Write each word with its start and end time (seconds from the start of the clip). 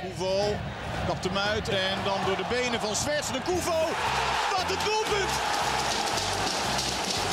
Koevo 0.00 0.56
kapt 1.06 1.24
hem 1.24 1.38
uit 1.38 1.68
en 1.68 1.96
dan 2.04 2.18
door 2.26 2.36
de 2.36 2.44
benen 2.48 2.80
van 2.80 2.96
Zwerts 2.96 3.32
de 3.32 3.40
Koevo. 3.44 3.80
Wat 4.56 4.70
een 4.70 4.84
doelpunt! 4.84 5.32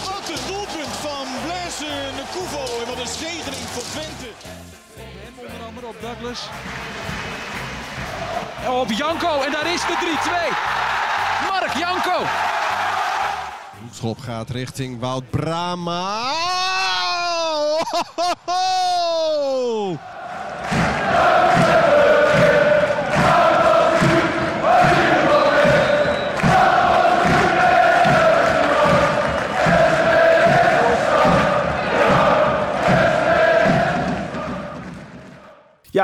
Wat 0.10 0.30
een 0.30 0.46
doelpunt 0.48 0.96
van 1.08 1.26
Blaise 1.46 1.92
de 2.20 2.26
Koevo 2.32 2.80
en 2.82 2.88
wat 2.88 3.00
een 3.00 3.14
zegening 3.26 3.66
voor 3.74 3.84
Twente. 3.84 4.30
Hem 5.24 5.34
onder 5.46 5.66
andere 5.68 5.88
op 5.88 6.02
Douglas. 6.02 6.42
Op 8.82 8.92
Janko 8.92 9.42
en 9.42 9.52
daar 9.52 9.74
is 9.74 9.82
de 9.82 10.18
3-2. 11.44 11.50
Mark 11.50 11.74
Janko. 11.74 12.24
Schop 13.92 14.20
gaat 14.20 14.50
richting 14.50 15.00
Wout 15.00 15.30
Brama. 15.30 16.32
Oh, 16.32 17.82
ho, 17.90 18.02
ho, 18.46 18.57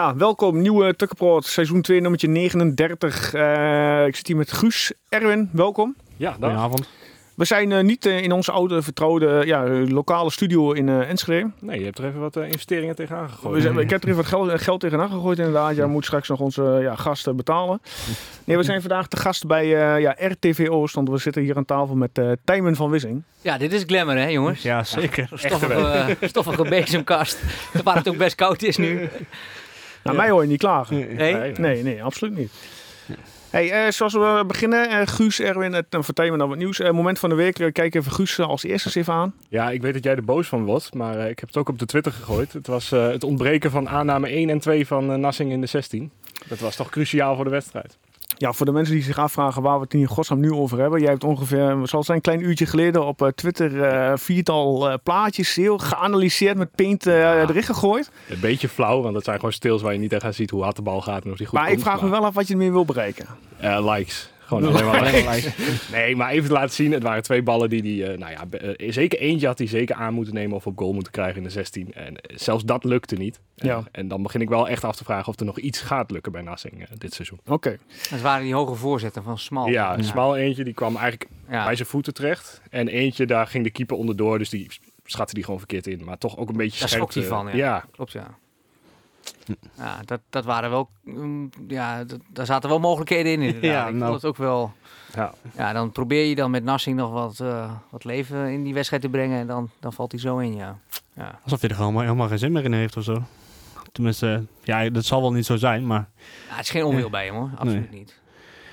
Ja, 0.03 0.15
welkom. 0.15 0.61
Nieuwe 0.61 0.95
Tukkenproot, 0.95 1.45
seizoen 1.45 1.81
2, 1.81 2.01
nummertje 2.01 2.27
39. 2.27 3.33
Eh, 3.33 4.05
ik 4.05 4.15
zit 4.15 4.27
hier 4.27 4.35
met 4.35 4.51
Guus. 4.51 4.93
Erwin, 5.09 5.49
welkom. 5.51 5.95
Ja, 6.17 6.31
Goedenavond. 6.31 6.87
We 7.35 7.45
zijn 7.45 7.71
eh, 7.71 7.83
niet 7.83 8.05
eh, 8.05 8.21
in 8.21 8.31
onze 8.31 8.51
oude 8.51 8.81
vertrouwde 8.81 9.41
ja, 9.45 9.63
lokale 9.69 10.31
studio 10.31 10.71
in 10.71 10.89
eh, 10.89 11.09
Enschede. 11.09 11.51
Nee, 11.59 11.79
je 11.79 11.85
hebt 11.85 11.97
er 11.97 12.05
even 12.05 12.19
wat 12.19 12.35
investeringen 12.35 12.95
tegenaan 12.95 13.29
gegooid. 13.29 13.55
We 13.55 13.61
zijn, 13.61 13.77
ik 13.77 13.89
heb 13.89 14.03
er 14.03 14.09
even 14.09 14.21
wat 14.21 14.29
geld, 14.29 14.61
geld 14.61 14.79
tegenaan 14.79 15.09
gegooid 15.09 15.37
inderdaad. 15.37 15.75
Ja, 15.75 15.87
moet 15.87 16.05
straks 16.05 16.27
nog 16.27 16.39
onze 16.39 16.79
ja, 16.81 16.95
gasten 16.95 17.35
betalen. 17.35 17.81
Nee, 18.43 18.57
we 18.57 18.63
zijn 18.63 18.81
vandaag 18.81 19.07
te 19.07 19.17
gast 19.17 19.47
bij 19.47 19.63
eh, 19.63 20.01
ja, 20.01 20.15
RTV 20.17 20.67
we 20.93 21.17
zitten 21.17 21.41
hier 21.41 21.55
aan 21.55 21.65
tafel 21.65 21.95
met 21.95 22.17
eh 22.17 22.31
Tijmen 22.43 22.75
van 22.75 22.89
Wissing. 22.89 23.23
Ja, 23.41 23.57
dit 23.57 23.73
is 23.73 23.83
glamour, 23.87 24.17
hè, 24.17 24.27
jongens? 24.27 24.61
Ja, 24.61 24.83
zeker. 24.83 25.29
Stoffige, 25.33 25.73
eh, 25.73 26.29
stoffige 26.29 26.63
bezemkast. 26.69 27.39
Waar 27.83 27.95
het 27.95 28.09
ook 28.09 28.17
best 28.17 28.35
koud 28.35 28.61
is 28.61 28.77
nu. 28.77 29.09
Nou, 30.03 30.17
mij 30.17 30.29
hoor 30.29 30.41
je 30.41 30.47
niet 30.47 30.59
klagen. 30.59 31.15
Nee? 31.15 31.51
Nee, 31.51 31.83
nee, 31.83 32.03
absoluut 32.03 32.37
niet. 32.37 32.51
Hey, 33.53 33.71
eh, 33.71 33.91
zoals 33.91 34.13
we 34.13 34.43
beginnen, 34.47 34.89
eh, 34.89 35.07
Guus, 35.07 35.39
Erwin, 35.39 35.73
het, 35.73 35.85
dan 35.89 36.03
vertel 36.03 36.31
me 36.31 36.37
dan 36.37 36.49
wat 36.49 36.57
nieuws. 36.57 36.79
Eh, 36.79 36.91
moment 36.91 37.19
van 37.19 37.29
de 37.29 37.35
week, 37.35 37.73
kijk 37.73 37.95
even 37.95 38.11
Guus 38.11 38.39
als 38.39 38.63
eerste 38.63 38.87
eens 38.87 38.95
even 38.97 39.13
aan. 39.13 39.33
Ja, 39.49 39.69
ik 39.69 39.81
weet 39.81 39.93
dat 39.93 40.03
jij 40.03 40.15
er 40.15 40.23
boos 40.23 40.47
van 40.47 40.65
wordt, 40.65 40.93
maar 40.93 41.19
eh, 41.19 41.29
ik 41.29 41.39
heb 41.39 41.47
het 41.47 41.57
ook 41.57 41.69
op 41.69 41.79
de 41.79 41.85
Twitter 41.85 42.11
gegooid. 42.11 42.53
Het 42.53 42.67
was 42.67 42.91
eh, 42.91 43.07
het 43.07 43.23
ontbreken 43.23 43.71
van 43.71 43.89
aanname 43.89 44.29
1 44.29 44.49
en 44.49 44.59
2 44.59 44.87
van 44.87 45.19
Nassing 45.19 45.51
in 45.51 45.61
de 45.61 45.67
16. 45.67 46.11
Dat 46.47 46.59
was 46.59 46.75
toch 46.75 46.89
cruciaal 46.89 47.35
voor 47.35 47.43
de 47.43 47.49
wedstrijd. 47.49 47.97
Ja, 48.37 48.53
voor 48.53 48.65
de 48.65 48.71
mensen 48.71 48.93
die 48.93 49.03
zich 49.03 49.17
afvragen 49.17 49.61
waar 49.61 49.77
we 49.77 49.83
het 49.83 49.93
in 49.93 50.05
godsnaam 50.05 50.39
nu 50.39 50.51
over 50.51 50.79
hebben. 50.79 50.99
Jij 50.99 51.09
hebt 51.09 51.23
ongeveer, 51.23 51.77
zijn, 51.83 52.03
een 52.05 52.21
klein 52.21 52.43
uurtje 52.43 52.65
geleden 52.65 53.05
op 53.05 53.21
eh, 53.21 53.27
Twitter 53.27 53.83
eh, 53.83 54.17
viertal 54.17 54.89
eh, 54.89 54.95
plaatjes 55.03 55.55
heel 55.55 55.77
geanalyseerd 55.77 56.57
met 56.57 56.75
paint 56.75 57.05
erin 57.05 57.63
gegooid. 57.63 58.11
Een 58.29 58.39
beetje 58.39 58.69
flauw, 58.69 59.01
want 59.01 59.15
het 59.15 59.23
zijn 59.23 59.35
gewoon 59.35 59.53
stils 59.53 59.81
waar 59.81 59.93
je 59.93 59.99
niet 59.99 60.13
echt 60.13 60.23
aan 60.23 60.33
ziet 60.33 60.49
hoe 60.49 60.63
hard 60.63 60.75
de 60.75 60.81
bal 60.81 61.01
gaat 61.01 61.25
en 61.25 61.31
of 61.31 61.37
die 61.37 61.47
goed 61.47 61.59
Maar 61.59 61.71
ik 61.71 61.79
vraag 61.79 62.01
me 62.01 62.09
wel 62.09 62.25
af 62.25 62.33
wat 62.33 62.47
je 62.47 62.53
ermee 62.53 62.71
wil 62.71 62.85
bereiken. 62.85 63.25
Likes. 63.59 64.32
Gewoon 64.45 64.65
alleen 64.65 64.85
maar 64.85 65.03
likes. 65.03 65.47
Nee, 65.91 66.15
maar 66.15 66.31
even 66.31 66.47
te 66.47 66.53
laten 66.53 66.69
zien. 66.75 66.91
Het 66.91 67.03
waren 67.03 67.23
twee 67.23 67.43
ballen 67.43 67.69
die 67.69 67.81
die, 67.81 68.05
eh, 68.07 68.17
nou 68.17 68.31
ja, 68.31 68.57
eh, 68.59 68.91
zeker 68.91 69.19
eentje 69.19 69.47
had 69.47 69.57
hij 69.57 69.67
zeker 69.67 69.95
aan 69.95 70.13
moeten 70.13 70.33
nemen 70.33 70.55
of 70.55 70.67
op 70.67 70.77
goal 70.77 70.93
moeten 70.93 71.11
krijgen 71.11 71.37
in 71.37 71.43
de 71.43 71.49
16. 71.49 71.93
En 71.93 72.17
eh, 72.17 72.37
zelfs 72.37 72.63
dat 72.63 72.83
lukte 72.83 73.15
niet. 73.15 73.39
En- 73.55 73.67
Ja. 73.67 73.83
En 73.91 74.07
dan 74.07 74.23
begin 74.23 74.41
ik 74.41 74.49
wel 74.49 74.67
echt 74.69 74.83
af 74.83 74.95
te 74.95 75.03
vragen 75.03 75.27
of 75.27 75.39
er 75.39 75.45
nog 75.45 75.59
iets 75.59 75.81
gaat 75.81 76.11
lukken 76.11 76.31
bij 76.31 76.41
Nassing 76.41 76.87
dit 76.97 77.13
seizoen. 77.13 77.39
Oké. 77.47 77.77
Dat 78.09 78.21
waren 78.21 78.43
die 78.43 78.53
hoge 78.53 78.75
voorzetten 78.75 79.23
van 79.23 79.37
Smal. 79.37 79.67
Ja, 79.67 79.97
een 79.97 80.03
smal 80.03 80.35
eentje 80.37 80.63
die 80.63 80.73
kwam 80.73 80.95
eigenlijk 80.97 81.29
Ja. 81.49 81.63
bij 81.65 81.75
zijn 81.75 81.87
voeten 81.87 82.13
terecht. 82.13 82.61
En 82.69 82.87
eentje, 82.87 83.25
daar 83.25 83.47
ging 83.47 83.63
de 83.63 83.69
keeper 83.71 83.97
onderdoor. 83.97 84.37
Dus 84.37 84.49
die 84.49 84.67
schatte 85.05 85.33
die 85.33 85.43
gewoon 85.43 85.59
verkeerd 85.59 85.87
in. 85.87 86.03
Maar 86.03 86.17
toch 86.17 86.37
ook 86.37 86.49
een 86.49 86.57
beetje 86.57 86.79
Daar 86.79 86.89
scherp. 86.89 87.11
schrok 87.11 87.23
hij 87.27 87.35
van, 87.37 87.45
ja. 87.47 87.53
ja. 87.55 87.85
Klopt, 87.91 88.11
ja. 88.11 88.37
Ja, 89.77 89.99
dat, 90.05 90.21
dat 90.29 90.45
waren 90.45 90.69
wel... 90.69 90.89
mm, 91.03 91.49
Ja, 91.67 92.03
dat, 92.03 92.19
daar 92.27 92.45
zaten 92.45 92.69
wel 92.69 92.79
mogelijkheden 92.79 93.31
in, 93.31 93.41
inderdaad. 93.41 93.71
Ja, 93.71 93.87
ik 93.87 93.93
nou. 93.93 94.05
vond 94.09 94.21
het 94.21 94.25
ook 94.25 94.37
wel... 94.37 94.71
Ja. 95.15 95.33
Ja, 95.57 95.73
dan 95.73 95.91
probeer 95.91 96.25
je 96.25 96.35
dan 96.35 96.51
met 96.51 96.63
Nassing 96.63 96.97
nog 96.97 97.11
wat, 97.11 97.39
eh, 97.39 97.71
wat 97.89 98.03
leven 98.03 98.47
in 98.51 98.63
die 98.63 98.73
wedstrijd 98.73 99.01
te 99.01 99.09
brengen. 99.09 99.39
En 99.39 99.47
dan, 99.47 99.69
dan 99.79 99.93
valt 99.93 100.11
hij 100.11 100.21
zo 100.21 100.37
in, 100.37 100.55
ja. 100.55 100.77
ja. 101.13 101.39
Alsof 101.43 101.61
hij 101.61 101.69
er 101.69 101.75
gewoon 101.75 102.01
helemaal 102.01 102.27
geen 102.27 102.39
zin 102.39 102.51
meer 102.51 102.63
in 102.63 102.73
heeft 102.73 102.97
of 102.97 103.03
zo. 103.03 103.23
Tenminste, 103.91 104.45
ja, 104.63 104.89
dat 104.89 105.05
zal 105.05 105.21
wel 105.21 105.31
niet 105.31 105.45
zo 105.45 105.55
zijn, 105.55 105.87
maar 105.87 106.09
Ja, 106.49 106.55
het 106.55 106.63
is 106.65 106.69
geen 106.71 106.83
onwil 106.83 107.09
bij 107.09 107.25
hem, 107.25 107.35
hoor. 107.35 107.49
Absoluut 107.57 107.91
niet. 107.91 108.19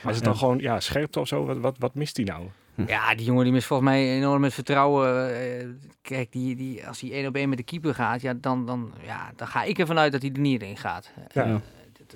Maar 0.02 0.10
is 0.12 0.16
het 0.16 0.26
dan 0.26 0.36
gewoon 0.36 0.58
ja, 0.58 0.80
scherpte 0.80 1.20
of 1.20 1.28
zo? 1.28 1.44
Wat, 1.44 1.58
wat, 1.58 1.76
wat 1.78 1.94
mist 1.94 2.16
hij 2.16 2.24
nou? 2.26 2.42
Ja, 2.86 3.14
die 3.14 3.24
jongen 3.26 3.44
die 3.44 3.52
mist 3.52 3.66
volgens 3.66 3.88
mij 3.88 4.16
enorm 4.16 4.40
met 4.40 4.54
vertrouwen. 4.54 5.34
Eh, 5.40 5.66
kijk, 6.02 6.32
die, 6.32 6.56
die, 6.56 6.86
als 6.86 7.00
hij 7.00 7.12
één 7.12 7.26
op 7.26 7.34
één 7.34 7.48
met 7.48 7.58
de 7.58 7.64
keeper 7.64 7.94
gaat, 7.94 8.20
ja, 8.20 8.34
dan, 8.34 8.66
dan, 8.66 8.92
ja, 9.04 9.32
dan 9.36 9.48
ga 9.48 9.62
ik 9.62 9.78
ervan 9.78 9.98
uit 9.98 10.12
dat 10.12 10.22
hij 10.22 10.30
er 10.32 10.40
niet 10.40 10.62
in 10.62 10.76
gaat. 10.76 11.10
Ja. 11.32 11.44
Ja. 11.46 11.60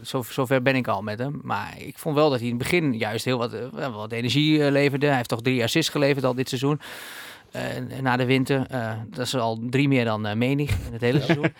Zo, 0.02 0.22
zover 0.22 0.62
ben 0.62 0.76
ik 0.76 0.88
al 0.88 1.02
met 1.02 1.18
hem. 1.18 1.40
Maar 1.42 1.74
ik 1.78 1.98
vond 1.98 2.14
wel 2.16 2.30
dat 2.30 2.38
hij 2.38 2.48
in 2.48 2.54
het 2.54 2.62
begin 2.62 2.92
juist 2.98 3.24
heel 3.24 3.38
wat, 3.38 3.52
eh, 3.52 3.94
wat 3.94 4.12
energie 4.12 4.64
eh, 4.64 4.70
leverde. 4.70 5.06
Hij 5.06 5.16
heeft 5.16 5.28
toch 5.28 5.42
drie 5.42 5.62
assists 5.62 5.90
geleverd 5.90 6.24
al 6.24 6.34
dit 6.34 6.48
seizoen. 6.48 6.80
Eh, 7.54 8.00
na 8.02 8.16
de 8.16 8.24
winter. 8.24 8.66
Eh, 8.70 8.92
dat 9.10 9.26
is 9.26 9.36
al 9.36 9.58
drie 9.70 9.88
meer 9.88 10.04
dan 10.04 10.26
eh 10.26 10.34
menig 10.36 10.70
in 10.70 10.92
het 10.92 11.00
hele 11.00 11.20
seizoen. 11.20 11.52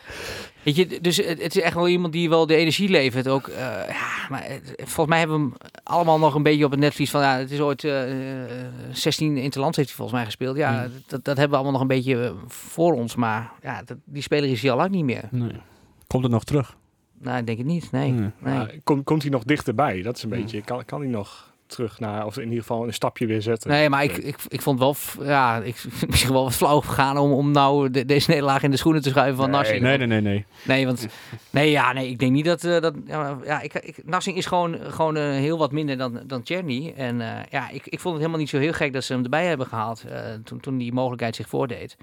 Weet 0.62 0.77
je, 0.77 1.00
dus 1.00 1.16
het, 1.16 1.43
het 1.43 1.56
is 1.56 1.62
echt 1.62 1.75
wel 1.75 1.88
iemand 1.88 2.12
die 2.12 2.28
wel 2.28 2.47
de 2.47 2.55
energie 2.56 2.88
levert. 2.88 3.28
Ook, 3.28 3.47
eh, 3.49 3.56
ja, 3.88 4.28
maar 4.31 4.44
het- 4.44 4.72
volgens 4.77 5.06
mij 5.09 5.19
hebben 5.19 5.37
we 5.37 5.43
hem 5.43 5.55
allemaal 5.82 6.19
nog 6.19 6.34
een 6.34 6.43
beetje 6.43 6.65
op 6.65 6.71
het 6.71 6.81
netvlies 6.81 7.10
van... 7.10 7.21
Ja, 7.21 7.38
het 7.38 7.50
is 7.50 7.60
ooit 7.60 7.84
eh, 7.84 8.43
eh, 8.44 8.60
16 8.93 9.37
interlands 9.37 9.77
heeft 9.77 9.88
hij 9.88 9.97
volgens 9.99 10.16
mij 10.19 10.27
gespeeld. 10.27 10.56
Ja, 10.56 10.88
dat, 11.06 11.25
dat 11.25 11.37
hebben 11.37 11.49
we 11.50 11.55
allemaal 11.55 11.72
nog 11.72 11.81
een 11.81 11.87
beetje 11.97 12.34
voor 12.47 12.93
ons. 12.93 13.15
Maar 13.15 13.53
ja, 13.62 13.82
dat, 13.84 13.97
die 14.05 14.22
speler 14.22 14.50
is 14.50 14.62
hij 14.62 14.71
al 14.71 14.76
lang 14.76 14.91
niet 14.91 15.05
meer. 15.05 15.28
nee. 15.31 15.53
komt 16.06 16.22
het 16.22 16.32
nog 16.32 16.44
terug. 16.44 16.76
Nou, 17.19 17.38
ik 17.38 17.47
denk 17.47 17.59
het 17.59 17.66
niet. 17.66 17.91
Nee. 17.93 18.11
Nee. 18.12 18.31
nee. 18.38 18.81
Komt, 18.84 19.05
komt 19.05 19.22
hij 19.22 19.31
nog 19.31 19.44
dichterbij? 19.44 20.03
Dat 20.03 20.16
is 20.16 20.22
een 20.22 20.28
beetje. 20.28 20.62
Kan, 20.62 20.84
kan 20.84 21.00
hij 21.00 21.09
nog 21.11 21.53
terug 21.67 21.99
naar, 22.01 22.27
of 22.27 22.37
in 22.37 22.43
ieder 22.45 22.59
geval 22.59 22.87
een 22.87 22.93
stapje 22.93 23.27
weer 23.27 23.43
zetten? 23.43 23.71
Nee, 23.71 23.89
maar 23.89 24.05
ik, 24.05 24.17
ik, 24.17 24.37
ik 24.49 24.63
vond 24.63 24.79
wel, 24.79 24.97
ja, 25.23 25.57
ik 25.63 25.85
misschien 26.09 26.33
wel 26.33 26.43
wat 26.43 26.55
flauw 26.55 26.81
gegaan 26.81 27.19
om, 27.19 27.33
om 27.33 27.51
nou 27.51 27.91
de- 27.91 28.05
deze 28.05 28.31
nederlaag 28.31 28.63
in 28.63 28.71
de 28.71 28.77
schoenen 28.77 29.03
te 29.03 29.09
schuiven 29.09 29.37
van 29.37 29.51
Nee, 29.51 29.59
Nassing. 29.61 29.81
Nee, 29.83 29.97
nee, 29.99 30.07
nee, 30.07 30.21
nee. 30.21 30.45
Nee, 30.65 30.87
want 30.87 31.07
nee, 31.51 31.71
ja, 31.71 31.93
nee, 31.93 32.09
ik 32.09 32.19
denk 32.19 32.33
niet 32.33 32.45
dat 32.45 32.65
eh, 32.65 32.81
dat. 32.81 32.95
Ja, 33.45 33.61
ik, 33.61 33.75
ik, 33.75 33.97
Nassing 34.05 34.37
is 34.37 34.47
gewoon, 34.47 34.79
gewoon 34.89 35.17
eh, 35.17 35.23
heel 35.23 35.59
wat 35.59 35.73
minder 35.73 35.97
dan, 35.97 36.21
dan 36.27 36.43
Czerny. 36.43 36.93
En 36.97 37.21
eh, 37.21 37.43
ja, 37.51 37.69
ik, 37.71 37.87
ik 37.87 38.01
vond 38.01 38.15
het 38.15 38.17
helemaal 38.17 38.39
niet 38.41 38.49
zo 38.49 38.59
heel 38.59 38.73
gek 38.73 38.93
dat 38.93 39.05
ze 39.05 39.13
hem 39.13 39.23
erbij 39.23 39.47
hebben 39.47 39.67
gehaald 39.67 40.05
eh, 40.05 40.21
toen, 40.45 40.61
toen 40.61 40.79
die 40.79 40.93
mogelijkheid 40.93 41.37
zich 41.37 41.49
voordeed. 41.49 41.97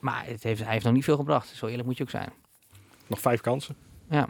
Maar 0.00 0.22
het 0.26 0.42
heeft, 0.42 0.62
hij 0.62 0.72
heeft 0.72 0.84
nog 0.84 0.94
niet 0.94 1.04
veel 1.04 1.16
gebracht. 1.16 1.48
Zo 1.54 1.66
eerlijk 1.66 1.86
moet 1.86 1.96
je 1.96 2.02
ook 2.02 2.10
zijn. 2.10 2.28
Nog 3.06 3.20
vijf 3.20 3.40
kansen. 3.40 3.74
Ja. 4.10 4.28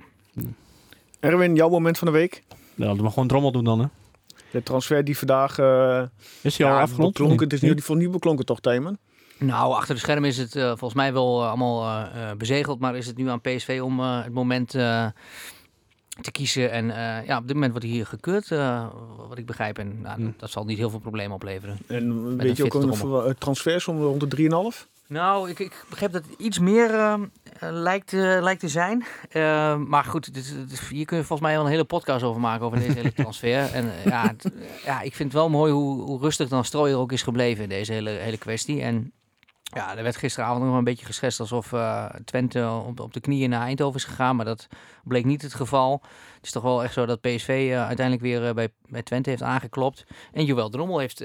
Erwin, 1.20 1.54
jouw 1.54 1.68
moment 1.68 1.98
van 1.98 2.06
de 2.06 2.12
week? 2.12 2.42
Ja, 2.74 2.86
laten 2.86 3.02
we 3.04 3.08
gewoon 3.08 3.28
drommel 3.28 3.52
doen 3.52 3.64
dan, 3.64 3.80
hè. 3.80 3.86
De 4.54 4.62
transfer 4.62 5.04
die 5.04 5.18
vandaag 5.18 5.58
eh 5.58 6.02
Is 6.42 6.58
hij 6.58 6.66
al 6.66 6.72
ja, 6.74 6.80
afgerond? 6.80 7.12
beklonken, 7.12 7.44
het 7.44 7.52
is 7.52 7.60
nu 7.60 7.80
voor 7.80 7.96
nieuw 7.96 8.10
beklonken 8.10 8.44
toch, 8.46 8.60
Tijmen? 8.60 8.98
Nou, 9.38 9.72
achter 9.74 9.94
de 9.94 10.00
schermen 10.00 10.28
is 10.28 10.36
het 10.36 10.56
eh, 10.56 10.66
volgens 10.66 10.94
mij 10.94 11.12
wel 11.12 11.40
eh, 11.42 11.48
allemaal 11.48 11.82
eh, 11.82 12.30
eh, 12.30 12.36
bezegeld. 12.36 12.80
Maar 12.80 12.96
is 12.96 13.06
het 13.06 13.16
nu 13.16 13.28
aan 13.28 13.40
PSV 13.40 13.80
om 13.82 14.00
eh, 14.00 14.22
het 14.22 14.32
moment 14.32 14.74
eh, 14.74 15.06
te 16.20 16.30
kiezen. 16.30 16.70
En 16.70 16.90
eh, 16.90 17.26
ja, 17.26 17.36
op 17.38 17.44
dit 17.46 17.54
moment 17.54 17.70
wordt 17.72 17.86
hij 17.86 17.94
hier 17.96 18.06
gekeurd, 18.06 18.50
eh, 18.50 18.86
wat 19.28 19.38
ik 19.38 19.46
begrijp. 19.46 19.78
En 19.78 20.00
nou, 20.00 20.20
Hm. 20.22 20.30
dat, 20.36 20.50
zal 20.50 20.64
niet 20.64 20.78
heel 20.78 20.90
veel 20.90 20.98
problemen 20.98 21.34
opleveren. 21.34 21.76
En 21.86 22.10
een 22.10 22.36
weet 22.36 22.56
je 22.56 22.64
ook 22.64 22.74
een 22.74 22.94
ver- 22.94 23.34
transfersom 23.38 24.00
rond 24.02 24.20
de 24.20 24.28
3,5? 24.28 24.86
Nou, 25.08 25.50
ik, 25.50 25.58
ik 25.58 25.84
begrijp 25.90 26.12
dat 26.12 26.24
het 26.30 26.38
iets 26.40 26.58
meer 26.58 26.94
eh, 26.94 27.12
eh, 27.12 27.20
lijkt, 27.60 28.12
eh, 28.12 28.20
lijkt 28.20 28.60
te 28.60 28.68
zijn. 28.68 29.04
Eh, 29.30 29.76
maar 29.76 30.04
goed, 30.04 30.34
dit, 30.34 30.54
dit- 30.68 30.80
hier 30.80 31.04
kun 31.04 31.16
je 31.16 31.24
volgens 31.24 31.48
mij 31.48 31.56
wel 31.56 31.64
een 31.66 31.70
hele 31.70 31.84
podcast 31.84 32.24
over 32.24 32.40
maken, 32.40 32.66
over 32.66 32.78
deze 32.78 32.92
hele 32.92 33.12
transfer. 33.22 33.72
En 33.72 33.92
eh, 33.92 34.04
ja, 34.04 34.34
ja, 34.84 35.00
ik 35.00 35.14
vind 35.14 35.32
het 35.32 35.40
wel 35.40 35.50
mooi 35.50 35.72
hoe, 35.72 36.02
hoe 36.02 36.20
rustig 36.20 36.48
dan 36.48 36.64
Strooier 36.64 36.96
ook 36.98 37.12
is 37.12 37.22
gebleven 37.22 37.62
in 37.62 37.68
deze 37.68 37.92
hele, 37.92 38.10
hele 38.10 38.38
kwestie. 38.38 38.82
En 38.82 39.12
ja, 39.62 39.96
er 39.96 40.02
werd 40.02 40.16
gisteravond 40.16 40.64
nog 40.64 40.76
een 40.76 40.84
beetje 40.84 41.06
geschetst 41.06 41.40
alsof 41.40 41.72
Twente 42.24 42.82
op, 42.86 43.00
op 43.00 43.12
de 43.12 43.20
knieën 43.20 43.50
naar 43.50 43.60
Eindhoven 43.66 43.96
is 43.98 44.04
gegaan. 44.04 44.36
Maar 44.36 44.44
dat 44.44 44.66
bleek 45.04 45.24
niet 45.24 45.42
het 45.42 45.54
geval. 45.54 46.00
Het 46.34 46.44
is 46.44 46.50
toch 46.50 46.62
wel 46.62 46.82
echt 46.82 46.92
zo 46.92 47.06
dat 47.06 47.20
PSV 47.20 47.72
uiteindelijk 47.74 48.20
weer 48.20 48.54
bij, 48.54 48.68
bij 48.88 49.02
Twente 49.02 49.30
heeft 49.30 49.42
aangeklopt. 49.42 50.04
En 50.32 50.44
Joël 50.44 50.68
Drommel 50.68 50.98
heeft 50.98 51.24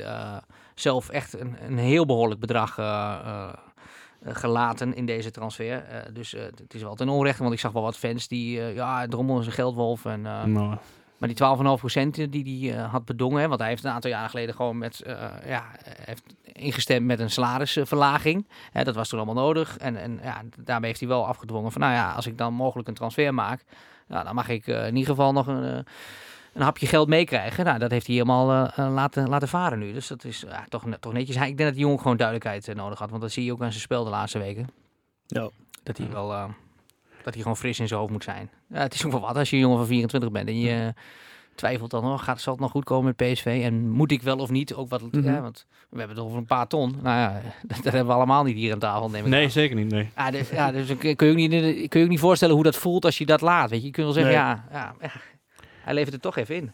zelf 0.76 1.10
echt 1.10 1.40
een, 1.40 1.56
een 1.68 1.78
heel 1.78 2.06
behoorlijk 2.06 2.40
bedrag 2.40 2.76
gelaten 4.26 4.96
in 4.96 5.06
deze 5.06 5.32
transfer. 5.32 5.84
Eh, 5.84 5.98
dus 6.14 6.34
eh, 6.34 6.42
het 6.44 6.74
is 6.74 6.82
wel 6.82 6.96
ten 6.96 7.10
onrechte, 7.10 7.42
want 7.42 7.54
ik 7.54 7.60
zag 7.60 7.72
wel 7.72 7.82
wat 7.82 7.98
fans 7.98 8.28
die... 8.28 8.60
eh, 8.62 8.76
ja, 8.76 9.08
Drommel 9.08 9.40
is 9.40 9.46
een 9.46 9.52
geldwolf. 9.52 10.06
En, 10.06 10.26
eh, 10.26 10.44
Nou, 10.44 10.78
maar 11.18 11.30
die 11.30 11.38
12,5% 12.26 12.30
die 12.30 12.70
hij 12.70 12.78
eh, 12.84 12.92
had 12.92 13.06
bedongen... 13.06 13.42
hè, 13.42 13.48
want 13.48 13.60
hij 13.60 13.70
heeft 13.70 13.84
een 13.84 13.92
aantal 13.92 14.10
jaren 14.10 14.30
geleden 14.30 14.56
gewoon 14.56 14.78
met... 14.78 15.02
eh, 15.02 15.28
ja, 15.46 15.66
heeft 16.06 16.24
ingestemd 16.44 17.06
met 17.06 17.20
een 17.20 17.30
salarisverlaging. 17.30 18.48
Hè, 18.72 18.84
dat 18.84 18.96
was 18.96 19.10
toen 19.10 19.20
allemaal 19.20 19.44
nodig. 19.44 19.78
En, 19.78 19.98
en 19.98 20.20
ja, 20.24 20.42
daarmee 20.60 20.88
heeft 20.88 21.00
hij 21.00 21.10
wel 21.10 21.28
afgedwongen 21.28 21.72
van, 21.72 21.82
nou 21.82 21.94
ja, 21.94 22.12
als 22.12 22.28
ik 22.28 22.38
dan 22.38 22.54
mogelijk 22.54 22.88
een 22.88 22.94
transfer 22.94 23.34
maak, 23.34 23.64
nou, 24.08 24.24
dan 24.24 24.36
mag 24.36 24.50
ik 24.50 24.68
eh, 24.68 24.88
in 24.88 24.96
ieder 24.96 25.10
geval 25.10 25.32
nog 25.34 25.48
een, 25.48 25.64
eh, 25.64 25.80
een 26.54 26.62
hapje 26.62 26.88
geld 26.88 27.08
meekrijgen. 27.08 27.66
Nou, 27.66 27.80
dat 27.80 27.92
heeft 27.92 28.06
hij 28.08 28.16
helemaal 28.16 28.52
eh, 28.68 28.86
eh, 28.86 28.94
laten, 28.94 29.30
laten 29.30 29.48
varen 29.48 29.80
nu. 29.80 29.94
Dus 29.94 30.08
dat 30.08 30.24
is 30.24 30.44
ja, 30.48 30.66
toch, 30.70 30.84
toch 31.00 31.14
netjes. 31.14 31.36
Ik 31.36 31.42
denk 31.42 31.58
dat 31.60 31.72
die 31.74 31.82
jongen 31.82 32.00
gewoon 32.00 32.18
duidelijkheid 32.18 32.68
eh, 32.68 32.76
nodig 32.76 33.00
had. 33.00 33.10
Want 33.10 33.22
dat 33.22 33.32
zie 33.32 33.44
je 33.46 33.52
ook 33.52 33.62
aan 33.62 33.70
zijn 33.72 33.82
spel 33.84 34.04
de 34.04 34.10
laatste 34.10 34.40
weken. 34.40 34.68
Ja. 35.28 35.50
Dat 35.84 35.98
hij 35.98 36.10
wel... 36.12 36.34
eh, 36.34 36.44
dat 37.24 37.34
hij 37.34 37.42
gewoon 37.44 37.58
fris 37.58 37.80
in 37.80 37.88
zijn 37.88 38.00
hoofd 38.00 38.12
moet 38.12 38.24
zijn. 38.24 38.50
Ja, 38.70 38.80
het 38.80 38.94
is 38.94 39.06
ook 39.06 39.12
wel 39.12 39.22
wat 39.22 39.36
als 39.38 39.50
je 39.50 39.56
een 39.56 39.62
jongen 39.62 39.78
van 39.78 39.88
24 39.88 40.32
bent 40.32 40.48
en 40.48 40.60
je 40.60 40.94
twijfelt 41.56 41.92
dan 41.92 42.04
nog, 42.04 42.24
gaat, 42.24 42.42
zal 42.42 42.54
het 42.54 42.62
nog 42.62 42.72
goed 42.72 42.84
komen 42.84 43.14
met 43.18 43.32
PSV? 43.34 43.62
En 43.64 43.90
moet 43.90 44.12
ik 44.12 44.22
wel 44.22 44.38
of 44.38 44.50
niet? 44.50 44.74
Ook 44.74 44.90
wat, 44.90 45.02
Mhm. 45.12 45.24
ja, 45.24 45.42
want 45.42 45.66
we 45.90 45.98
hebben 46.00 46.16
het 46.18 46.26
over 46.26 46.38
een 46.38 46.46
paar 46.46 46.68
ton. 46.68 46.96
Nou 47.02 47.18
ja, 47.20 47.42
dat, 47.68 47.78
dat 47.84 47.84
hebben 47.94 48.06
we 48.06 48.14
allemaal 48.14 48.44
niet 48.44 48.56
hier 48.56 48.74
aan 48.74 48.80
tafel, 48.80 49.10
neem 49.10 49.24
ik 49.24 49.30
Nee, 49.30 49.44
aan. 49.44 49.52
zeker 49.52 49.76
niet. 49.76 49.92
Nee. 49.92 50.10
Ja, 50.16 50.32
dus, 50.32 50.50
ja, 50.50 50.72
dus 50.72 50.98
kun 50.98 51.10
je, 51.28 51.30
ook 51.32 51.36
niet, 51.50 51.90
kun 51.90 52.00
je 52.00 52.06
ook 52.06 52.12
niet 52.12 52.20
voorstellen 52.20 52.56
hoe 52.56 52.64
dat 52.64 52.76
voelt 52.76 53.06
als 53.06 53.18
je 53.18 53.26
dat 53.26 53.42
laat. 53.42 53.70
Weet 53.70 53.80
je, 53.80 53.86
je 53.86 53.92
kunt 53.92 54.06
wel 54.06 54.16
zeggen, 54.16 54.34
Nee. 54.34 54.42
ja, 54.44 54.66
ja, 54.72 54.94
ja, 55.02 55.12
hij 55.90 55.98
levert 55.98 56.14
het 56.14 56.24
toch 56.24 56.38
even 56.38 56.56
in. 56.56 56.74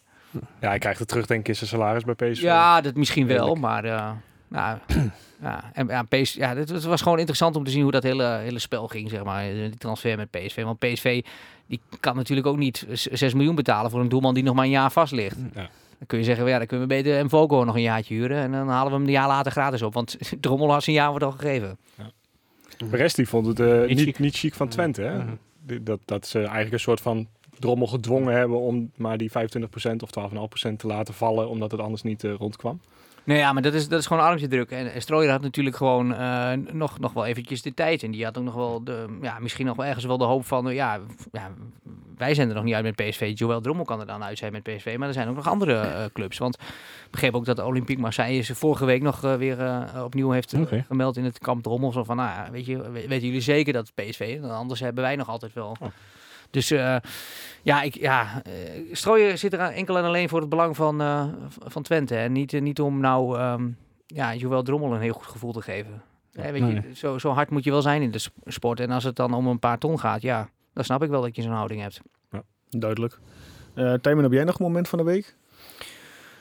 Ja, 0.62 0.68
hij 0.68 0.80
krijgt 0.80 1.00
het 1.00 1.08
terug 1.08 1.26
denk 1.26 1.40
ik 1.40 1.48
in 1.48 1.56
zijn 1.56 1.70
salaris 1.70 2.04
bij 2.04 2.14
PSV. 2.14 2.42
Ja, 2.42 2.82
dat 2.82 2.96
misschien 2.96 3.28
wel, 3.28 3.56
maar 3.56 3.86
uh, 3.86 4.12
nou, 4.48 4.78
ja, 5.42 5.72
en, 5.74 5.88
ja, 5.88 6.04
PS, 6.04 6.34
ja, 6.34 6.56
het, 6.56 6.70
het 6.70 6.84
was 6.84 7.02
gewoon 7.02 7.18
interessant 7.18 7.56
om 7.56 7.64
te 7.64 7.72
zien 7.72 7.82
hoe 7.82 7.92
dat 7.92 8.04
hele, 8.04 8.24
hele 8.24 8.60
spel 8.60 8.88
ging, 8.88 9.10
zeg 9.10 9.24
maar, 9.24 9.44
die 9.44 9.78
transfer 9.78 10.18
met 10.18 10.32
PSV. 10.32 10.64
Want 10.64 10.80
PSV 10.80 11.24
die 11.68 11.82
kan 12.00 12.16
natuurlijk 12.16 12.48
ook 12.48 12.58
niet 12.58 12.86
6 12.92 13.34
miljoen 13.34 13.56
betalen 13.56 13.92
voor 13.92 14.00
een 14.00 14.10
doelman 14.10 14.34
die 14.34 14.44
nog 14.44 14.56
maar 14.56 14.66
een 14.66 14.72
jaar 14.72 14.92
vast 14.92 15.12
ligt. 15.12 15.38
Ja. 15.54 15.70
Dan 15.98 16.08
kun 16.08 16.18
je 16.18 16.24
zeggen, 16.24 16.48
ja, 16.48 16.58
dan 16.58 16.68
kunnen 16.68 16.88
we 16.88 16.94
beter 16.94 17.26
Mvogo 17.26 17.64
nog 17.64 17.76
een 17.76 17.82
jaartje 17.82 18.14
huren 18.14 18.38
en 18.38 18.52
dan 18.52 18.68
halen 18.68 18.92
we 18.92 18.98
hem 18.98 19.06
een 19.06 19.12
jaar 19.12 19.28
later 19.28 19.52
gratis 19.52 19.82
op. 19.82 19.94
Want 19.94 20.18
Drommel 20.40 20.72
had 20.72 20.84
zijn 20.84 20.96
jaar 20.96 21.10
wordt 21.10 21.26
al 21.26 21.32
gegeven. 21.32 21.78
Perez 22.90 23.14
die 23.14 23.28
vond 23.28 23.46
het 23.46 23.60
eh, 23.60 23.80
Niet 23.80 23.88
niet, 23.88 24.00
chic. 24.00 24.20
niet 24.20 24.36
chic 24.36 24.54
van 24.54 24.68
Twente. 24.68 25.02
Hè? 25.02 25.24
Dat, 25.82 26.00
dat 26.06 26.28
ze 26.28 26.40
eigenlijk 26.40 26.74
een 26.74 26.80
soort 26.80 27.02
van 27.02 27.28
drommel 27.60 27.88
gedwongen 27.88 28.34
hebben 28.34 28.60
om 28.60 28.92
maar 28.96 29.18
die 29.18 29.30
25% 29.32 29.34
of 30.00 30.10
12,5% 30.70 30.76
te 30.78 30.88
laten 30.88 31.14
vallen, 31.14 31.50
omdat 31.50 31.72
het 31.72 31.82
anders 31.82 32.02
niet 32.02 32.24
eh, 32.24 32.34
rondkwam. 32.34 32.80
Nee, 33.24 33.38
ja, 33.38 33.54
maar 33.54 33.62
dat 33.62 33.74
is, 33.74 33.88
dat 33.88 34.00
is 34.00 34.06
gewoon 34.08 34.24
armpje 34.24 34.48
druk. 34.48 34.72
En, 34.72 34.94
en 34.94 35.02
Strooijer 35.02 35.32
had 35.32 35.42
natuurlijk 35.42 35.76
gewoon 35.76 36.16
eh, 36.16 36.52
nog, 36.72 37.00
nog 37.00 37.14
wel 37.14 37.26
eventjes 37.26 37.62
de 37.62 37.74
tijd. 37.74 38.04
En 38.04 38.12
die 38.12 38.24
had 38.26 38.38
ook 38.38 38.44
nog 38.44 38.54
wel, 38.54 38.84
de, 38.84 39.18
ja, 39.22 39.40
misschien 39.40 39.66
nog 39.66 39.76
wel 39.76 39.86
ergens 39.86 40.06
wel 40.06 40.18
de 40.18 40.24
hoop 40.24 40.46
van... 40.46 40.74
ja, 40.74 41.00
ja, 41.32 41.52
wij 42.18 42.34
zijn 42.34 42.50
er 42.50 42.56
nog 42.56 42.64
niet 42.64 42.74
uit 42.74 42.84
met 42.84 42.96
PSV. 42.96 43.32
Joël 43.36 43.62
Drommel 43.62 43.86
kan 43.86 44.00
er 44.00 44.06
dan 44.06 44.24
uit 44.24 44.38
zijn 44.38 44.52
met 44.52 44.64
PSV. 44.64 44.96
Maar 44.98 45.08
er 45.08 45.14
zijn 45.14 45.28
ook 45.28 45.36
nog 45.36 45.48
andere 45.48 45.74
eh, 45.80 46.06
clubs. 46.14 46.38
Want 46.38 46.56
ik 47.06 47.12
begreep 47.12 47.36
ook 47.36 47.46
dat 47.46 47.60
Olympique 47.60 48.02
Marseille 48.02 48.42
ze 48.42 48.56
vorige 48.56 48.86
week 48.86 49.02
nog 49.02 49.22
weer 49.22 49.60
eh, 49.62 50.04
opnieuw 50.04 50.32
heeft 50.32 50.54
gemeld 50.88 51.18
in 51.18 51.24
het 51.24 51.40
kamp 51.40 51.64
Drommel. 51.64 51.92
Zo 51.92 52.04
van, 52.04 52.16
nou 52.16 52.30
ja, 52.30 52.52
weet 52.52 52.66
je, 52.66 52.78
we- 52.92 53.08
weten 53.08 53.26
jullie 53.28 53.42
zeker 53.42 53.74
dat 53.74 53.92
het 53.96 54.06
PSV 54.10 54.20
is? 54.42 54.50
Anders 54.50 54.80
hebben 54.80 55.04
wij 55.04 55.16
nog 55.16 55.30
altijd 55.30 55.54
wel... 55.54 55.76
Oh. 55.80 55.88
Dus 56.56 56.72
eh, 56.72 56.96
ja, 57.62 57.82
ik, 57.82 57.96
ja 57.96 58.42
eh, 58.44 58.52
Strooijer 58.92 59.38
zit 59.38 59.54
er 59.54 59.60
enkel 59.60 59.98
en 59.98 60.04
alleen 60.04 60.30
voor 60.30 60.40
het 60.40 60.50
belang 60.50 60.76
van, 60.76 61.02
eh, 61.02 61.26
van 61.66 61.82
Twente. 61.82 62.16
En 62.16 62.32
niet, 62.32 62.62
niet 62.62 62.80
om 62.82 63.00
nou 63.00 63.38
ehm 63.38 63.68
ja, 64.08 64.36
Joël 64.36 64.64
Drommel 64.64 64.94
een 64.94 65.02
heel 65.02 65.14
goed 65.14 65.26
gevoel 65.26 65.52
te 65.52 65.62
geven. 65.62 66.02
Hè, 66.32 66.52
weet 66.52 66.62
je, 66.62 66.82
zo, 66.94 67.18
zo 67.18 67.30
hard 67.32 67.50
moet 67.50 67.64
je 67.64 67.72
wel 67.72 67.82
zijn 67.82 68.02
in 68.02 68.12
de 68.12 68.18
sp- 68.18 68.38
sport. 68.46 68.80
En 68.80 68.92
als 68.92 69.04
het 69.04 69.16
dan 69.16 69.34
om 69.34 69.48
een 69.48 69.60
paar 69.60 69.78
ton 69.78 70.00
gaat, 70.00 70.22
ja, 70.22 70.50
dan 70.74 70.84
snap 70.84 71.04
ik 71.04 71.10
wel 71.10 71.22
dat 71.22 71.36
je 71.36 71.42
zo'n 71.42 71.52
houding 71.52 71.82
hebt. 71.82 72.02
Duidelijk. 72.70 73.20
Eh 73.74 73.94
Tijmen, 73.94 74.24
heb 74.24 74.34
jij 74.34 74.44
nog 74.44 74.60
een 74.60 74.66
moment 74.66 74.88
van 74.88 75.00
de 75.00 75.06
week? 75.06 75.36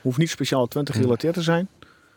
Hoeft 0.01 0.17
niet 0.17 0.29
speciaal 0.29 0.67
20 0.67 0.95
gerelateerd 0.95 1.33
te 1.33 1.41
zijn. 1.41 1.67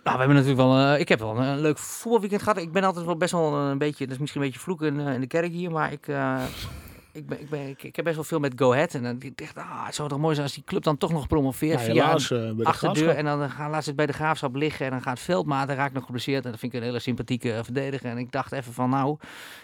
Nou, 0.04 0.16
we 0.16 0.18
hebben 0.18 0.36
natuurlijk 0.36 0.68
wel, 0.68 0.78
eh, 0.94 1.00
ik 1.00 1.08
heb 1.08 1.18
wel 1.18 1.38
een, 1.38 1.60
leuk 1.60 1.78
voetbalweekend 1.78 2.42
gehad. 2.42 2.58
Ik 2.58 2.72
ben 2.72 2.84
altijd 2.84 3.04
wel 3.04 3.16
best 3.16 3.32
wel 3.32 3.54
een 3.54 3.78
beetje, 3.78 4.04
dat 4.04 4.14
is 4.14 4.20
misschien 4.20 4.40
een 4.40 4.46
beetje 4.46 4.62
vloeken 4.62 4.86
in, 4.86 5.06
eh, 5.06 5.14
in 5.14 5.20
de 5.20 5.26
kerk 5.26 5.52
hier, 5.52 5.70
maar 5.70 5.92
ik, 5.92 6.08
eh, 6.08 6.42
ik, 7.18 7.26
ben, 7.26 7.40
ik, 7.40 7.48
ben, 7.48 7.68
ik, 7.68 7.82
ik 7.82 7.96
heb 7.96 8.04
best 8.04 8.16
wel 8.16 8.24
veel 8.24 8.38
met 8.38 8.52
Go 8.56 8.72
Ahead. 8.72 8.94
En 8.94 9.02
dan 9.02 9.16
ik, 9.20 9.52
ah, 9.54 9.86
het 9.86 9.94
zou 9.94 10.08
toch 10.08 10.18
mooi 10.18 10.34
zijn 10.34 10.46
als 10.46 10.54
die 10.54 10.64
club 10.64 10.82
dan 10.82 10.96
toch 10.96 11.12
nog 11.12 11.26
promoveert 11.26 11.78
Ja, 11.78 11.84
via 11.84 11.92
helaas 11.92 12.30
eh, 12.30 12.38
bij 12.38 12.54
de 12.54 12.64
achterdeur. 12.64 13.08
En 13.08 13.24
dan 13.24 13.50
gaan, 13.50 13.70
laat 13.70 13.82
ze 13.82 13.88
het 13.88 13.96
bij 13.96 14.06
de 14.06 14.12
graafschap 14.12 14.54
liggen. 14.54 14.86
En 14.86 14.90
dan 14.90 15.02
gaat 15.02 15.20
Veldmaat, 15.20 15.70
raakt 15.70 15.94
nog 15.94 16.04
geblesseerd. 16.04 16.44
En 16.44 16.50
dat 16.50 16.60
vind 16.60 16.72
ik 16.72 16.78
een 16.78 16.86
hele 16.86 16.98
sympathieke 16.98 17.52
eh, 17.52 17.64
verdediger. 17.64 18.10
En 18.10 18.18
ik 18.18 18.32
dacht 18.32 18.52
even 18.52 18.72
van, 18.72 18.90
nou, 18.90 19.16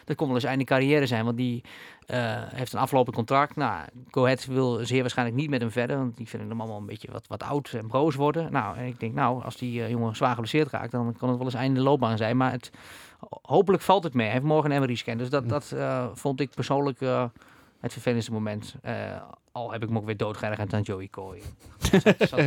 dat 0.04 0.16
kon 0.16 0.26
wel 0.26 0.36
eens 0.36 0.44
einde 0.44 0.64
carrière 0.64 1.06
zijn. 1.06 1.24
Want 1.24 1.36
die 1.36 1.62
eh, 2.06 2.42
heeft 2.54 2.72
een 2.72 2.78
aflopend 2.78 3.16
contract. 3.16 3.56
Nou, 3.56 3.84
Go 4.10 4.24
Ahead 4.24 4.46
wil 4.46 4.86
zeer 4.86 5.00
waarschijnlijk 5.00 5.38
niet 5.38 5.50
met 5.50 5.60
hem 5.60 5.70
verder. 5.70 5.96
Want 5.96 6.16
die 6.16 6.28
vinden 6.28 6.48
hem 6.48 6.60
allemaal 6.60 6.78
een 6.78 6.86
beetje 6.86 7.12
wat, 7.12 7.26
wat 7.26 7.42
oud 7.42 7.72
en 7.72 7.86
broos 7.86 8.14
worden. 8.14 8.52
Nou, 8.52 8.76
en 8.76 8.86
ik 8.86 9.00
denk, 9.00 9.14
nou, 9.14 9.44
als 9.44 9.56
die 9.56 9.82
eh, 9.82 9.90
jongen 9.90 10.16
zwaar 10.16 10.34
geblesseerd 10.34 10.70
raakt, 10.70 10.90
dan 10.90 11.16
kan 11.18 11.28
het 11.28 11.36
wel 11.36 11.46
eens 11.46 11.54
einde 11.54 11.80
loopbaan 11.80 12.16
zijn. 12.16 12.36
Maar 12.36 12.52
het, 12.52 12.70
hopelijk 13.42 13.82
valt 13.82 14.04
het 14.04 14.14
mee. 14.14 14.24
Hij 14.24 14.34
heeft 14.34 14.46
morgen 14.46 14.70
een 14.70 14.80
MRI-scan. 14.80 15.16
Dus 15.16 15.30
dat, 15.30 15.48
dat 15.48 15.72
eh, 15.72 16.06
vond 16.14 16.40
ik 16.40 16.50
persoonlijk 16.50 17.00
eh, 17.00 17.24
het 17.80 17.92
vervelendste 17.92 18.32
moment. 18.32 18.74
Al 19.56 19.72
heb 19.72 19.82
ik 19.82 19.90
me 19.90 19.98
ook 19.98 20.04
weer 20.04 20.16
doodgeërgerd 20.16 20.72
aan 20.74 20.80
Joey 20.82 21.08
Coy. 21.10 21.36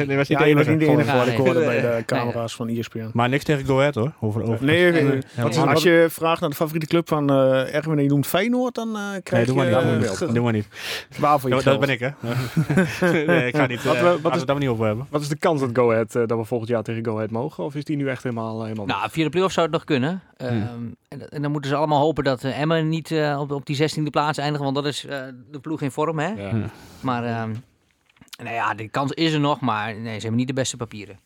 nee, 0.08 0.18
was 0.18 0.28
niet 0.28 0.28
Ja, 0.28 0.38
de 0.38 0.44
enige. 0.44 0.70
niet 0.70 0.80
de 0.80 0.86
enige 0.86 1.12
nee. 1.14 1.66
bij 1.66 1.98
de 1.98 2.04
camera's 2.06 2.56
van 2.56 2.68
ESPN. 2.68 3.10
Maar 3.14 3.30
niks 3.30 3.44
tegen 3.44 3.66
Go 3.66 3.78
Ahead 3.80 3.96
hoor. 3.96 4.12
Over, 4.20 4.44
over. 4.44 4.66
Nee, 4.66 5.22
als 5.68 5.84
je 5.84 6.08
vraagt 6.10 6.42
naar 6.42 6.50
de 6.50 6.56
favoriete 6.56 6.88
club 6.88 7.08
van 7.08 7.30
eh 7.30 7.76
Erwin 7.76 7.98
en 7.98 8.04
je 8.04 8.10
noemt 8.10 8.28
Feyenoord, 8.28 8.76
dan 8.76 8.96
eh 8.96 9.12
Nee, 9.12 9.22
krijg 9.22 9.46
doe 9.48 9.64
je 9.64 9.70
eh, 9.70 9.82
Doe 9.82 9.84
maar 9.86 9.98
niet. 10.00 10.34
Doe 10.34 10.44
maar 10.44 10.54
niet. 10.54 10.68
waar 11.18 11.40
voor 11.40 11.50
je 11.50 11.62
dat 11.64 11.80
ben 11.80 11.90
ik 11.90 12.00
hè. 12.00 12.10
nee, 13.26 13.48
ik 13.48 13.56
ga 13.56 13.66
niet. 13.66 13.84
Wat 13.84 14.00
we- 14.00 14.02
wat 14.04 14.22
we 14.22 14.30
is- 14.30 14.36
het 14.38 14.48
daar 14.48 14.56
maar 14.56 14.60
niet 14.60 14.70
over 14.70 14.86
hebben. 14.86 15.08
Wat 15.10 15.22
is 15.22 15.28
de 15.28 15.38
kans 15.38 15.60
dat 15.60 15.70
Go 15.74 15.92
Ahead, 15.92 16.16
eh, 16.16 16.24
dat 16.26 16.38
we 16.38 16.44
volgend 16.46 16.70
jaar 16.70 16.84
tegen 16.84 17.06
Go 17.06 17.16
Ahead 17.16 17.32
mogen? 17.32 17.64
Of 17.64 17.76
is 17.76 17.84
die 17.84 17.98
nu 17.98 18.10
echt 18.10 18.24
helemaal, 18.24 18.64
helemaal 18.64 18.86
Nou, 18.86 19.10
via 19.12 19.24
de 19.24 19.30
play-off 19.30 19.54
zou 19.54 19.66
het 19.66 19.76
nog 19.76 19.84
kunnen. 19.84 20.22
Ehm, 20.38 20.54
en, 21.08 21.30
en 21.30 21.42
dan 21.42 21.52
moeten 21.52 21.70
ze 21.70 21.76
allemaal 21.76 22.02
hopen 22.02 22.24
dat 22.24 22.44
uh, 22.44 22.60
Emmen 22.60 22.90
niet 22.90 23.10
uh, 23.12 23.38
op, 23.42 23.52
op 23.52 23.66
die 23.66 23.78
16e 24.00 24.04
plaats 24.12 24.38
eindigen, 24.38 24.64
want 24.64 24.76
dat 24.76 24.86
is 24.86 25.06
uh, 25.06 25.12
de 25.52 25.60
ploeg 25.60 25.82
in 25.82 25.92
vorm, 25.92 26.20
hè? 26.20 26.28
Ja. 26.28 26.52
Maar, 27.00 27.42
um, 27.42 27.64
nou 28.44 28.56
ja, 28.56 28.74
de 28.74 28.88
kans 28.90 29.12
is 29.12 29.34
er 29.34 29.40
nog, 29.40 29.60
maar 29.60 29.96
nee, 29.96 30.14
ze 30.16 30.20
hebben 30.20 30.36
niet 30.36 30.48
de 30.48 30.54
beste 30.54 30.78
papieren. 30.78 31.20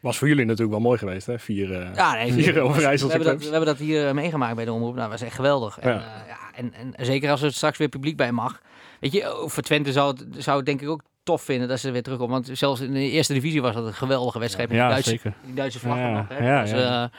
Was 0.00 0.18
voor 0.18 0.28
jullie 0.28 0.44
natuurlijk 0.44 0.70
wel 0.70 0.80
mooi 0.80 0.98
geweest, 0.98 1.26
hè? 1.26 1.38
Vier, 1.38 1.70
uh, 1.70 1.94
ja, 1.94 2.14
nee, 2.14 2.32
vier 2.32 2.54
we, 2.54 2.60
Overijsselse 2.60 3.06
we, 3.06 3.12
hebben 3.12 3.32
dat, 3.32 3.38
we 3.44 3.50
hebben 3.50 3.66
dat 3.68 3.78
hier 3.78 4.14
meegemaakt 4.14 4.56
bij 4.56 4.64
de 4.64 4.72
omroep. 4.72 4.94
Nou, 4.94 5.10
dat 5.10 5.18
was 5.20 5.28
echt 5.28 5.36
geweldig. 5.36 5.78
En, 5.78 5.90
Ja. 5.90 5.96
uh, 5.96 6.02
ja, 6.28 6.38
en, 6.54 6.74
en 6.74 7.06
zeker 7.06 7.30
als 7.30 7.42
er 7.42 7.52
straks 7.52 7.78
weer 7.78 7.88
publiek 7.88 8.16
bij 8.16 8.32
mag. 8.32 8.60
Weet 9.00 9.12
je, 9.12 9.44
voor 9.46 9.62
Twente 9.62 9.92
zou 9.92 10.08
het, 10.16 10.44
zou 10.44 10.56
het 10.56 10.66
denk 10.66 10.80
ik 10.80 10.88
ook 10.88 11.02
tof 11.22 11.42
vinden 11.42 11.68
dat 11.68 11.80
ze 11.80 11.90
weer 11.90 12.02
terugkomen. 12.02 12.32
Want 12.42 12.58
zelfs 12.58 12.80
in 12.80 12.92
de 12.92 13.10
eerste 13.10 13.32
divisie 13.32 13.62
was 13.62 13.74
dat 13.74 13.86
een 13.86 13.94
geweldige 13.94 14.38
wedstrijd. 14.38 14.68
Met 14.68 14.78
Ja, 14.78 14.82
die, 14.84 14.92
Duitse, 14.92 15.10
zeker. 15.10 15.32
die 15.44 15.54
Duitse 15.54 15.78
vlag 15.78 15.96
Ja, 15.96 16.10
nog. 16.10 16.28
Hè? 16.28 16.46
ja, 16.46 16.60
dat, 16.60 16.70
was, 16.70 16.80
ja. 16.80 16.86
uh, 16.86 17.00
dat 17.00 17.10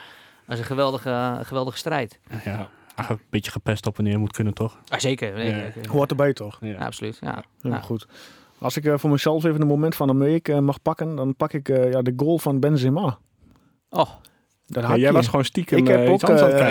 was 0.46 0.58
een 0.58 0.64
geweldige, 0.64 1.40
geweldige 1.42 1.76
strijd. 1.78 2.18
Ja. 2.44 2.68
Ach, 2.94 3.08
een 3.10 3.18
beetje 3.30 3.50
gepest 3.50 3.86
op 3.86 3.98
en 3.98 4.04
neer 4.04 4.18
moet 4.18 4.32
kunnen 4.32 4.54
toch? 4.54 4.78
Ah, 4.88 4.98
zeker. 4.98 5.32
Nee, 5.34 5.54
Ja. 5.54 5.72
Hoort 5.90 6.10
erbij 6.10 6.32
toch? 6.32 6.58
Ja, 6.60 6.84
absoluut. 6.84 7.18
Ja. 7.20 7.44
Ja, 7.60 7.70
Ja. 7.70 7.80
goed. 7.80 8.06
Als 8.58 8.76
ik 8.76 8.84
eh, 8.84 8.94
voor 8.96 9.10
mezelf 9.10 9.44
even 9.44 9.60
een 9.60 9.66
moment 9.66 9.94
van 9.94 10.06
de 10.06 10.14
week 10.14 10.48
eh, 10.48 10.58
mag 10.58 10.82
pakken, 10.82 11.16
dan 11.16 11.36
pak 11.36 11.52
ik 11.52 11.68
eh, 11.68 11.90
ja, 11.90 12.02
de 12.02 12.12
goal 12.16 12.38
van 12.38 12.60
Benzema. 12.60 13.18
Oh, 13.90 14.10
Dat 14.66 14.82
Ja, 14.82 14.88
had 14.88 14.98
jij 14.98 15.12
was 15.12 15.26
gewoon 15.28 15.44
stiekem 15.44 15.78
ik 15.78 15.88
heb 15.88 16.08
ook, 16.08 16.22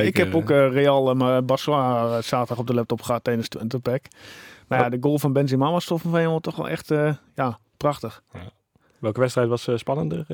ik 0.01 0.17
heb 0.17 0.36
ook 0.36 0.50
eh, 0.50 0.71
Real 0.71 1.09
uh, 1.09 1.15
maar 1.15 1.45
Barcelona 1.45 2.21
zaterdag 2.21 2.57
op 2.57 2.67
de 2.67 2.74
laptop 2.74 3.01
gehad 3.01 3.24
tijdens 3.24 3.50
de 3.50 3.57
Twente 3.57 3.79
Pack. 3.79 4.05
Maar 4.67 4.79
ja, 4.79 4.89
de 4.89 4.97
goal 5.01 5.19
van 5.19 5.33
Benzema 5.33 5.71
was 5.71 5.86
toch 5.86 6.01
van 6.01 6.41
toch 6.41 6.55
wel 6.55 6.69
echt 6.69 6.91
eh, 6.91 7.13
ja, 7.36 7.59
prachtig. 7.77 8.24
Welke 9.00 9.19
wedstrijd 9.19 9.47
was 9.47 9.67
eh, 9.67 9.77
spannender? 9.77 10.25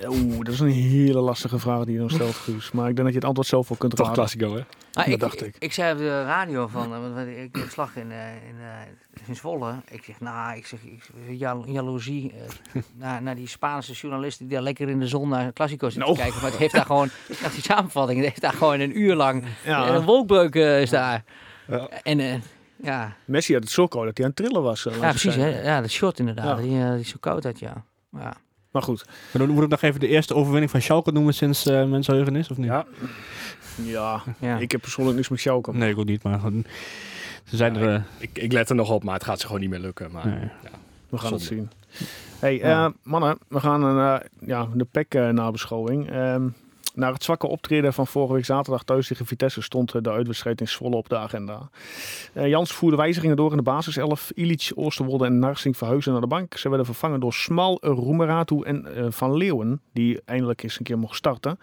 Eh, 0.00 0.10
Oeh, 0.10 0.38
dat 0.44 0.54
is 0.54 0.60
een 0.60 0.68
hele 0.70 1.20
lastige 1.20 1.58
vraag 1.58 1.84
die 1.84 1.92
je 1.92 1.98
dan 2.00 2.10
stelt, 2.10 2.34
Guus. 2.34 2.70
Maar 2.72 2.88
ik 2.88 2.94
denk 2.94 2.98
dat 3.04 3.08
je 3.08 3.14
het 3.14 3.24
antwoord 3.24 3.48
zelf 3.48 3.68
wel 3.68 3.78
kunt 3.78 3.90
toch 3.96 4.00
raden. 4.06 4.14
Classico, 4.14 4.54
hè? 4.54 4.60
Ah, 4.92 5.04
Dat 5.04 5.06
ik, 5.06 5.20
dacht 5.20 5.42
ik. 5.46 5.56
ik. 5.58 5.72
zei 5.72 5.92
op 5.92 5.98
de 5.98 6.22
radio 6.24 6.66
van, 6.66 6.88
want 6.90 7.28
ik 7.28 7.56
heb 7.56 7.68
slag 7.70 7.96
in, 7.96 8.10
uh, 8.10 8.16
in, 8.48 8.54
uh, 8.58 9.26
in 9.28 9.36
Zwolle. 9.36 9.74
Ik 9.90 10.04
zeg, 10.04 10.20
nou, 10.20 10.56
ik 10.56 10.66
zeg, 10.66 10.80
ik, 10.82 11.10
jal 11.30 11.68
jaloezie 11.68 12.32
uh, 12.74 12.82
naar, 13.04 13.22
naar 13.22 13.34
die 13.34 13.48
Spaanse 13.48 13.92
journalisten 13.92 14.46
die 14.46 14.54
daar 14.54 14.64
lekker 14.64 14.88
in 14.88 14.98
de 15.00 15.06
zon 15.06 15.28
naar 15.28 15.52
Classico 15.52 15.88
zitten 15.90 16.08
No. 16.08 16.14
te 16.14 16.20
kijken. 16.20 16.40
Maar 16.40 16.50
het 16.50 16.58
heeft 16.58 16.74
daar 16.74 16.86
gewoon, 16.86 17.08
naar 17.42 17.50
die 17.52 17.62
samenvatting, 17.62 18.18
het 18.18 18.28
heeft 18.28 18.40
daar 18.40 18.52
gewoon 18.52 18.80
een 18.80 18.98
uur 19.00 19.14
lang, 19.14 19.44
Ja. 19.64 19.86
en 19.86 19.94
een 19.94 20.04
wolkbreuk 20.04 20.54
uh, 20.54 20.80
is 20.80 20.90
daar. 20.90 21.24
Ja. 21.66 21.88
En 22.02 22.18
uh, 22.18 22.34
ja, 22.82 23.16
Messi 23.24 23.52
had 23.52 23.62
het 23.62 23.72
zo 23.72 23.86
koud 23.86 24.04
dat 24.04 24.16
hij 24.16 24.26
aan 24.26 24.32
het 24.36 24.44
trillen 24.44 24.62
was. 24.62 24.86
eh, 24.86 25.00
ja 25.00 25.08
precies, 25.10 25.34
hè? 25.34 25.62
ja, 25.62 25.80
dat 25.80 25.90
shot 25.90 26.18
inderdaad, 26.18 26.58
Ja. 26.58 26.62
die, 26.64 26.72
uh, 26.78 26.94
die 26.94 27.04
zo 27.04 27.16
koud 27.20 27.44
had, 27.44 27.58
ja. 27.58 27.84
ja. 28.12 28.32
Maar 28.78 28.86
goed, 28.86 29.04
Maar 29.06 29.46
dan 29.46 29.54
moet 29.54 29.62
ik 29.64 29.68
nog 29.70 29.82
even 29.82 30.00
de 30.00 30.08
eerste 30.08 30.34
overwinning 30.34 30.70
van 30.70 30.82
Schalke 30.82 31.12
noemen 31.12 31.34
sinds 31.34 31.66
uh, 31.66 31.84
mensenheugen 31.84 32.36
is, 32.36 32.50
of 32.50 32.56
niet? 32.56 32.66
Ja. 32.66 32.86
ja, 33.82 34.22
Ja. 34.38 34.56
ik 34.58 34.70
heb 34.70 34.80
persoonlijk 34.80 35.16
niks 35.16 35.28
met 35.28 35.40
Schalke. 35.40 35.72
Nee, 35.72 35.90
ik 35.90 35.98
ook 35.98 36.04
niet, 36.04 36.22
maar 36.22 36.40
ze 37.44 37.56
zijn 37.56 37.74
Ja, 37.74 37.80
er... 37.80 37.94
eh, 37.94 38.00
Ik, 38.18 38.30
ik 38.32 38.52
let 38.52 38.68
er 38.68 38.74
nog 38.74 38.90
op, 38.90 39.04
maar 39.04 39.14
het 39.14 39.24
gaat 39.24 39.40
ze 39.40 39.46
gewoon 39.46 39.60
niet 39.60 39.70
meer 39.70 39.78
lukken. 39.78 40.10
Maar, 40.12 40.26
Nee. 40.26 40.38
ja. 40.40 40.70
We 41.08 41.18
gaan 41.18 41.32
het 41.32 41.42
zien. 41.42 41.70
Hey, 42.38 42.56
Ja. 42.56 42.84
eh, 42.86 42.90
mannen, 43.02 43.38
we 43.48 43.60
gaan 43.60 43.82
een, 43.82 44.20
eh, 44.20 44.26
ja, 44.46 44.68
de 44.74 44.84
uh, 45.14 45.28
nabeschouwing. 45.28 46.10
Ehm 46.10 46.48
Na 46.98 47.12
het 47.12 47.24
zwakke 47.24 47.46
optreden 47.46 47.92
van 47.92 48.06
vorige 48.06 48.32
week 48.32 48.44
zaterdag 48.44 48.84
thuis 48.84 49.06
tegen 49.06 49.26
Vitesse 49.26 49.62
stond 49.62 49.94
eh, 49.94 50.02
de 50.02 50.10
uitwedstrijd 50.10 50.60
in 50.60 50.68
Zwolle 50.68 50.96
op 50.96 51.08
de 51.08 51.16
agenda. 51.16 51.70
Eh, 52.32 52.48
Jans 52.48 52.72
voerde 52.72 52.96
wijzigingen 52.96 53.36
door 53.36 53.50
in 53.50 53.56
de 53.56 53.62
basiself. 53.62 54.30
Ilic, 54.34 54.70
Oosterwolde 54.74 55.24
en 55.24 55.38
Narsing 55.38 55.76
verhuisden 55.76 56.12
naar 56.12 56.22
de 56.22 56.28
bank. 56.28 56.56
Ze 56.56 56.68
werden 56.68 56.86
vervangen 56.86 57.20
door 57.20 57.32
Smal, 57.32 57.78
Roemeratu 57.80 58.62
en 58.62 58.94
eh, 58.96 59.06
Van 59.08 59.36
Leeuwen, 59.36 59.80
die 59.92 60.20
eindelijk 60.24 60.62
eens 60.62 60.78
een 60.78 60.84
keer 60.84 60.98
mocht 60.98 61.16
starten. 61.16 61.58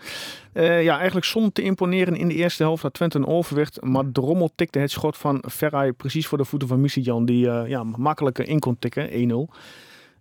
Eh, 0.53 0.83
ja, 0.83 0.95
eigenlijk 0.95 1.25
zonder 1.25 1.51
te 1.51 1.61
imponeren 1.61 2.15
in 2.15 2.27
de 2.27 2.33
eerste 2.33 2.63
helft 2.63 2.81
dat 2.81 2.93
Twente 2.93 3.17
een 3.17 3.27
overwicht. 3.27 3.81
Maar 3.81 4.11
Drommel 4.11 4.51
tikte 4.55 4.79
het 4.79 4.91
schot 4.91 5.17
van 5.17 5.43
Ferrari 5.49 5.91
precies 5.91 6.27
voor 6.27 6.37
de 6.37 6.45
voeten 6.45 6.67
van 6.67 6.81
Missy-Jan, 6.81 7.25
die 7.25 7.49
eh, 7.49 7.69
ja, 7.69 7.83
makkelijker 7.83 8.47
in 8.47 8.59
kon 8.59 8.79
tikken, 8.79 9.09
1-0. 9.09 9.55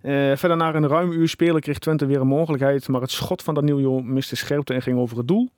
Eh, 0.05 0.37
verder 0.37 0.57
na 0.57 0.75
een 0.75 0.89
ruim 0.89 1.13
uur 1.13 1.29
spelen 1.29 1.61
kreeg 1.61 1.79
Twente 1.79 2.07
weer 2.07 2.21
een 2.21 2.27
mogelijkheid, 2.27 2.89
maar 2.89 3.01
het 3.01 3.11
schot 3.11 3.43
van 3.43 3.55
Danilo 3.55 4.01
miste 4.01 4.37
scherpte 4.37 4.75
en 4.75 4.83
ging 4.83 4.99
over 4.99 5.17
het 5.17 5.29
doel. 5.29 5.49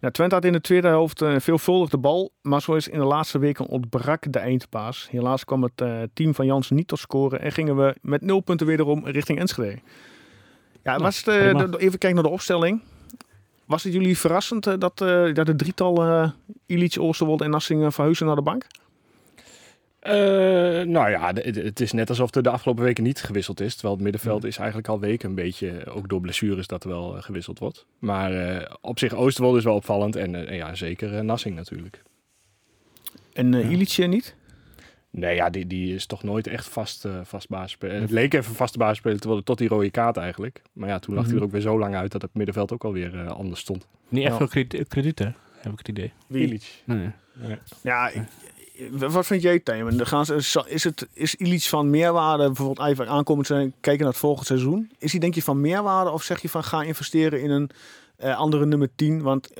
Ja, 0.00 0.10
Twente 0.10 0.34
had 0.34 0.44
in 0.44 0.52
de 0.52 0.60
tweede 0.60 0.88
helft 0.88 1.22
eh, 1.22 1.34
veelvuldig 1.38 1.88
de 1.88 1.98
bal, 1.98 2.30
maar 2.42 2.60
zoals 2.60 2.88
in 2.88 2.98
de 2.98 3.04
laatste 3.04 3.38
weken 3.38 3.66
ontbrak 3.66 4.32
de 4.32 4.38
eindpaas. 4.38 5.08
Helaas 5.10 5.44
kwam 5.44 5.62
het 5.62 5.80
eh, 5.80 6.02
team 6.12 6.34
van 6.34 6.46
Jansen 6.46 6.76
niet 6.76 6.88
tot 6.88 6.98
scoren 6.98 7.40
en 7.40 7.52
gingen 7.52 7.76
we 7.76 7.94
met 8.02 8.20
nul 8.22 8.40
punten 8.40 8.66
wederom 8.66 9.06
richting 9.06 9.38
Enschede. 9.38 9.78
Ja, 10.82 10.98
was 10.98 11.16
het, 11.16 11.24
de- 11.24 11.78
even 11.78 11.98
kijken 11.98 12.14
naar 12.14 12.22
de 12.22 12.30
opstelling. 12.30 12.80
Was 13.66 13.82
het 13.82 13.92
jullie 13.92 14.18
verrassend 14.18 14.64
dat, 14.64 14.98
dat 15.34 15.46
het 15.46 15.58
drietal 15.58 16.32
Ilic, 16.66 16.96
Oosterwold 17.00 17.40
en 17.40 17.50
Nassing 17.50 17.94
verhuizen 17.94 18.26
naar 18.26 18.36
de 18.36 18.42
bank? 18.42 18.66
Eh, 20.06 20.86
nou 20.86 21.10
ja, 21.10 21.32
het 21.34 21.80
is 21.80 21.92
net 21.92 22.08
alsof 22.08 22.34
er 22.34 22.42
de 22.42 22.50
afgelopen 22.50 22.84
weken 22.84 23.02
niet 23.04 23.22
gewisseld 23.22 23.60
is. 23.60 23.72
Terwijl 23.72 23.94
het 23.94 24.02
middenveld 24.02 24.44
is 24.44 24.56
eigenlijk 24.58 24.88
al 24.88 25.00
weken 25.00 25.28
een 25.28 25.34
beetje, 25.34 25.86
ook 25.90 26.08
door 26.08 26.20
blessures, 26.20 26.66
dat 26.66 26.84
er 26.84 26.90
wel 26.90 27.16
eh, 27.16 27.22
gewisseld 27.22 27.58
wordt. 27.58 27.86
Maar 27.98 28.32
eh, 28.32 28.74
op 28.80 28.98
zich, 28.98 29.14
Oosterwolde 29.14 29.58
is 29.58 29.64
wel 29.64 29.74
opvallend. 29.74 30.16
En 30.16 30.46
eh, 30.48 30.56
ja, 30.56 30.74
zeker 30.74 31.14
eh, 31.14 31.20
Nassing 31.20 31.54
natuurlijk. 31.56 32.02
En 33.32 33.54
eh 33.54 33.72
eh, 33.98 34.08
niet? 34.08 34.34
Nee, 35.10 35.34
ja, 35.34 35.50
die, 35.50 35.66
die 35.66 35.94
is 35.94 36.06
toch 36.06 36.22
nooit 36.22 36.46
echt 36.46 36.68
vast, 36.68 37.04
eh 37.04 37.20
vast 37.22 37.48
basisspeler. 37.48 38.00
Het 38.00 38.10
leek 38.10 38.34
even 38.34 38.54
vaste 38.54 38.78
basisspeler 38.78 39.20
te 39.20 39.26
worden 39.26 39.44
tot 39.44 39.58
die 39.58 39.68
rode 39.68 39.90
kaart 39.90 40.16
eigenlijk. 40.16 40.62
Maar 40.72 40.88
ja, 40.88 40.98
toen 40.98 41.14
lag 41.14 41.22
hij 41.24 41.32
Mhm. 41.32 41.40
er 41.42 41.46
ook 41.48 41.52
weer 41.52 41.62
zo 41.62 41.78
lang 41.78 41.94
uit 41.94 42.12
dat 42.12 42.22
het 42.22 42.34
middenveld 42.34 42.72
ook 42.72 42.84
alweer 42.84 43.14
eh, 43.20 43.26
anders 43.26 43.60
stond. 43.60 43.86
Niet 44.08 44.24
echt 44.24 44.36
veel 44.36 44.48
krediet, 44.48 44.88
krediet, 44.88 45.18
hè? 45.18 45.28
Heb 45.60 45.72
ik 45.72 45.78
het 45.78 45.88
idee. 45.88 46.12
Ilic. 46.30 46.82
Nee. 46.84 47.10
Ja, 47.82 48.08
ik- 48.08 48.22
wat 48.90 49.26
vind 49.26 49.42
jij, 49.42 49.58
Tim? 49.58 49.96
Dan 49.96 50.06
gaan 50.06 50.26
ze, 50.26 50.64
is, 50.66 50.84
het, 50.84 51.08
is 51.12 51.34
Ilic 51.34 51.62
van 51.62 51.90
meerwaarde, 51.90 52.46
bijvoorbeeld 52.46 52.88
even 52.88 53.08
aankomend 53.08 53.46
zijn, 53.46 53.74
kijken 53.80 54.02
naar 54.02 54.12
het 54.12 54.20
volgende 54.20 54.46
seizoen? 54.46 54.90
Is 54.98 55.10
hij 55.10 55.20
denk 55.20 55.34
je 55.34 55.42
van 55.42 55.60
meerwaarde 55.60 56.10
of 56.10 56.22
zeg 56.22 56.42
je 56.42 56.48
van 56.48 56.64
ga 56.64 56.82
investeren 56.82 57.42
in 57.42 57.50
een 57.50 57.70
eh, 58.16 58.36
andere 58.36 58.66
nummer 58.66 58.88
10? 58.94 59.22
Want 59.22 59.50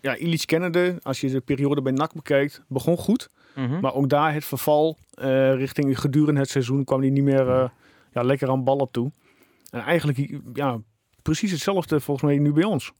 ja, 0.00 0.16
Ilic 0.16 0.46
kennende, 0.46 0.98
als 1.02 1.20
je 1.20 1.30
de 1.30 1.40
periode 1.40 1.82
bij 1.82 1.92
NAC 1.92 2.12
bekijkt, 2.12 2.62
begon 2.68 2.96
goed. 2.96 3.30
Mhm. 3.54 3.80
Maar 3.80 3.94
ook 3.94 4.08
daar 4.08 4.34
het 4.34 4.44
verval 4.44 4.98
eh, 5.14 5.54
richting 5.54 6.00
gedurende 6.00 6.40
het 6.40 6.50
seizoen 6.50 6.84
kwam 6.84 7.00
hij 7.00 7.10
niet 7.10 7.24
meer 7.24 7.70
ja, 8.12 8.22
lekker 8.22 8.50
aan 8.50 8.64
ballen 8.64 8.88
toe. 8.90 9.10
En 9.70 9.80
eigenlijk 9.80 10.38
ja, 10.54 10.80
precies 11.22 11.50
hetzelfde 11.50 12.00
volgens 12.00 12.26
mij 12.26 12.38
nu 12.38 12.52
bij 12.52 12.64
ons. 12.64 12.92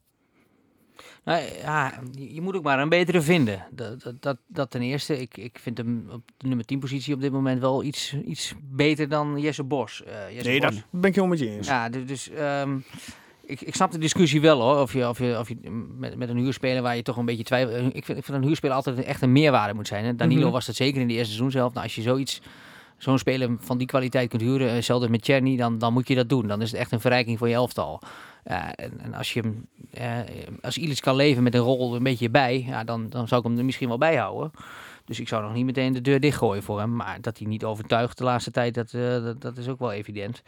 Nou, 1.24 1.42
ja, 1.62 2.00
je 2.12 2.40
moet 2.40 2.54
ook 2.56 2.62
maar 2.62 2.78
een 2.78 2.88
betere 2.88 3.20
vinden. 3.20 3.64
Dat, 3.70 4.02
dat, 4.02 4.14
dat, 4.22 4.36
dat 4.46 4.70
ten 4.70 4.82
eerste. 4.82 5.20
Ik, 5.20 5.36
ik 5.36 5.58
vind 5.60 5.78
hem 5.78 6.06
op 6.12 6.22
de 6.36 6.46
nummer 6.46 6.64
10 6.66 6.78
positie 6.78 7.14
op 7.14 7.20
dit 7.20 7.32
moment 7.32 7.60
wel 7.60 7.82
iets, 7.84 8.14
iets 8.26 8.54
beter 8.62 9.08
dan 9.08 9.40
Jesse 9.40 9.64
Bos. 9.64 10.02
Eh, 10.04 10.12
Jesse 10.34 10.48
Nee, 10.50 10.60
Bos. 10.60 10.70
dat 10.74 10.84
ben 10.90 11.10
ik 11.10 11.14
helemaal 11.16 11.36
met 11.36 11.46
je 11.48 11.50
eens. 11.56 11.66
Ja, 11.66 11.88
du- 11.88 12.04
dus 12.04 12.30
ehm, 12.30 12.76
ik, 13.46 13.60
ik 13.60 13.74
snap 13.74 13.92
de 13.92 13.98
discussie 13.98 14.40
wel 14.40 14.60
hoor. 14.60 14.80
Of 14.80 14.92
je, 14.92 15.08
of 15.08 15.18
je, 15.18 15.36
of 15.38 15.48
je 15.48 15.56
met, 15.98 16.16
met 16.16 16.28
een 16.28 16.36
huurspeler 16.38 16.82
waar 16.82 16.96
je 16.96 17.02
toch 17.02 17.16
een 17.16 17.24
beetje 17.24 17.44
twijfelt. 17.44 17.94
Ik 17.96 18.04
vind, 18.04 18.18
ik 18.18 18.24
vind 18.24 18.36
een 18.38 18.44
huurspeler 18.44 18.76
altijd 18.76 19.02
echt 19.02 19.22
een 19.22 19.32
meerwaarde 19.32 19.74
moet 19.74 19.88
zijn. 19.88 20.04
Hè. 20.04 20.14
Danilo 20.14 20.42
Mhm. 20.42 20.50
was 20.52 20.66
dat 20.66 20.74
zeker 20.74 21.00
in 21.00 21.06
de 21.08 21.12
eerste 21.14 21.26
seizoen 21.32 21.50
zelf. 21.50 21.72
Nou, 21.72 21.84
als 21.84 21.94
je 21.94 22.02
zoiets, 22.02 22.40
zo'n 22.98 23.18
speler 23.18 23.56
van 23.58 23.78
die 23.78 23.86
kwaliteit 23.86 24.28
kunt 24.28 24.42
huren, 24.42 24.70
eh, 24.70 24.82
zelfs 24.82 25.08
met 25.08 25.24
Cherny, 25.24 25.56
dan, 25.56 25.78
dan 25.78 25.92
moet 25.92 26.08
je 26.08 26.14
dat 26.14 26.28
doen. 26.28 26.46
Dan 26.46 26.62
is 26.62 26.70
het 26.70 26.80
echt 26.80 26.92
een 26.92 27.00
verrijking 27.00 27.38
voor 27.38 27.48
je 27.48 27.54
elftal. 27.54 28.00
Ja, 28.44 28.74
en, 28.74 29.00
en 29.00 29.14
als 29.14 29.32
je 29.32 29.52
eh, 29.90 30.18
als 30.62 30.78
Ilic 30.78 31.00
kan 31.00 31.16
leven 31.16 31.42
met 31.42 31.54
een 31.54 31.60
rol 31.60 31.94
een 31.94 32.02
beetje 32.02 32.30
bij, 32.30 32.64
ja, 32.66 32.84
dan, 32.84 33.08
dan 33.08 33.28
zou 33.28 33.40
ik 33.40 33.46
hem 33.46 33.58
er 33.58 33.64
misschien 33.64 33.88
wel 33.88 33.98
bij 33.98 34.16
houden. 34.16 34.50
Dus 35.04 35.20
ik 35.20 35.28
zou 35.28 35.42
nog 35.42 35.52
niet 35.52 35.64
meteen 35.64 35.92
de 35.92 36.00
deur 36.00 36.20
dichtgooien 36.20 36.62
voor 36.62 36.78
hem. 36.78 36.96
Maar 36.96 37.18
dat 37.20 37.38
hij 37.38 37.46
niet 37.46 37.64
overtuigt 37.64 38.18
de 38.18 38.24
laatste 38.24 38.50
tijd, 38.50 38.74
dat, 38.74 38.92
eh, 38.92 39.00
dat, 39.24 39.40
dat 39.40 39.56
is 39.58 39.68
ook 39.68 39.78
wel 39.78 39.92
evident. 39.92 40.42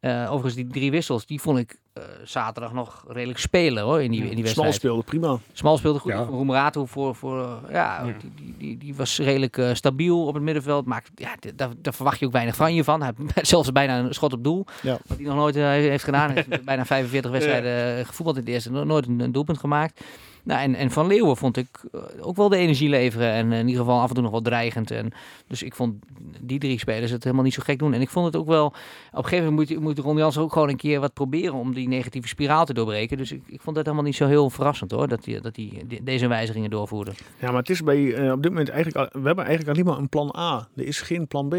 Eh, 0.00 0.22
overigens, 0.26 0.54
die 0.54 0.66
drie 0.66 0.90
wissels, 0.90 1.26
die 1.26 1.40
vond 1.40 1.58
ik 1.58 1.78
eh, 1.92 2.02
zaterdag 2.24 2.72
nog 2.72 3.04
redelijk 3.08 3.38
spelen 3.38 3.82
hoor, 3.82 4.02
in 4.02 4.10
die, 4.10 4.20
in 4.20 4.24
die 4.24 4.30
Smal 4.34 4.44
wedstrijd. 4.64 4.74
speelde 4.74 5.02
prima. 5.02 5.38
Smal 5.52 5.76
speelde 5.78 5.98
goed. 5.98 6.12
Ja. 6.12 6.22
Roemerato 6.22 6.86
voor, 6.86 7.14
voor 7.14 7.36
ja, 7.70 7.70
Ja. 7.70 8.04
Die, 8.04 8.14
die, 8.34 8.54
die, 8.58 8.76
die 8.78 8.94
was 8.94 9.18
redelijk 9.18 9.58
eh, 9.58 9.74
stabiel 9.74 10.26
op 10.26 10.34
het 10.34 10.42
middenveld. 10.42 10.86
Maar 10.86 11.04
ja, 11.14 11.34
daar, 11.54 11.70
daar 11.78 11.94
verwacht 11.94 12.18
je 12.18 12.26
ook 12.26 12.32
weinig 12.32 12.56
van 12.56 12.74
je 12.74 12.84
van. 12.84 13.02
Hij 13.02 13.12
heeft 13.34 13.48
zelfs 13.54 13.72
bijna 13.72 13.98
een 13.98 14.14
schot 14.14 14.32
op 14.32 14.44
doel. 14.44 14.66
Ja. 14.82 14.98
Wat 15.06 15.16
hij 15.18 15.26
nog 15.26 15.36
nooit 15.36 15.54
heeft 15.54 16.04
gedaan. 16.04 16.30
Hij 16.30 16.44
heeft 16.48 16.64
bijna 16.64 16.84
45 16.84 17.30
wedstrijden 17.36 17.98
eh, 17.98 18.06
gevoetbald 18.06 18.36
in 18.36 18.44
de 18.44 18.50
eerste. 18.50 18.70
no- 18.70 18.84
Nooit 18.84 19.06
een, 19.06 19.20
een 19.20 19.32
doelpunt 19.32 19.58
gemaakt. 19.58 20.04
Nou, 20.46 20.60
en, 20.60 20.74
en 20.74 20.90
Van 20.90 21.06
Leeuwen 21.06 21.36
vond 21.36 21.56
ik 21.56 21.68
eh, 21.92 22.00
ook 22.20 22.36
wel 22.36 22.48
de 22.48 22.56
energie 22.56 22.88
leveren. 22.88 23.30
En 23.32 23.52
eh, 23.52 23.58
in 23.58 23.66
ieder 23.68 23.84
geval 23.84 24.00
af 24.00 24.08
en 24.08 24.14
toe 24.14 24.22
nog 24.22 24.32
wel 24.32 24.40
dreigend. 24.42 24.90
En, 24.90 25.12
dus 25.46 25.62
ik 25.62 25.74
vond 25.74 25.94
die 26.40 26.58
drie 26.58 26.78
spelers 26.78 27.10
het 27.10 27.22
helemaal 27.24 27.44
niet 27.44 27.54
zo 27.54 27.62
gek 27.64 27.78
doen. 27.78 27.92
En 27.92 28.00
ik 28.00 28.08
vond 28.08 28.26
het 28.26 28.36
ook 28.36 28.46
wel... 28.46 28.66
Op 28.66 28.74
een 29.12 29.22
gegeven 29.24 29.44
moment 29.50 29.70
moet, 29.70 29.80
moet 29.80 29.98
Ron 29.98 30.16
Jans 30.16 30.38
ook 30.38 30.52
gewoon 30.52 30.68
een 30.68 30.76
keer 30.76 31.00
wat 31.00 31.12
proberen... 31.12 31.54
om 31.54 31.74
die 31.74 31.88
negatieve 31.88 32.28
spiraal 32.28 32.64
te 32.64 32.74
doorbreken. 32.74 33.16
Dus 33.16 33.32
ik, 33.32 33.42
ik 33.46 33.60
vond 33.60 33.76
dat 33.76 33.84
helemaal 33.84 34.06
niet 34.06 34.16
zo 34.16 34.26
heel 34.26 34.50
verrassend 34.50 34.90
hoor. 34.90 35.08
Dat 35.08 35.24
hij 35.24 35.40
dat 35.40 35.54
die, 35.54 35.86
de- 35.86 36.02
deze 36.02 36.26
wijzigingen 36.26 36.70
doorvoerde. 36.70 37.12
Ja, 37.40 37.46
maar 37.50 37.60
het 37.60 37.70
is 37.70 37.82
bij, 37.82 38.14
eh, 38.14 38.32
op 38.32 38.42
dit 38.42 38.50
moment 38.50 38.68
eigenlijk, 38.68 39.12
we 39.12 39.26
hebben 39.26 39.44
eigenlijk 39.44 39.78
alleen 39.78 39.90
maar 39.90 39.98
een 40.02 40.08
plan 40.08 40.34
A. 40.38 40.68
Er 40.76 40.86
is 40.86 41.00
geen 41.00 41.26
plan 41.26 41.48
B. 41.48 41.54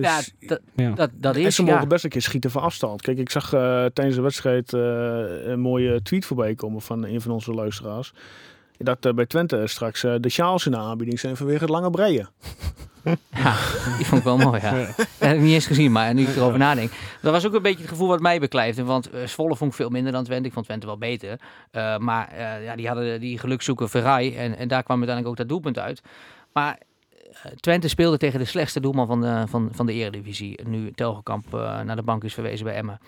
Dus, 0.00 0.32
ja, 0.38 0.48
dat, 0.48 0.60
Ja. 0.74 0.90
dat, 0.90 1.10
dat 1.14 1.36
en 1.36 1.42
is... 1.42 1.54
ze 1.54 1.64
ja. 1.64 1.72
mogen 1.72 1.88
best 1.88 2.04
een 2.04 2.10
keer 2.10 2.22
schieten 2.22 2.50
van 2.50 2.62
afstand. 2.62 3.02
Kijk, 3.02 3.18
ik 3.18 3.30
zag 3.30 3.52
eh, 3.52 3.84
tijdens 3.84 4.16
de 4.16 4.22
wedstrijd 4.22 4.72
eh, 4.72 4.80
een 5.44 5.60
mooie 5.60 6.02
tweet 6.02 6.24
voorbij 6.24 6.54
komen 6.54 6.80
van 6.82 7.04
een 7.04 7.20
van 7.20 7.32
onze 7.32 7.52
luisteraars. 7.52 8.12
Dat 8.78 9.06
eh, 9.06 9.12
bij 9.12 9.26
Twente 9.26 9.66
straks 9.66 10.00
de 10.00 10.28
sjaals 10.28 10.66
in 10.66 10.72
de 10.72 10.78
aanbieding 10.78 11.20
zijn 11.20 11.36
vanwege 11.36 11.60
het 11.60 11.70
lange 11.70 11.90
breien. 11.90 12.28
Ja, 13.34 13.56
die 13.96 14.06
vond 14.06 14.20
ik 14.20 14.24
wel 14.24 14.36
mooi, 14.36 14.60
ja. 14.60 14.70
Dat 14.74 15.06
heb 15.18 15.36
ik 15.36 15.42
niet 15.42 15.52
eens 15.52 15.66
gezien, 15.66 15.92
maar 15.92 16.14
nu 16.14 16.22
ik 16.22 16.36
erover 16.36 16.58
nadenk. 16.58 16.90
Dat 17.22 17.32
was 17.32 17.46
ook 17.46 17.54
een 17.54 17.62
beetje 17.62 17.80
het 17.80 17.88
gevoel 17.88 18.08
wat 18.08 18.20
mij 18.20 18.40
beklijfde. 18.40 18.84
Want 18.84 19.10
Zwolle 19.24 19.56
vond 19.56 19.70
ik 19.70 19.76
veel 19.76 19.88
minder 19.88 20.12
dan 20.12 20.24
Twente. 20.24 20.48
Ik 20.48 20.52
vond 20.52 20.64
Twente 20.64 20.86
wel 20.86 20.98
beter. 20.98 21.40
Maar 21.98 22.40
ja, 22.62 22.76
die 22.76 22.86
hadden 22.86 23.20
die 23.20 23.38
gelukzoeker 23.38 23.88
Ferrari. 23.88 24.36
En, 24.36 24.56
en 24.56 24.68
daar 24.68 24.82
kwam 24.82 24.96
uiteindelijk 24.96 25.28
ook 25.28 25.36
dat 25.36 25.48
doelpunt 25.48 25.78
uit. 25.78 26.02
Maar 26.52 26.78
Twente 27.60 27.88
speelde 27.88 28.18
tegen 28.18 28.38
de 28.38 28.44
slechtste 28.44 28.80
doelman 28.80 29.06
van 29.06 29.20
de, 29.20 29.44
van, 29.46 29.68
van 29.72 29.86
de 29.86 29.92
eredivisie. 29.92 30.68
Nu 30.68 30.90
Telgekamp 30.90 31.54
eh, 31.54 31.80
naar 31.80 31.96
de 31.96 32.02
bank 32.02 32.24
is 32.24 32.34
verwezen 32.34 32.64
bij 32.64 32.74
Emmen. 32.74 33.00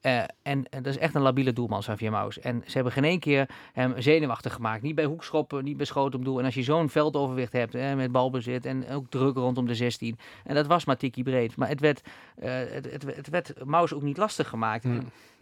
Eh, 0.00 0.22
en, 0.42 0.64
dat 0.70 0.86
is 0.86 0.98
echt 0.98 1.14
een 1.14 1.22
labiele 1.22 1.52
doelman, 1.52 1.80
Xavier 1.80 2.10
Maus. 2.10 2.40
En 2.40 2.62
ze 2.66 2.72
hebben 2.72 2.92
geen 2.92 3.04
één 3.04 3.18
keer 3.18 3.48
hem 3.72 3.94
zenuwachtig 3.96 4.52
gemaakt. 4.52 4.82
Niet 4.82 4.94
bij 4.94 5.04
hoekschoppen, 5.04 5.64
niet 5.64 5.76
bij 5.76 5.86
schoten 5.86 6.18
op 6.18 6.24
doel. 6.24 6.38
En 6.38 6.44
als 6.44 6.54
je 6.54 6.62
zo'n 6.62 6.88
veldoverwicht 6.88 7.52
hebt 7.52 7.72
met 7.72 8.12
balbezit 8.12 8.66
en 8.66 8.88
ook 8.88 9.10
druk 9.10 9.36
rondom 9.36 9.66
de 9.66 9.74
16. 9.74 10.18
En 10.44 10.54
dat 10.54 10.66
was 10.66 10.84
maar 10.84 10.96
tikkie 10.96 11.24
breed. 11.24 11.56
Maar 11.56 11.68
het 11.68 11.80
werd, 11.80 12.02
eh, 12.38 12.52
het, 12.52 12.92
het, 12.92 13.04
het 13.16 13.28
werd 13.28 13.64
Maus 13.64 13.92
ook 13.92 14.02
niet 14.02 14.16
lastig 14.16 14.48
gemaakt. 14.48 14.86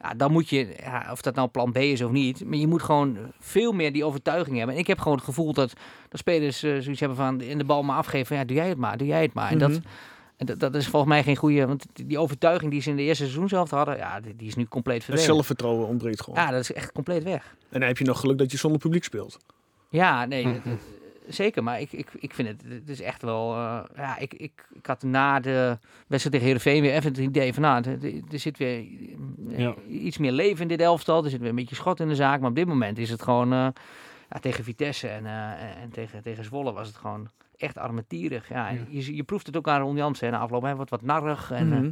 Ja, 0.02 0.14
dan 0.14 0.33
moet 0.33 0.49
je, 0.49 0.75
ja, 0.81 1.09
of 1.12 1.21
dat 1.23 1.35
nou 1.35 1.49
plan 1.49 1.73
B 1.73 1.76
is 1.76 2.02
of 2.02 2.11
niet, 2.11 2.45
maar 2.45 2.59
je 2.59 2.67
moet 2.67 2.83
gewoon 2.83 3.17
veel 3.38 3.73
meer 3.73 3.93
die 3.93 4.05
overtuiging 4.05 4.57
hebben. 4.57 4.75
En 4.75 4.81
ik 4.81 4.87
heb 4.87 4.99
gewoon 4.99 5.17
het 5.17 5.26
gevoel 5.26 5.52
dat, 5.52 5.73
dat 6.09 6.21
spelers 6.21 6.62
eh, 6.62 6.76
zoiets 6.78 7.00
hebben 7.00 7.19
van 7.19 7.40
in 7.40 7.59
de 7.59 7.64
bal 7.64 7.83
maar 7.83 7.97
afgeven. 7.97 8.26
Van, 8.26 8.37
ja, 8.37 8.45
doe 8.45 8.57
jij 8.57 8.69
het 8.69 8.78
maar, 8.78 8.97
doe 8.99 9.07
jij 9.07 9.23
het 9.23 9.33
maar. 9.35 9.50
En 9.50 9.59
dat, 9.59 9.71
Mhm. 9.71 9.81
en 10.37 10.47
dat, 10.47 10.61
dat 10.61 10.75
is 10.75 10.88
volgens 10.88 11.12
mij 11.12 11.23
geen 11.23 11.37
goede, 11.37 11.67
want 11.67 11.87
die- 11.93 12.19
overtuiging 12.19 12.71
die 12.71 12.81
ze 12.83 12.90
in 12.90 12.97
de 12.97 13.02
eerste 13.02 13.23
seizoen 13.25 13.49
zelf 13.49 13.71
hadden, 13.71 13.97
ja, 13.97 14.21
die, 14.21 14.37
die 14.37 14.49
is 14.49 14.55
nu 14.55 14.64
compleet 14.67 14.97
Het 14.97 15.05
verdwenen. 15.05 15.33
zelfvertrouwen 15.35 15.87
ontbreekt 15.87 16.23
gewoon. 16.23 16.40
Ja, 16.40 16.50
dat 16.50 16.61
is 16.61 16.73
echt 16.73 16.93
compleet 16.93 17.23
weg. 17.23 17.57
En 17.71 17.78
dan 17.81 17.88
heb 17.88 17.99
je 17.99 18.05
nog 18.05 18.21
geluk 18.21 18.38
dat 18.38 18.50
je 18.50 18.59
zonder 18.59 18.81
publiek 18.81 19.05
speelt. 19.05 19.38
Ja, 19.90 20.25
nee, 20.25 20.45
dat- 20.45 20.64
dat- 20.64 20.78
zeker. 21.28 21.62
Maar 21.62 21.80
ik, 21.80 21.92
ik, 21.92 22.08
ik 22.18 22.35
vind 22.35 22.49
het, 22.49 22.62
het 22.68 22.88
is 22.88 23.00
echt 23.00 23.23
wel... 23.23 23.54
eh, 23.54 23.80
ja, 23.97 24.18
ik, 24.18 24.35
ik, 24.35 24.66
ik 24.73 24.87
had 24.87 25.02
na 25.02 25.40
de 25.40 25.78
wedstrijd 26.06 26.23
tegen 26.23 26.47
Heerenveen 26.47 26.82
weer 26.82 26.92
even 26.94 27.11
het 27.11 27.18
idee 27.20 27.52
van... 27.54 27.62
Nou, 27.62 27.85
er, 27.85 27.99
er 28.32 28.38
zit 28.38 28.58
weer 28.58 28.78
eh, 29.50 29.58
Ja. 29.58 29.75
iets 29.88 30.18
meer 30.18 30.32
leven 30.32 30.62
in 30.62 30.68
dit 30.68 30.80
elftal. 30.80 31.25
Er 31.25 31.30
zit 31.30 31.40
weer 31.40 31.49
een 31.49 31.54
beetje 31.54 31.75
schot 31.75 32.00
in 32.00 32.08
de 32.08 32.14
zaak. 32.14 32.40
Maar 32.40 32.50
op 32.50 32.56
dit 32.56 32.66
moment 32.66 32.99
is 32.99 33.11
het 33.11 33.23
gewoon... 33.23 33.52
eh, 33.52 33.68
ja, 34.30 34.38
tegen 34.40 34.64
Vitesse 34.64 35.08
en, 35.08 35.26
eh, 35.26 35.82
en 35.82 35.90
tegen, 35.92 36.23
tegen 36.23 36.44
Zwolle 36.44 36.73
was 36.73 36.87
het 36.87 36.97
gewoon 36.97 37.28
echt 37.56 37.78
armetierig. 37.78 38.49
Ja, 38.49 38.68
en 38.68 38.87
Je, 38.90 39.16
je 39.16 39.23
proeft 39.23 39.47
het 39.47 39.56
ook 39.56 39.68
aan 39.68 39.80
Ron 39.80 39.97
Jansen 39.97 40.30
na 40.30 40.38
afloop. 40.38 40.62
Hij 40.62 40.76
wordt 40.76 40.90
wat 40.90 41.02
narrig. 41.02 41.50
En, 41.50 41.73
eh, 41.73 41.78
Mhm. 41.78 41.90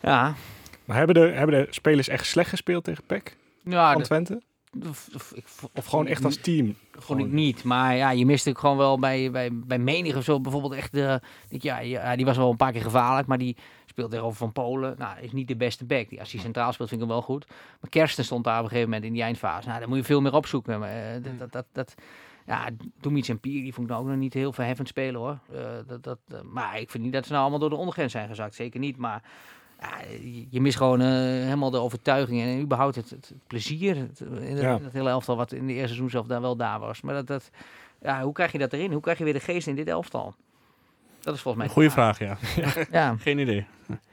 ja, 0.00 0.34
Maar 0.84 0.96
hebben 0.96 1.14
de, 1.14 1.20
hebben 1.20 1.64
de 1.64 1.72
spelers 1.72 2.08
echt 2.08 2.26
slecht 2.26 2.48
gespeeld 2.50 2.84
tegen 2.84 3.04
PEC 3.06 3.36
ja 3.64 3.92
van 3.92 4.02
Twente? 4.02 4.42
Of, 4.88 5.08
of, 5.72 5.86
gewoon 5.86 6.06
echt 6.06 6.24
als 6.24 6.36
team. 6.36 6.74
vond 6.92 7.20
ik 7.20 7.32
niet. 7.32 7.64
Maar 7.64 7.96
ja, 7.96 8.10
je 8.10 8.26
miste 8.26 8.50
ook 8.50 8.58
gewoon 8.58 8.76
wel 8.76 8.98
bij, 8.98 9.30
bij, 9.30 9.50
bij 9.52 9.78
menig 9.78 10.16
of 10.16 10.24
zo. 10.24 10.40
Bijvoorbeeld 10.40 10.72
echt, 10.72 10.92
de, 10.92 11.20
ik, 11.48 11.62
ja, 11.62 11.78
ja, 11.78 12.16
die 12.16 12.24
was 12.24 12.36
wel 12.36 12.50
een 12.50 12.56
paar 12.56 12.72
keer 12.72 12.82
gevaarlijk, 12.82 13.28
maar 13.28 13.38
die 13.38 13.56
speelt 13.86 14.10
tegenover 14.10 14.38
Van 14.38 14.52
Polen. 14.52 14.94
Nou, 14.98 15.20
is 15.20 15.32
niet 15.32 15.48
de 15.48 15.56
beste 15.56 15.84
back. 15.84 16.08
Die, 16.08 16.20
als 16.20 16.32
hij 16.32 16.40
centraal 16.40 16.72
speelt, 16.72 16.88
vind 16.88 17.00
ik 17.00 17.06
hem 17.06 17.16
wel 17.16 17.26
goed. 17.26 17.46
Maar 17.80 17.90
Kersten 17.90 18.24
stond 18.24 18.44
daar 18.44 18.58
op 18.58 18.62
een 18.62 18.68
gegeven 18.68 18.90
moment 18.90 19.06
in 19.06 19.12
die 19.12 19.22
eindfase. 19.22 19.66
Nou, 19.68 19.78
daar 19.78 19.88
moet 19.88 19.98
je 19.98 20.04
veel 20.04 20.20
meer 20.20 20.34
opzoeken. 20.34 20.80
Maar, 20.80 21.14
eh, 21.14 21.22
dat, 21.22 21.38
dat, 21.38 21.52
dat, 21.52 21.66
dat, 21.72 21.94
ja, 22.46 22.68
Dumic 23.00 23.28
en 23.28 23.40
Pier, 23.40 23.62
die 23.62 23.72
vond 23.72 23.86
ik 23.86 23.92
nou 23.92 24.04
ook 24.04 24.10
nog 24.10 24.18
niet 24.18 24.34
heel 24.34 24.52
verheffend 24.52 24.88
spelen 24.88 25.20
hoor. 25.20 25.38
Eh, 25.52 25.60
dat, 25.86 26.02
dat, 26.02 26.18
eh, 26.28 26.40
maar 26.40 26.80
ik 26.80 26.90
vind 26.90 27.04
niet 27.04 27.12
dat 27.12 27.24
ze 27.24 27.30
nou 27.30 27.42
allemaal 27.42 27.60
door 27.60 27.70
de 27.70 27.76
ondergrens 27.76 28.12
zijn 28.12 28.28
gezakt. 28.28 28.54
Zeker 28.54 28.80
niet, 28.80 28.96
maar... 28.96 29.22
Ja, 29.80 29.90
je, 30.50 30.60
mist 30.60 30.76
gewoon 30.76 31.00
eh, 31.00 31.08
helemaal 31.08 31.70
de 31.70 31.78
overtuiging 31.78 32.40
en 32.42 32.60
überhaupt 32.60 32.94
het, 32.96 33.10
het, 33.10 33.28
het 33.28 33.46
plezier 33.46 33.96
het, 33.96 34.20
in, 34.20 34.32
het, 34.54 34.60
Ja. 34.60 34.80
het 34.82 34.92
hele 34.92 35.08
elftal 35.08 35.36
wat 35.36 35.52
in 35.52 35.66
de 35.66 35.72
eerste 35.72 35.86
seizoen 35.86 36.10
zelf 36.10 36.26
daar 36.26 36.40
wel 36.40 36.56
daar 36.56 36.78
was. 36.80 37.00
Maar 37.00 37.14
dat, 37.14 37.26
dat, 37.26 37.50
ja, 38.02 38.22
hoe 38.22 38.32
krijg 38.32 38.52
je 38.52 38.58
dat 38.58 38.72
erin? 38.72 38.92
Hoe 38.92 39.00
krijg 39.00 39.18
je 39.18 39.24
weer 39.24 39.32
de 39.32 39.40
geest 39.40 39.66
in 39.66 39.74
dit 39.74 39.88
elftal? 39.88 40.34
Dat 41.20 41.34
is 41.34 41.40
volgens 41.40 41.64
mij. 41.64 41.72
Goeie 41.72 41.88
de 41.88 41.94
vraag, 41.94 42.18
ja. 42.28 42.36
Ja, 42.90 43.16
Geen 43.18 43.38
idee. 43.38 43.66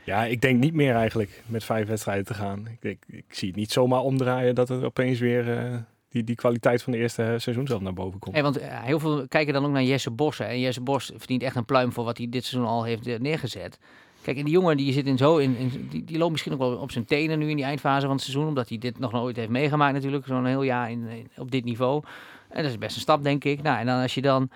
Ja, 0.04 0.26
ik 0.26 0.42
denk 0.42 0.60
niet 0.60 0.74
meer 0.74 0.96
eigenlijk 0.96 1.44
met 1.46 1.64
vijf 1.64 1.88
wedstrijden 1.88 2.26
te 2.26 2.34
gaan. 2.34 2.68
Ik, 2.68 2.82
denk, 2.82 3.04
ik 3.08 3.26
zie 3.28 3.48
het 3.48 3.58
niet 3.58 3.72
zomaar 3.72 4.00
omdraaien 4.00 4.56
dat 4.56 4.70
er 4.70 4.86
opeens 4.86 5.20
weer 5.20 5.58
eh, 5.58 5.76
die, 6.10 6.24
die 6.24 6.36
kwaliteit 6.36 6.84
van 6.84 6.92
de 6.94 7.00
eerste 7.00 7.36
seizoen 7.38 7.68
zelf 7.68 7.82
naar 7.82 7.94
boven 7.94 8.20
komt. 8.20 8.34
Hey, 8.34 8.44
want 8.44 8.58
eh, 8.58 8.84
heel 8.84 9.00
veel 9.00 9.28
kijken 9.28 9.54
dan 9.54 9.66
ook 9.66 9.72
naar 9.72 9.84
Jesse 9.84 10.12
Bos. 10.12 10.38
hè. 10.38 10.46
En 10.46 10.60
Jesse 10.60 10.82
Bos 10.82 11.12
verdient 11.16 11.44
echt 11.44 11.56
een 11.56 11.66
pluim 11.66 11.92
voor 11.92 12.04
wat 12.04 12.18
hij 12.18 12.28
dit 12.30 12.46
seizoen 12.46 12.72
al 12.72 12.84
heeft 12.84 13.08
eh, 13.08 13.20
neergezet. 13.20 13.80
Kijk, 14.24 14.38
en 14.38 14.44
die 14.44 14.54
jongen 14.54 14.78
die 14.78 14.94
zit 14.94 15.06
in 15.06 15.18
zo 15.18 15.38
in, 15.38 15.58
in- 15.58 15.88
die, 15.90 16.04
die 16.04 16.18
loopt 16.18 16.32
misschien 16.32 16.54
ook 16.54 16.60
wel 16.60 16.76
op 16.76 16.92
zijn 16.92 17.06
tenen 17.06 17.40
nu 17.40 17.50
in 17.50 17.56
die 17.56 17.66
eindfase 17.66 18.06
van 18.06 18.16
het 18.16 18.22
seizoen, 18.24 18.48
omdat 18.48 18.70
hij 18.70 18.78
dit 18.78 19.00
nog 19.00 19.12
nooit 19.12 19.36
heeft 19.36 19.50
meegemaakt 19.50 19.94
natuurlijk, 19.94 20.26
zo'n 20.26 20.46
heel 20.46 20.64
jaar 20.64 20.92
in, 20.92 21.08
in- 21.08 21.30
op 21.38 21.52
dit 21.52 21.64
niveau. 21.64 22.04
En 22.50 22.62
dat 22.64 22.72
is 22.72 22.78
best 22.78 22.96
een 22.96 23.02
stap, 23.02 23.24
denk 23.24 23.44
ik. 23.44 23.62
Nou, 23.62 23.80
en 23.80 23.86
dan 23.86 24.02
als 24.02 24.14
je 24.14 24.22
dan 24.22 24.50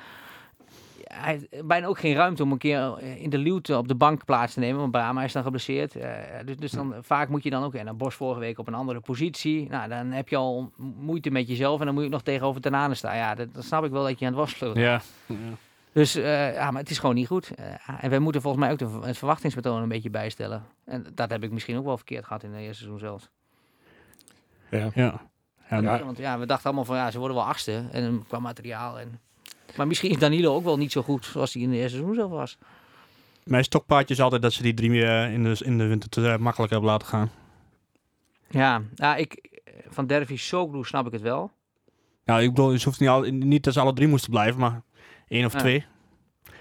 ja, 1.10 1.16
hij 1.16 1.32
heeft 1.50 1.68
bijna 1.68 1.88
ook 1.88 2.00
geen 2.00 2.16
ruimte 2.16 2.44
om 2.44 2.52
een 2.52 2.58
keer 2.58 3.00
in 3.18 3.30
de 3.30 3.38
luwte 3.38 3.78
op 3.78 3.88
de 3.88 3.96
bank 3.96 4.26
plaats 4.26 4.54
te 4.54 4.60
nemen, 4.60 4.80
want 4.80 4.92
Brahma 4.92 5.24
is 5.24 5.32
dan 5.34 5.44
geblesseerd. 5.44 5.96
Eh, 5.96 6.10
dus, 6.46 6.58
dus 6.58 6.72
dan 6.72 6.94
vaak 7.02 7.30
moet 7.30 7.44
je 7.44 7.50
dan 7.50 7.64
ook, 7.64 7.74
en 7.74 7.86
dan 7.86 7.98
Bos 7.98 8.16
vorige 8.16 8.40
week 8.40 8.60
op 8.60 8.68
een 8.68 8.74
andere 8.74 9.00
positie. 9.00 9.70
Nou, 9.70 9.90
dan 9.90 10.12
heb 10.12 10.30
je 10.30 10.36
al 10.36 10.72
moeite 11.00 11.30
met 11.30 11.48
jezelf 11.48 11.80
en 11.80 11.86
dan 11.86 11.94
moet 11.96 12.04
je 12.04 12.10
nog 12.10 12.22
tegenover 12.24 12.62
Tanane 12.62 12.94
staan. 12.96 13.16
Ja, 13.18 13.36
dat, 13.36 13.54
dan 13.54 13.64
snap 13.64 13.86
ik 13.86 13.92
wel 13.92 14.04
dat 14.04 14.20
je 14.20 14.26
aan 14.26 14.32
het 14.32 14.40
worstelen 14.42 14.74
bent. 14.74 14.86
Ja. 15.28 15.36
Dus 15.98 16.16
eh, 16.16 16.54
ja, 16.54 16.72
maar 16.72 16.82
het 16.82 16.90
is 16.90 17.00
gewoon 17.00 17.16
niet 17.16 17.28
goed. 17.28 17.56
Eh, 17.56 17.66
en 18.04 18.10
wij 18.10 18.20
moeten 18.20 18.42
volgens 18.42 18.64
mij 18.64 18.72
ook 18.72 18.78
de, 18.80 19.08
het 19.08 19.18
verwachtingspatroon 19.18 19.82
een 19.82 19.90
beetje 19.90 20.10
bijstellen. 20.10 20.64
En 20.86 21.06
dat 21.14 21.30
heb 21.30 21.44
ik 21.44 21.52
misschien 21.52 21.78
ook 21.78 21.86
wel 21.86 21.98
verkeerd 21.98 22.26
gehad 22.26 22.44
in 22.44 22.52
het 22.52 22.60
eerste 22.60 22.76
seizoen 22.76 23.00
zelfs. 23.00 23.30
Ja. 24.70 24.90
Ja. 24.94 25.22
Ja. 25.70 26.04
Want 26.04 26.18
ja, 26.18 26.40
we 26.40 26.46
dachten 26.46 26.66
allemaal 26.66 26.86
van 26.86 26.96
ja, 26.96 27.12
ze 27.12 27.20
worden 27.20 27.38
wel 27.38 27.46
achtste 27.46 27.84
en 27.92 28.26
qua 28.28 28.40
materiaal. 28.40 29.00
En... 29.00 29.20
Maar 29.76 29.88
misschien 29.88 30.10
is 30.10 30.18
Danilo 30.18 30.56
ook 30.56 30.64
wel 30.64 30.78
niet 30.78 30.92
zo 30.92 31.02
goed 31.02 31.26
zoals 31.26 31.54
hij 31.54 31.62
in 31.62 31.70
het 31.70 31.78
eerste 31.78 31.98
seizoen 31.98 32.16
zelf 32.16 32.32
was. 32.32 32.58
Mijn 33.44 33.64
stokpaardje 33.64 34.14
is 34.14 34.22
altijd 34.22 34.42
dat 34.42 34.54
ze 34.54 34.62
die 34.62 34.74
drie 34.74 35.06
eh, 35.06 35.34
in, 35.34 35.44
de, 35.44 35.62
in 35.64 35.78
de 35.78 35.88
winter 35.88 36.10
te 36.10 36.38
makkelijk 36.40 36.72
hebben 36.72 36.90
laten 36.90 37.08
gaan. 37.08 37.32
Ja, 38.50 38.82
ja 38.96 39.16
ik, 39.16 39.62
van 39.90 40.08
Derby 40.08 40.38
Soglu 40.38 40.84
snap 40.84 41.06
ik 41.06 41.12
het 41.12 41.22
wel. 41.22 41.52
Ja, 42.24 42.40
ik 42.40 42.50
bedoel, 42.50 42.72
het 42.72 42.84
hoeft 42.84 43.00
niet, 43.00 43.10
al, 43.10 43.22
niet 43.22 43.64
dat 43.64 43.74
ze 43.74 43.80
alle 43.80 43.94
drie 43.94 44.08
moesten 44.08 44.32
blijven, 44.32 44.60
maar 44.60 44.82
één 45.28 45.46
of 45.46 45.54
Ja. 45.54 45.60
twee. 45.60 45.86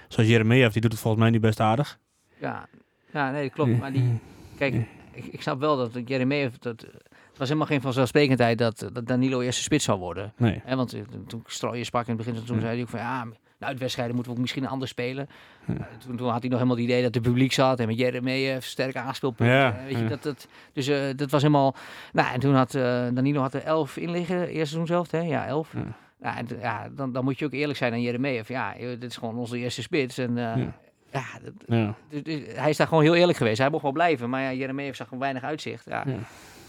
Zoals 0.08 0.28
Jeremia, 0.28 0.68
die 0.68 0.80
doet 0.80 0.92
het 0.92 1.00
volgens 1.00 1.22
mij 1.22 1.32
niet 1.32 1.40
best 1.40 1.60
aardig. 1.60 1.98
Ja, 2.40 2.68
ja 3.12 3.30
nee, 3.30 3.42
dat 3.42 3.52
klopt. 3.52 3.78
Maar 3.78 3.92
die, 3.92 4.18
kijk, 4.58 4.74
ik, 5.12 5.24
ik 5.24 5.42
snap 5.42 5.60
wel 5.60 5.76
dat 5.76 6.08
Jeremejeff, 6.08 6.58
dat 6.58 6.80
het 6.80 7.38
was 7.38 7.48
helemaal 7.48 7.66
geen 7.66 7.80
vanzelfsprekendheid 7.80 8.58
dat, 8.58 8.88
dat 8.92 9.06
Danilo 9.06 9.40
eerste 9.40 9.62
spits 9.62 9.84
zou 9.84 9.98
worden. 9.98 10.32
Nee. 10.36 10.60
Hè, 10.64 10.76
want 10.76 10.92
eh, 10.92 11.00
toen 11.26 11.42
Strooijen 11.46 11.86
sprak 11.86 12.06
in 12.06 12.16
het 12.16 12.26
begin, 12.26 12.44
toen 12.44 12.60
zei 12.60 12.72
hij 12.72 12.82
ook 12.82 12.88
van 12.88 13.00
ja, 13.00 13.24
nou, 13.58 13.70
uitwedstrijden 13.70 14.14
moeten 14.14 14.32
we 14.32 14.38
ook 14.38 14.44
misschien 14.44 14.66
anders 14.66 14.90
spelen. 14.90 15.28
Ja. 15.66 15.74
Eh, 15.74 15.80
toen, 15.98 16.16
toen 16.16 16.28
had 16.28 16.40
hij 16.40 16.48
nog 16.50 16.58
helemaal 16.58 16.76
het 16.76 16.84
idee 16.84 17.02
dat 17.02 17.14
het 17.14 17.22
publiek 17.22 17.52
zat 17.52 17.80
en 17.80 17.86
met 17.86 17.98
Jeremejeff 17.98 18.66
sterke 18.66 18.98
aanspeelpunten. 18.98 19.56
Ja, 19.56 19.76
eh, 19.76 19.84
weet 19.84 19.96
je, 19.96 20.02
ja. 20.02 20.08
dat, 20.08 20.22
dat, 20.22 20.48
dus 20.72 20.86
eh, 20.86 21.16
dat 21.16 21.30
was 21.30 21.42
helemaal... 21.42 21.74
Nou, 22.12 22.32
en 22.32 22.40
toen 22.40 22.54
had 22.54 22.72
Danilo 23.12 23.40
had 23.40 23.54
er 23.54 23.62
elf 23.62 23.96
in 23.96 24.10
liggen, 24.10 24.40
eerste 24.40 24.54
seizoen 24.54 24.86
zelf, 24.86 25.10
hè? 25.10 25.20
Ja, 25.20 25.46
elf. 25.46 25.74
Ja. 26.20 26.36
Ja, 26.60 26.88
dan, 26.88 27.12
dan 27.12 27.24
moet 27.24 27.38
je 27.38 27.44
ook 27.44 27.52
eerlijk 27.52 27.78
zijn 27.78 27.92
aan 27.92 28.02
Jeremejeff. 28.02 28.48
Ja, 28.48 28.72
dit 28.78 29.04
is 29.04 29.16
gewoon 29.16 29.36
onze 29.36 29.58
eerste 29.58 29.82
spits. 29.82 30.18
En 30.18 30.38
eh, 30.38 30.56
Ja. 30.56 30.74
ja, 31.12 31.24
dat, 31.42 31.52
Ja. 31.66 31.94
dus- 32.08 32.22
dus 32.22 32.40
hij 32.54 32.70
is 32.70 32.76
daar 32.76 32.86
gewoon 32.86 33.02
heel 33.02 33.14
eerlijk 33.14 33.38
geweest. 33.38 33.58
Hij 33.58 33.70
mocht 33.70 33.82
wel 33.82 33.92
blijven, 33.92 34.30
maar 34.30 34.42
ja, 34.42 34.52
Jeremejeff 34.52 34.96
zag 34.96 35.06
gewoon 35.06 35.22
weinig 35.22 35.42
uitzicht. 35.42 35.84
Ja. 35.84 36.04
Ja. 36.06 36.16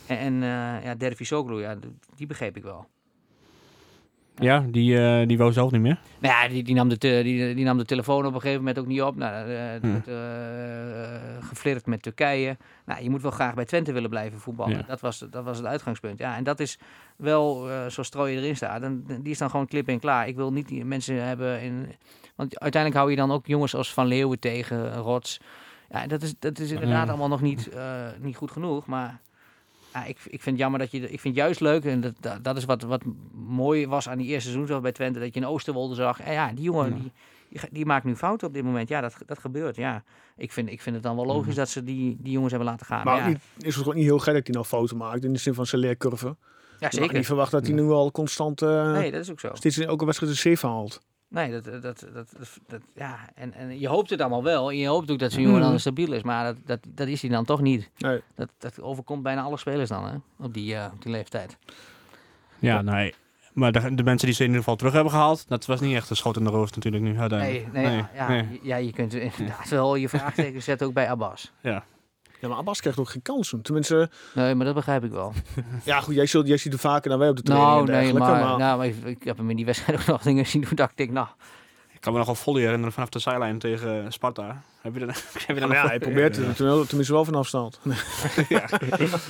En, 0.08 0.18
en 0.18 0.34
eh 0.44 0.84
ja, 0.84 0.96
Dervi 0.96 1.26
Soglu, 1.26 1.62
ja, 1.62 1.76
die 2.16 2.28
begreep 2.28 2.58
ik 2.58 2.64
wel. 2.64 2.88
Ja, 4.40 4.66
die, 4.70 5.00
eh, 5.06 5.28
die 5.28 5.38
wou 5.38 5.52
zelf 5.52 5.72
niet 5.72 5.82
meer. 5.82 5.98
Nou 6.20 6.34
ja, 6.44 6.48
die, 6.50 6.64
die, 6.64 6.76
nam 6.76 6.90
de 6.90 6.98
te- 6.98 7.22
die, 7.24 7.56
die 7.56 7.66
nam 7.66 7.78
de 7.78 7.86
telefoon 7.86 8.26
op 8.26 8.34
een 8.34 8.40
gegeven 8.42 8.60
moment 8.60 8.80
ook 8.80 8.86
niet 8.88 9.02
op. 9.02 9.16
Nou, 9.16 9.50
eh, 9.50 9.58
Hm. 9.82 10.10
eh, 10.10 11.48
geflirt 11.48 11.86
met 11.86 12.02
Turkije. 12.02 12.58
Nou, 12.86 13.04
je 13.04 13.10
moet 13.10 13.22
wel 13.22 13.32
graag 13.32 13.54
bij 13.54 13.66
Twente 13.66 13.92
willen 13.92 14.10
blijven 14.10 14.40
voetballen. 14.40 14.78
Ja. 14.78 14.84
Dat, 14.88 15.00
was, 15.00 15.20
dat 15.30 15.44
was 15.44 15.58
het 15.58 15.66
uitgangspunt. 15.66 16.20
Ja, 16.20 16.36
en 16.36 16.44
dat 16.44 16.60
is 16.60 16.80
wel, 17.16 17.68
zoals 17.88 18.08
Strooien 18.08 18.38
erin 18.38 18.56
staat, 18.56 18.82
en, 18.82 19.06
die 19.22 19.32
is 19.32 19.38
dan 19.38 19.50
gewoon 19.50 19.68
klip 19.68 19.88
en 19.88 20.00
klaar. 20.00 20.28
Ik 20.28 20.36
wil 20.36 20.52
niet 20.54 20.68
die 20.68 20.86
mensen 20.86 21.24
hebben 21.24 21.62
in... 21.62 21.86
Want 22.36 22.60
uiteindelijk 22.60 23.02
hou 23.02 23.12
je 23.16 23.22
dan 23.22 23.32
ook 23.32 23.48
jongens 23.48 23.76
als 23.76 23.94
Van 23.94 24.08
Leeuwen 24.08 24.40
tegen, 24.40 24.94
Rots. 24.96 25.40
Ja, 25.90 26.08
dat 26.08 26.22
is, 26.22 26.34
dat 26.40 26.60
is 26.60 26.72
inderdaad 26.72 27.08
allemaal 27.10 27.28
nog 27.28 27.42
niet, 27.42 27.70
niet 28.20 28.36
goed 28.36 28.52
genoeg. 28.52 28.86
Maar 28.86 29.20
ja, 30.00 30.06
ik, 30.06 30.18
ik 30.18 30.42
vind 30.42 30.46
het 30.46 30.58
jammer 30.58 30.80
dat 30.80 30.92
je... 30.92 31.00
Ik 31.00 31.20
vind 31.20 31.36
het 31.36 31.44
juist 31.44 31.60
leuk, 31.60 31.86
en 31.86 32.02
dat, 32.02 32.44
dat, 32.44 32.58
is 32.58 32.66
wat, 32.66 32.82
wat 32.82 33.04
mooi 33.34 33.88
was 33.88 34.10
aan 34.10 34.18
die 34.18 34.28
eerste 34.28 34.50
seizoen 34.52 34.82
bij 34.82 34.92
Twente, 34.92 35.20
dat 35.20 35.34
je 35.34 35.40
een 35.40 35.46
Oosterwolde 35.48 35.96
zag. 35.96 36.22
En 36.22 36.34
ja, 36.34 36.52
die 36.54 36.64
jongen, 36.64 36.90
Ja. 36.90 36.96
die, 37.50 37.70
die, 37.72 37.86
maakt 37.86 38.06
nu 38.06 38.16
fouten 38.16 38.48
op 38.48 38.54
dit 38.54 38.64
moment. 38.64 38.90
Ja, 38.90 39.02
dat, 39.02 39.16
dat 39.26 39.40
gebeurt, 39.40 39.76
ja. 39.76 40.04
Ik 40.38 40.52
vind, 40.52 40.70
ik 40.70 40.82
vind 40.82 40.96
het 40.96 41.04
dan 41.04 41.16
wel 41.16 41.26
logisch 41.26 41.56
dat 41.56 41.70
ze 41.70 41.84
die, 41.84 42.18
die 42.20 42.32
jongens 42.32 42.52
hebben 42.52 42.70
laten 42.70 42.86
gaan. 42.86 43.04
Maar 43.06 43.20
Maar 43.22 43.30
ook 43.30 43.36
ja, 43.58 43.66
is 43.68 43.74
het 43.74 43.84
gewoon 43.84 43.96
niet 43.96 44.06
heel 44.06 44.20
gek 44.20 44.34
dat 44.34 44.44
hij 44.44 44.54
nou 44.54 44.66
fouten 44.66 44.98
maakt. 44.98 45.24
In 45.24 45.34
de 45.34 45.40
zin 45.40 45.54
van 45.54 45.66
zijn 45.66 45.82
leercurve. 45.82 46.36
ja, 46.80 46.92
zeker. 46.92 47.14
niet 47.16 47.26
verwachten 47.26 47.60
dat 47.60 47.68
hij 47.68 47.78
nu 47.78 47.90
al 47.90 48.12
constant 48.12 48.62
uh, 48.62 48.92
Nee, 48.92 49.12
dat 49.12 49.22
is 49.22 49.32
ook 49.32 49.40
zo. 49.40 49.50
steeds 49.54 49.78
in 49.78 49.88
elke 49.88 50.06
wedstrijd 50.06 50.32
een 50.32 50.38
zeven 50.38 50.70
haalt. 50.70 51.02
Nee, 51.30 51.52
dat, 51.52 51.64
dat, 51.64 51.82
dat, 51.82 52.04
dat, 52.14 52.60
dat- 52.68 52.82
ja, 52.96 53.18
en, 53.36 53.54
en 53.54 53.80
je 53.80 53.88
hoopt 53.88 54.10
het 54.10 54.22
allemaal 54.22 54.44
wel. 54.44 54.70
En 54.70 54.78
je 54.78 54.88
hoopt 54.88 55.12
ook 55.12 55.20
dat 55.20 55.32
zo'n 55.32 55.42
jongen 55.42 55.62
dan 55.62 55.80
stabiel 55.80 56.12
is. 56.14 56.22
Maar 56.24 56.44
dat, 56.44 56.56
dat, 56.66 56.80
dat 56.88 57.08
is 57.08 57.22
hij 57.22 57.30
dan 57.32 57.46
toch 57.46 57.62
niet. 57.62 57.90
Nee. 57.98 58.22
Dat, 58.36 58.50
dat 58.58 58.82
overkomt 58.82 59.24
bijna 59.24 59.42
alle 59.42 59.58
spelers 59.58 59.90
dan, 59.90 60.06
hè? 60.08 60.16
Op 60.46 60.54
die, 60.54 60.76
eh, 60.76 60.86
op 60.94 61.02
die 61.02 61.12
leeftijd. 61.12 61.58
Ja, 62.60 62.82
nee. 62.82 63.14
Maar 63.54 63.72
de, 63.72 63.96
de 63.96 64.04
mensen 64.04 64.28
die 64.28 64.36
ze 64.36 64.42
in 64.42 64.48
ieder 64.48 64.64
geval 64.64 64.76
terug 64.76 64.94
hebben 64.94 65.12
gehaald, 65.12 65.48
dat 65.48 65.66
was 65.66 65.80
niet 65.80 65.96
echt 65.96 66.10
een 66.10 66.16
schot 66.16 66.38
in 66.38 66.44
de 66.44 66.50
roos 66.50 66.72
natuurlijk 66.72 67.04
nu. 67.04 67.12
Nee, 67.12 67.68
nee, 67.74 67.96
ja, 67.96 68.10
ja, 68.16 68.28
nee. 68.28 68.60
ja, 68.64 68.76
je 68.76 68.92
kunt 68.94 69.14
inderdaad 69.14 69.70
wel 69.70 69.96
je 69.96 70.10
vraagteken 70.10 70.64
zetten 70.64 70.88
ook 70.88 70.94
bij 70.94 71.10
Abbas. 71.10 71.52
Ja, 71.62 71.84
maar 72.42 72.58
Abbas 72.58 72.80
krijgt 72.82 73.00
ook 73.00 73.10
geen 73.10 73.22
kansen. 73.22 73.62
Tenminste, 73.62 74.10
Nee, 74.34 74.56
maar 74.56 74.66
dat 74.66 74.76
begrijp 74.76 75.04
ik 75.04 75.12
wel. 75.12 75.34
ja 75.84 76.00
goed, 76.02 76.16
jij, 76.16 76.26
zult, 76.26 76.48
jij 76.48 76.58
ziet 76.58 76.72
hem 76.72 76.82
vaker 76.82 77.10
dan 77.10 77.20
wij 77.20 77.30
op 77.30 77.36
de 77.36 77.42
training 77.42 77.76
Nou, 77.88 77.92
en 77.98 78.04
nee, 78.04 78.14
maar, 78.14 78.42
maar, 78.42 78.58
nou, 78.58 78.78
maar 78.78 78.88
ik, 78.88 78.96
ik 79.06 79.24
heb 79.24 79.38
hem 79.38 79.50
in 79.50 79.56
die 79.56 79.66
wedstrijd 79.66 80.00
ook 80.00 80.06
nog 80.06 80.22
dingen 80.22 80.46
zien 80.46 80.62
doen 80.62 80.76
dat 80.76 80.90
ik 80.90 80.98
denk, 80.98 81.10
nou, 81.12 81.28
Ik 81.94 82.02
kan 82.02 82.12
me 82.12 82.18
nog 82.18 82.28
wel 82.28 82.36
volley 82.36 82.62
herinneren 82.62 82.94
vanaf 82.94 83.10
de 83.10 83.20
zijlijn 83.20 83.60
tegen 83.60 84.04
eh, 84.04 84.10
Sparta. 84.10 84.62
Heb 84.82 84.94
je 84.94 85.06
dat? 85.06 85.16
Heb 85.48 85.48
je 85.48 85.54
Ja, 85.54 85.60
dat 85.60 85.70
maar 85.70 85.78
ja, 85.78 85.88
hij 85.88 86.00
probeert 86.00 86.36
het 86.36 86.56
tenminste- 86.56 86.88
tenminste 86.88 87.14
wel 87.14 87.26
van 87.26 87.36
afstand. 87.36 87.80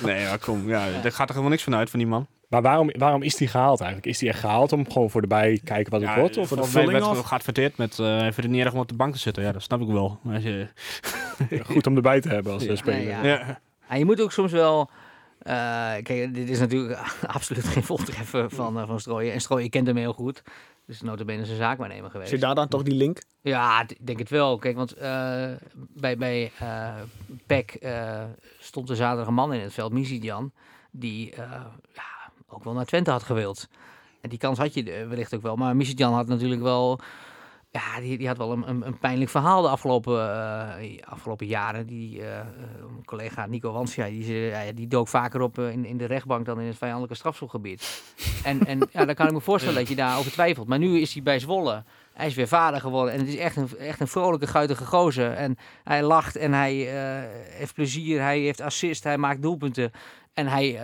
Nee, 0.02 0.26
maar 0.26 0.38
kom. 0.38 0.68
Ja, 0.68 0.86
er 0.86 1.12
gaat 1.12 1.20
er 1.28 1.28
helemaal 1.28 1.48
niks 1.50 1.62
van 1.62 1.74
uit 1.74 1.90
van 1.90 1.98
die 1.98 2.08
man. 2.08 2.26
Maar 2.48 2.62
waarom, 2.62 2.90
waarom 2.98 3.22
is 3.22 3.34
die 3.36 3.48
gehaald 3.48 3.78
eigenlijk? 3.80 4.10
Is 4.10 4.18
die 4.18 4.28
echt 4.28 4.40
gehaald 4.40 4.72
om 4.72 4.90
gewoon 4.92 5.10
voor 5.10 5.20
de 5.20 5.26
bij 5.26 5.60
kijken 5.64 5.92
wat 5.92 6.00
het 6.00 6.14
wordt? 6.14 6.36
Of, 6.36 6.48
voor 6.48 6.56
de 6.56 6.62
mij 6.62 6.70
vulling 6.72 7.02
of? 7.02 7.08
gewoon 7.08 7.26
geadverteerd 7.26 7.76
met... 7.76 7.98
eh 7.98 8.06
hij 8.06 8.20
vindt 8.20 8.36
het 8.36 8.50
niet 8.50 8.64
erg 8.64 8.72
om 8.72 8.78
op 8.80 8.88
de 8.88 8.94
bank 8.94 9.12
te 9.12 9.18
zitten. 9.18 9.42
Ja, 9.42 9.52
dat 9.52 9.62
snap 9.62 9.80
ik 9.80 9.88
wel. 9.88 10.18
Maar 10.22 10.34
als 10.34 10.42
je, 10.44 10.68
goed 11.70 11.86
om 11.86 11.96
erbij 11.96 12.20
te 12.20 12.28
hebben 12.28 12.52
als 12.52 12.62
eh, 12.62 12.68
Ja. 12.68 12.76
speler? 12.76 12.98
Nee, 12.98 13.08
ja. 13.08 13.22
ja. 13.24 13.60
Ja, 13.88 13.94
je 13.94 14.04
moet 14.04 14.20
ook 14.20 14.32
soms 14.32 14.52
wel. 14.52 14.90
eh, 15.38 15.54
kijk, 16.02 16.34
dit 16.34 16.48
is 16.48 16.58
natuurlijk 16.58 17.00
absoluut 17.26 17.64
geen 17.64 17.82
voltreffer 17.84 18.50
van, 18.50 18.78
eh, 18.78 18.86
van 18.86 19.00
Strooien. 19.00 19.32
En 19.32 19.40
Strooien 19.40 19.70
kent 19.70 19.86
hem 19.86 19.96
heel 19.96 20.12
goed. 20.12 20.42
Dus 20.86 21.00
notabene 21.00 21.44
zijn 21.44 21.56
zaakwaarnemer 21.56 22.10
geweest. 22.10 22.30
Zit 22.30 22.40
daar 22.40 22.54
dan 22.54 22.68
toch 22.68 22.82
die 22.82 22.94
link? 22.94 23.22
Ja, 23.40 23.82
ik 23.82 24.06
denk 24.06 24.18
het 24.18 24.30
wel. 24.30 24.58
Kijk, 24.58 24.76
want 24.76 24.92
eh, 24.92 25.50
bij, 25.94 26.16
bij 26.16 26.52
eh 26.58 26.94
PEC 27.46 27.70
eh, 27.70 28.22
stond 28.58 28.90
er 28.90 28.96
zaterdag 28.96 29.26
een 29.26 29.34
man 29.34 29.52
in 29.52 29.60
het 29.60 29.72
veld, 29.72 29.92
Mizidjan, 29.92 30.52
die 30.90 31.32
eh, 31.32 31.50
ja, 31.94 32.30
ook 32.48 32.64
wel 32.64 32.72
naar 32.72 32.84
Twente 32.84 33.10
had 33.10 33.22
gewild. 33.22 33.68
En 34.20 34.28
die 34.28 34.38
kans 34.38 34.58
had 34.58 34.74
je 34.74 35.06
wellicht 35.08 35.34
ook 35.34 35.42
wel. 35.42 35.56
Maar 35.56 35.76
Mizidjan 35.76 36.12
had 36.12 36.26
natuurlijk 36.26 36.62
wel... 36.62 37.00
Ja, 37.70 38.00
die, 38.00 38.18
die 38.18 38.26
had 38.26 38.36
wel 38.36 38.52
een, 38.52 38.68
een, 38.68 38.86
een 38.86 38.98
pijnlijk 38.98 39.30
verhaal 39.30 39.62
de 39.62 39.68
afgelopen, 39.68 40.32
eh, 40.78 41.02
afgelopen 41.04 41.46
jaren. 41.46 41.86
Die 41.86 42.22
eh, 42.22 42.38
eh, 42.38 42.46
collega 43.04 43.46
Nico 43.46 43.72
Wansia, 43.72 44.06
die, 44.06 44.74
die 44.74 44.86
dook 44.86 45.08
vaker 45.08 45.40
op 45.40 45.58
in, 45.58 45.84
in 45.84 45.96
de 45.96 46.04
rechtbank 46.04 46.46
dan 46.46 46.60
in 46.60 46.66
het 46.66 46.76
vijandelijke 46.76 47.14
strafschopgebied. 47.14 48.02
en 48.44 48.66
en 48.66 48.88
ja, 48.92 49.04
dan 49.04 49.14
kan 49.14 49.26
ik 49.26 49.32
me 49.32 49.40
voorstellen 49.40 49.78
dat 49.78 49.88
je 49.88 49.94
daarover 49.94 50.32
twijfelt. 50.32 50.68
Maar 50.68 50.78
nu 50.78 51.00
is 51.00 51.12
hij 51.12 51.22
bij 51.22 51.38
Zwolle. 51.38 51.84
hij 52.12 52.26
is 52.26 52.34
weer 52.34 52.48
vader 52.48 52.80
geworden. 52.80 53.12
En 53.12 53.18
het 53.18 53.28
is 53.28 53.36
echt 53.36 53.56
een, 53.56 53.78
echt 53.78 54.00
een 54.00 54.08
vrolijke, 54.08 54.46
guitige 54.46 54.84
gozer. 54.84 55.32
En 55.32 55.56
hij 55.84 56.02
lacht 56.02 56.36
en 56.36 56.52
hij 56.52 56.74
heeft 57.50 57.74
plezier. 57.74 58.20
Hij 58.20 58.38
heeft 58.38 58.60
assist. 58.60 59.04
Hij 59.04 59.18
maakt 59.18 59.42
doelpunten. 59.42 59.90
En 60.34 60.46
hij 60.46 60.80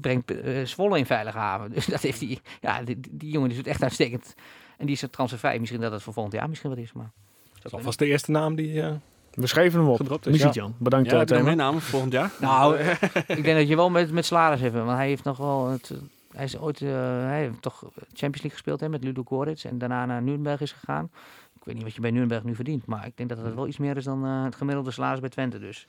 brengt 0.00 0.32
Zwolle 0.64 0.98
in 0.98 1.06
veilige 1.06 1.38
haven. 1.38 1.70
Dus 1.74 1.86
dat 1.86 2.00
heeft 2.00 2.20
hij. 2.20 2.38
Ja, 2.60 2.82
die, 2.82 3.00
die 3.10 3.30
jongen 3.30 3.48
die 3.48 3.58
doet 3.58 3.66
echt 3.66 3.82
uitstekend. 3.82 4.34
En 4.78 4.86
die 4.86 4.94
is 4.94 5.02
er 5.02 5.10
transfervrij. 5.10 5.58
Misschien 5.58 5.80
dat 5.80 5.92
het 5.92 6.02
voor 6.02 6.12
volgend 6.12 6.34
jaar 6.34 6.48
misschien 6.48 6.70
wat 6.70 6.78
is. 6.78 6.92
Maar 6.92 7.10
Dat 7.54 7.64
is 7.64 7.72
alvast 7.72 7.98
de 7.98 8.06
eerste 8.06 8.30
naam 8.30 8.54
die... 8.54 8.82
eh, 8.82 8.92
We 9.32 9.46
schreven 9.46 9.80
hem 9.80 9.88
op. 9.88 10.26
Is, 10.26 10.40
ja. 10.42 10.50
Jan. 10.50 10.74
Bedankt 10.78 11.06
Ja, 11.06 11.12
eh, 11.12 11.18
heb 11.18 11.28
je 11.28 11.42
meer 11.42 11.56
namen 11.56 11.80
voor 11.80 11.90
volgend 11.90 12.12
jaar? 12.12 12.30
Nou, 12.40 12.76
ik 13.38 13.42
denk 13.44 13.56
dat 13.58 13.68
je 13.68 13.76
wel 13.76 13.90
met, 13.90 14.10
met 14.12 14.24
salaris 14.26 14.60
hebt. 14.60 14.74
Want 14.74 14.88
hij 14.90 15.08
heeft 15.08 15.24
nog 15.24 15.36
wel. 15.36 15.68
Het, 15.68 15.92
hij 16.32 16.44
is 16.44 16.58
ooit. 16.58 16.82
eh, 16.82 16.88
hij 17.22 17.38
heeft 17.40 17.62
toch 17.62 17.78
Champions 17.96 18.20
League 18.34 18.50
gespeeld 18.50 18.80
hè, 18.80 18.88
met 18.88 19.04
Ludo 19.04 19.22
Goretz. 19.24 19.64
En 19.64 19.78
daarna 19.78 20.06
naar 20.06 20.22
Nuremberg 20.22 20.60
is 20.60 20.72
gegaan. 20.72 21.10
Ik 21.54 21.64
weet 21.64 21.74
niet 21.74 21.84
wat 21.84 21.94
je 21.94 22.00
bij 22.00 22.10
Nuremberg 22.10 22.44
nu 22.44 22.54
verdient. 22.54 22.86
Maar 22.86 23.06
ik 23.06 23.16
denk 23.16 23.28
dat 23.28 23.38
het 23.38 23.54
wel 23.54 23.66
iets 23.66 23.78
meer 23.78 23.96
is 23.96 24.04
dan 24.04 24.24
eh, 24.26 24.44
het 24.44 24.54
gemiddelde 24.54 24.90
salaris 24.90 25.20
bij 25.20 25.28
Twente. 25.28 25.58
Dus. 25.58 25.86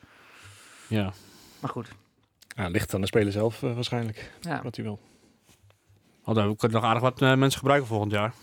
Ja. 0.87 1.13
Maar 1.59 1.69
goed. 1.69 1.87
ja, 2.55 2.67
ligt 2.67 2.93
aan 2.93 3.01
de 3.01 3.07
speler 3.07 3.31
zelf 3.31 3.63
eh, 3.63 3.73
waarschijnlijk, 3.73 4.31
Ja. 4.41 4.61
wat 4.63 4.75
hij 4.75 4.85
wil. 4.85 4.99
Oh, 6.23 6.35
dan 6.35 6.55
kunnen 6.55 6.77
nog 6.77 6.87
aardig 6.87 7.01
wat 7.03 7.21
eh, 7.21 7.35
mensen 7.35 7.59
gebruiken 7.59 7.87
volgend 7.87 8.11
jaar. 8.11 8.33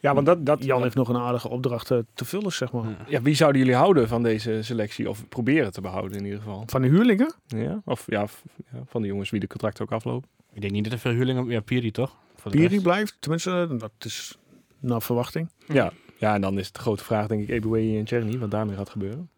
Ja, 0.00 0.14
want 0.14 0.26
dat, 0.26 0.46
dat, 0.46 0.64
Jan 0.64 0.82
heeft 0.82 0.94
nog 0.94 1.08
een 1.08 1.16
aardige 1.16 1.48
opdracht 1.48 1.90
eh, 1.90 1.98
te 2.14 2.24
vullen, 2.24 2.52
zeg 2.52 2.72
maar. 2.72 2.84
Ja. 2.88 2.96
ja, 3.08 3.22
wie 3.22 3.34
zouden 3.34 3.60
jullie 3.60 3.76
houden 3.76 4.08
van 4.08 4.22
deze 4.22 4.62
selectie? 4.62 5.08
Of 5.08 5.28
proberen 5.28 5.72
te 5.72 5.80
behouden 5.80 6.18
in 6.18 6.24
ieder 6.24 6.38
geval? 6.38 6.62
Van 6.66 6.82
de 6.82 6.88
huurlingen? 6.88 7.34
Ja? 7.46 7.82
Of 7.84 8.04
ja, 8.06 8.26
f- 8.26 8.44
ja, 8.72 8.78
van 8.86 9.02
de 9.02 9.08
jongens 9.08 9.30
wie 9.30 9.40
de 9.40 9.46
contract 9.46 9.80
ook 9.80 9.92
aflopen. 9.92 10.28
Ik 10.52 10.60
denk 10.60 10.72
niet 10.72 10.84
dat 10.84 10.92
er 10.92 10.98
veel 10.98 11.12
huurlingen... 11.12 11.46
Ja, 11.46 11.60
Piri 11.60 11.90
toch? 11.90 12.16
Voor 12.36 12.50
de 12.50 12.56
Piri 12.56 12.68
rest. 12.70 12.82
blijft. 12.82 13.16
Tenminste, 13.20 13.68
dat 13.78 13.90
is 13.98 14.38
naar 14.80 15.02
verwachting. 15.02 15.48
Ja. 15.66 15.92
ja, 16.16 16.34
en 16.34 16.40
dan 16.40 16.58
is 16.58 16.66
het 16.66 16.74
de 16.74 16.80
grote 16.80 17.04
vraag 17.04 17.26
denk 17.26 17.42
ik 17.42 17.48
Eboué 17.48 17.98
en 17.98 18.06
Cherny, 18.06 18.38
wat 18.38 18.50
daarmee 18.50 18.76
gaat 18.76 18.88
gebeuren. 18.90 19.28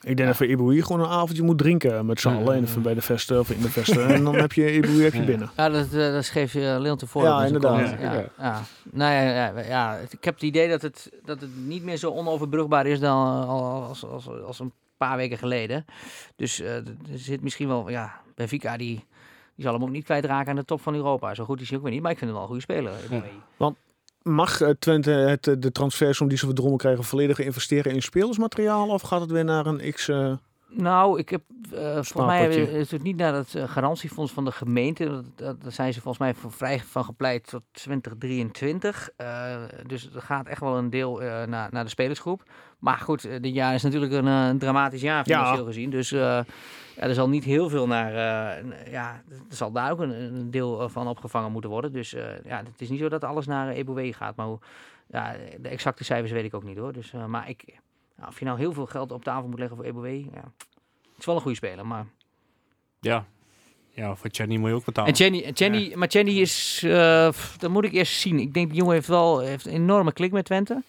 Ik 0.00 0.16
denk 0.16 0.28
dat 0.28 0.36
voor 0.36 0.46
Iboui 0.46 0.82
gewoon 0.82 1.00
een 1.00 1.08
avondje 1.10 1.42
moet 1.42 1.58
drinken 1.58 2.06
met 2.06 2.20
z'n 2.20 2.28
Ja. 2.28 2.34
allen. 2.36 2.54
En 2.74 2.82
bij 2.82 2.94
de 2.94 3.00
vesten 3.00 3.38
of 3.40 3.50
in 3.50 3.60
de 3.62 3.70
vesten. 3.70 4.06
en 4.08 4.24
dan 4.24 4.34
heb 4.34 4.52
je 4.52 4.72
Iboui 4.74 5.02
heb 5.02 5.12
je 5.12 5.18
Ja. 5.20 5.24
binnen. 5.24 5.50
Ja, 5.56 5.68
dat, 5.68 5.86
eh, 5.92 6.12
dat 6.12 6.24
schreef 6.24 6.52
je 6.52 6.76
Leon 6.80 6.96
tevoren. 6.96 7.28
Ja, 7.30 7.44
inderdaad. 7.44 7.80
Ja, 8.00 8.12
Ja, 8.12 8.24
ja. 8.38 8.62
Nou 8.90 9.12
ja, 9.12 9.20
ja, 9.22 9.60
ja, 9.60 9.96
ik 10.10 10.24
heb 10.24 10.34
het 10.34 10.42
idee 10.42 10.68
dat 10.68 10.82
het, 10.82 11.10
dat 11.24 11.40
het 11.40 11.50
niet 11.66 11.82
meer 11.84 11.96
zo 11.96 12.10
onoverbrugbaar 12.10 12.86
is 12.86 13.00
dan 13.00 13.42
eh, 13.42 13.48
al- 13.48 13.82
als, 13.82 14.04
als, 14.04 14.28
als 14.46 14.58
een 14.58 14.72
paar 14.96 15.16
weken 15.16 15.38
geleden. 15.38 15.84
Dus 16.36 16.60
eh, 16.60 16.74
er 16.76 16.84
zit 17.14 17.42
misschien 17.42 17.68
wel, 17.68 17.88
ja, 17.90 18.12
Benfica 18.34 18.76
die, 18.76 19.04
die 19.54 19.64
zal 19.64 19.72
hem 19.72 19.82
ook 19.82 19.90
niet 19.90 20.04
kwijtraken 20.04 20.50
aan 20.50 20.56
de 20.56 20.64
top 20.64 20.80
van 20.80 20.94
Europa. 20.94 21.34
Zo 21.34 21.44
goed 21.44 21.60
is 21.60 21.68
hij 21.68 21.78
ook 21.78 21.84
weer 21.84 21.92
niet, 21.92 22.02
maar 22.02 22.10
ik 22.12 22.18
vind 22.18 22.30
hem 22.30 22.40
wel 22.40 22.48
een 22.48 22.60
goede 22.62 22.72
speler. 22.72 22.92
Mag 24.28 24.60
eh, 24.60 24.68
Twente 24.78 25.10
het, 25.10 25.46
eh, 25.46 25.54
de 25.58 25.72
transfersom 25.72 26.28
die 26.28 26.38
ze 26.38 26.44
verdrongen 26.46 26.78
krijgen 26.78 27.04
volledig 27.04 27.38
investeren 27.38 27.92
in 27.94 28.02
spelersmateriaal? 28.02 28.88
Of 28.88 29.02
gaat 29.02 29.20
het 29.20 29.30
weer 29.30 29.44
naar 29.44 29.66
een 29.66 29.92
x... 29.92 30.08
eh, 30.08 30.32
Nou, 30.68 31.18
ik 31.18 31.28
heb 31.28 31.42
eh 31.74 31.80
volgens 31.80 32.12
mij 32.12 32.56
is 32.56 32.90
het 32.90 33.02
niet 33.02 33.16
naar 33.16 33.34
het 33.34 33.54
garantiefonds 33.66 34.32
van 34.32 34.44
de 34.44 34.52
gemeente. 34.52 35.22
Daar 35.36 35.54
zijn 35.68 35.92
ze 35.92 36.00
volgens 36.00 36.22
mij 36.24 36.34
voor 36.34 36.52
vrij 36.52 36.80
van 36.80 37.04
gepleit 37.04 37.46
tot 37.46 37.62
2023. 37.72 39.08
Eh, 39.16 39.56
dus 39.86 40.08
er 40.14 40.22
gaat 40.22 40.46
echt 40.46 40.60
wel 40.60 40.76
een 40.76 40.90
deel 40.90 41.20
naar, 41.46 41.68
naar 41.70 41.84
de 41.84 41.90
spelersgroep. 41.90 42.42
Maar 42.78 42.98
goed, 42.98 43.22
dit 43.22 43.54
jaar 43.54 43.74
is 43.74 43.82
natuurlijk 43.82 44.12
een, 44.12 44.26
een 44.26 44.58
dramatisch 44.58 45.00
jaar 45.00 45.22
Ja. 45.28 45.38
financieel 45.38 45.66
gezien. 45.66 45.90
Dus 45.90 46.14
ja, 46.98 47.04
er 47.04 47.14
zal 47.14 47.28
niet 47.28 47.44
heel 47.44 47.68
veel 47.68 47.86
naar. 47.86 48.10
eh, 48.58 48.92
ja, 48.92 49.22
er 49.50 49.56
zal 49.56 49.72
daar 49.72 49.90
ook 49.90 50.00
een, 50.00 50.10
een 50.22 50.50
deel 50.50 50.82
eh, 50.82 50.88
van 50.88 51.08
opgevangen 51.08 51.52
moeten 51.52 51.70
worden. 51.70 51.92
Dus 51.92 52.14
eh, 52.14 52.44
ja, 52.44 52.56
het 52.56 52.80
is 52.80 52.88
niet 52.88 53.00
zo 53.00 53.08
dat 53.08 53.24
alles 53.24 53.46
naar 53.46 53.68
Eboué 53.68 54.12
gaat. 54.12 54.36
Maar 54.36 54.46
hoe, 54.46 54.58
ja, 55.10 55.36
de 55.60 55.68
exacte 55.68 56.04
cijfers 56.04 56.32
weet 56.32 56.44
ik 56.44 56.54
ook 56.54 56.64
niet 56.64 56.78
hoor. 56.78 56.92
Dus, 56.92 57.12
eh, 57.12 57.24
maar 57.24 57.48
ik, 57.48 57.64
nou, 58.16 58.28
of 58.28 58.38
je 58.38 58.44
nou 58.44 58.58
heel 58.58 58.72
veel 58.72 58.86
geld 58.86 59.12
op 59.12 59.24
tafel 59.24 59.48
moet 59.48 59.58
leggen 59.58 59.76
voor 59.76 59.86
Eboué. 59.86 60.24
Ja. 60.32 60.52
Het 61.02 61.18
is 61.18 61.24
wel 61.24 61.34
een 61.34 61.40
goede 61.40 61.56
speler, 61.56 61.86
maar... 61.86 62.06
Ja. 63.00 63.24
Ja, 63.90 64.14
voor 64.14 64.30
Chenny 64.32 64.56
moet 64.56 64.68
je 64.68 64.74
ook 64.74 64.84
betalen. 64.84 65.10
En 65.12 65.16
Jenny, 65.16 65.42
en 65.42 65.52
Jenny, 65.52 65.92
maar 65.94 66.08
Jenny 66.08 66.40
is, 66.40 66.82
eh, 66.84 67.28
dat 67.58 67.70
moet 67.70 67.84
ik 67.84 67.92
eerst 67.92 68.20
zien. 68.20 68.38
Ik 68.38 68.54
denk 68.54 68.68
die 68.68 68.76
jongen 68.78 68.94
heeft 68.94 69.08
wel 69.08 69.38
heeft 69.38 69.66
een 69.66 69.72
enorme 69.72 70.12
klik 70.12 70.32
met 70.32 70.44
Twente. 70.44 70.82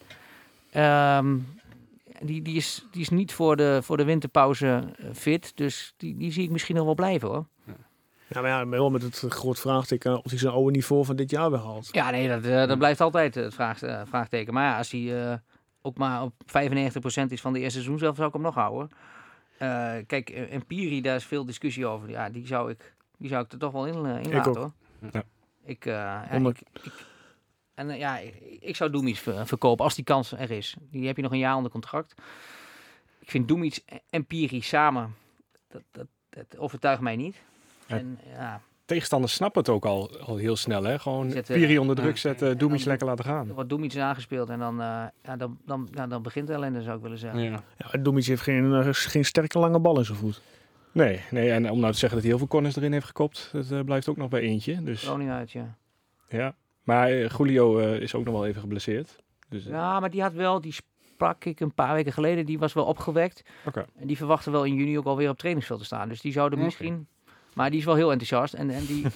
Ehm, 0.70 1.36
die, 2.20 2.42
die, 2.42 2.56
is, 2.56 2.86
die 2.90 3.00
is 3.00 3.08
niet 3.08 3.32
voor 3.32 3.56
de, 3.56 3.78
voor 3.82 3.96
de 3.96 4.04
winterpauze 4.04 4.84
eh, 4.98 5.06
fit, 5.14 5.52
dus 5.54 5.94
die, 5.96 6.16
die 6.16 6.32
zie 6.32 6.44
ik 6.44 6.50
misschien 6.50 6.76
nog 6.76 6.84
wel 6.84 6.94
blijven 6.94 7.28
hoor. 7.28 7.46
ja, 8.28 8.40
maar 8.40 8.50
ja, 8.50 8.68
wel 8.68 8.90
met 8.90 9.02
het 9.02 9.18
groot 9.28 9.60
vraagteken 9.60 10.16
of 10.24 10.30
hij 10.30 10.38
zijn 10.38 10.52
oude 10.52 10.70
niveau 10.70 11.04
van 11.04 11.16
dit 11.16 11.30
jaar 11.30 11.50
weer 11.50 11.60
haalt. 11.60 11.88
Ja, 11.92 12.10
nee, 12.10 12.28
dat, 12.28 12.44
eh, 12.44 12.66
dat 12.66 12.78
blijft 12.78 13.00
altijd 13.00 13.34
het 13.34 13.54
vraag, 13.54 13.82
eh, 13.82 14.02
vraagteken. 14.06 14.54
Maar 14.54 14.64
ja, 14.64 14.76
als 14.78 14.90
hij 14.90 15.30
eh, 15.30 15.36
ook 15.82 15.96
maar 15.96 16.22
op 16.22 16.32
95% 16.46 17.32
is 17.32 17.40
van 17.40 17.52
de 17.52 17.58
eerste 17.58 17.72
seizoen 17.78 17.98
zelf, 17.98 18.16
zou 18.16 18.28
ik 18.28 18.34
hem 18.34 18.42
nog 18.42 18.54
houden. 18.54 18.90
Eh, 19.58 19.92
kijk, 20.06 20.30
eh, 20.30 20.52
en 20.52 20.66
Piri, 20.66 21.00
daar 21.00 21.16
is 21.16 21.24
veel 21.24 21.44
discussie 21.44 21.86
over. 21.86 22.10
Ja, 22.10 22.30
die 22.30 22.46
zou 22.46 22.70
ik, 22.70 22.94
die 23.18 23.28
zou 23.28 23.44
ik 23.44 23.52
er 23.52 23.58
toch 23.58 23.72
wel 23.72 23.86
in, 23.86 24.06
eh, 24.06 24.16
in 24.16 24.20
Ik 24.22 24.32
laten 24.32 24.50
ook. 24.50 24.56
hoor. 24.56 24.72
Ja. 25.00 25.08
Eh, 25.08 25.12
ja, 25.12 26.30
ik, 26.30 26.58
ik- 26.58 26.62
en 27.80 27.90
eh, 27.90 27.98
ja, 27.98 28.18
ik, 28.18 28.34
ik 28.60 28.76
zou 28.76 28.90
Doemic 28.90 29.16
ver- 29.16 29.46
verkopen 29.46 29.84
als 29.84 29.94
die 29.94 30.04
kans 30.04 30.32
er 30.32 30.50
is. 30.50 30.74
Die 30.90 31.06
heb 31.06 31.16
je 31.16 31.22
nog 31.22 31.32
een 31.32 31.38
jaar 31.38 31.56
onder 31.56 31.70
contract. 31.70 32.14
Ik 33.18 33.30
vind 33.30 33.48
Doemic 33.48 33.78
en 34.10 34.24
Piri 34.26 34.60
samen, 34.62 35.14
dat, 35.68 35.82
dat, 35.90 36.06
dat 36.30 36.58
overtuigt 36.58 37.00
mij 37.00 37.16
niet. 37.16 37.36
Ja. 37.86 37.96
En 37.98 38.18
ja, 38.36 38.60
Tegenstanders 38.84 39.32
snappen 39.32 39.60
het 39.60 39.70
ook 39.70 39.84
al, 39.84 40.18
al 40.20 40.36
heel 40.36 40.56
snel. 40.56 40.82
Hè? 40.84 40.98
Gewoon 40.98 41.30
Zetten- 41.30 41.54
Piri 41.54 41.78
onder 41.78 41.96
druk 41.96 42.18
zetten, 42.18 42.50
En 42.50 42.58
doe 42.58 42.68
iets 42.72 42.78
dan- 42.80 42.88
lekker 42.88 43.06
laten 43.08 43.24
gaan. 43.24 43.48
er 43.48 43.54
wordt 43.54 43.68
Doemic 43.68 43.96
aangespeeld 43.96 44.48
en 44.50 44.58
dan, 44.58 44.80
eh, 44.80 45.04
ja, 45.24 45.36
dan, 45.36 45.58
dan, 45.66 45.88
ja, 45.92 46.06
dan 46.06 46.22
begint 46.22 46.46
de 46.46 46.52
ellende, 46.52 46.82
zou 46.82 46.96
ik 46.96 47.02
willen 47.02 47.18
zeggen. 47.18 47.40
Ja. 47.40 47.62
Ja, 47.76 48.12
heeft 48.12 48.42
geen, 48.42 48.74
eh, 48.74 48.88
geen 48.90 49.24
sterke 49.24 49.58
lange 49.58 49.78
bal 49.78 49.98
in 49.98 50.04
zijn 50.04 50.18
voet. 50.18 50.40
Nee, 50.92 51.20
nee, 51.30 51.50
en 51.50 51.70
om 51.70 51.80
nou 51.80 51.92
te 51.92 51.98
zeggen 51.98 52.10
dat 52.18 52.18
hij 52.20 52.28
heel 52.28 52.38
veel 52.38 52.46
corners 52.46 52.76
erin 52.76 52.92
heeft 52.92 53.06
gekopt, 53.06 53.48
dat 53.52 53.70
eh, 53.70 53.80
blijft 53.80 54.08
ook 54.08 54.16
nog 54.16 54.28
bij 54.28 54.40
eentje. 54.40 54.82
Dus, 54.82 55.02
Groningen 55.02 55.34
uit, 55.34 55.50
ja. 55.50 55.76
ja. 56.28 56.54
Maar 56.82 57.08
eh, 57.08 57.28
Julio 57.28 57.78
eh, 57.78 58.00
is 58.00 58.14
ook 58.14 58.24
nog 58.24 58.34
wel 58.34 58.46
even 58.46 58.60
geblesseerd. 58.60 59.16
Dus, 59.48 59.64
eh, 59.66 59.70
Ja, 59.72 60.00
maar 60.00 60.10
die 60.10 60.22
had 60.22 60.32
wel, 60.32 60.60
die 60.60 60.72
sprak 60.72 61.44
ik 61.44 61.60
een 61.60 61.74
paar 61.74 61.94
weken 61.94 62.12
geleden, 62.12 62.46
die 62.46 62.58
was 62.58 62.72
wel 62.72 62.84
opgewekt. 62.84 63.42
Oké. 63.66 63.84
En 63.98 64.06
die 64.06 64.16
verwachten 64.16 64.52
wel 64.52 64.64
in 64.64 64.74
juni 64.74 64.98
ook 64.98 65.04
alweer 65.04 65.28
op 65.30 65.38
trainingsveld 65.38 65.78
te 65.78 65.84
staan. 65.84 66.08
Dus 66.08 66.20
die 66.20 66.32
zouden 66.32 66.58
misschien... 66.58 67.06
Maar 67.54 67.70
die 67.70 67.78
is 67.78 67.84
wel 67.84 67.94
heel 67.94 68.10
enthousiast. 68.10 68.54
En, 68.54 68.70
en 68.70 68.86
die... 68.86 69.04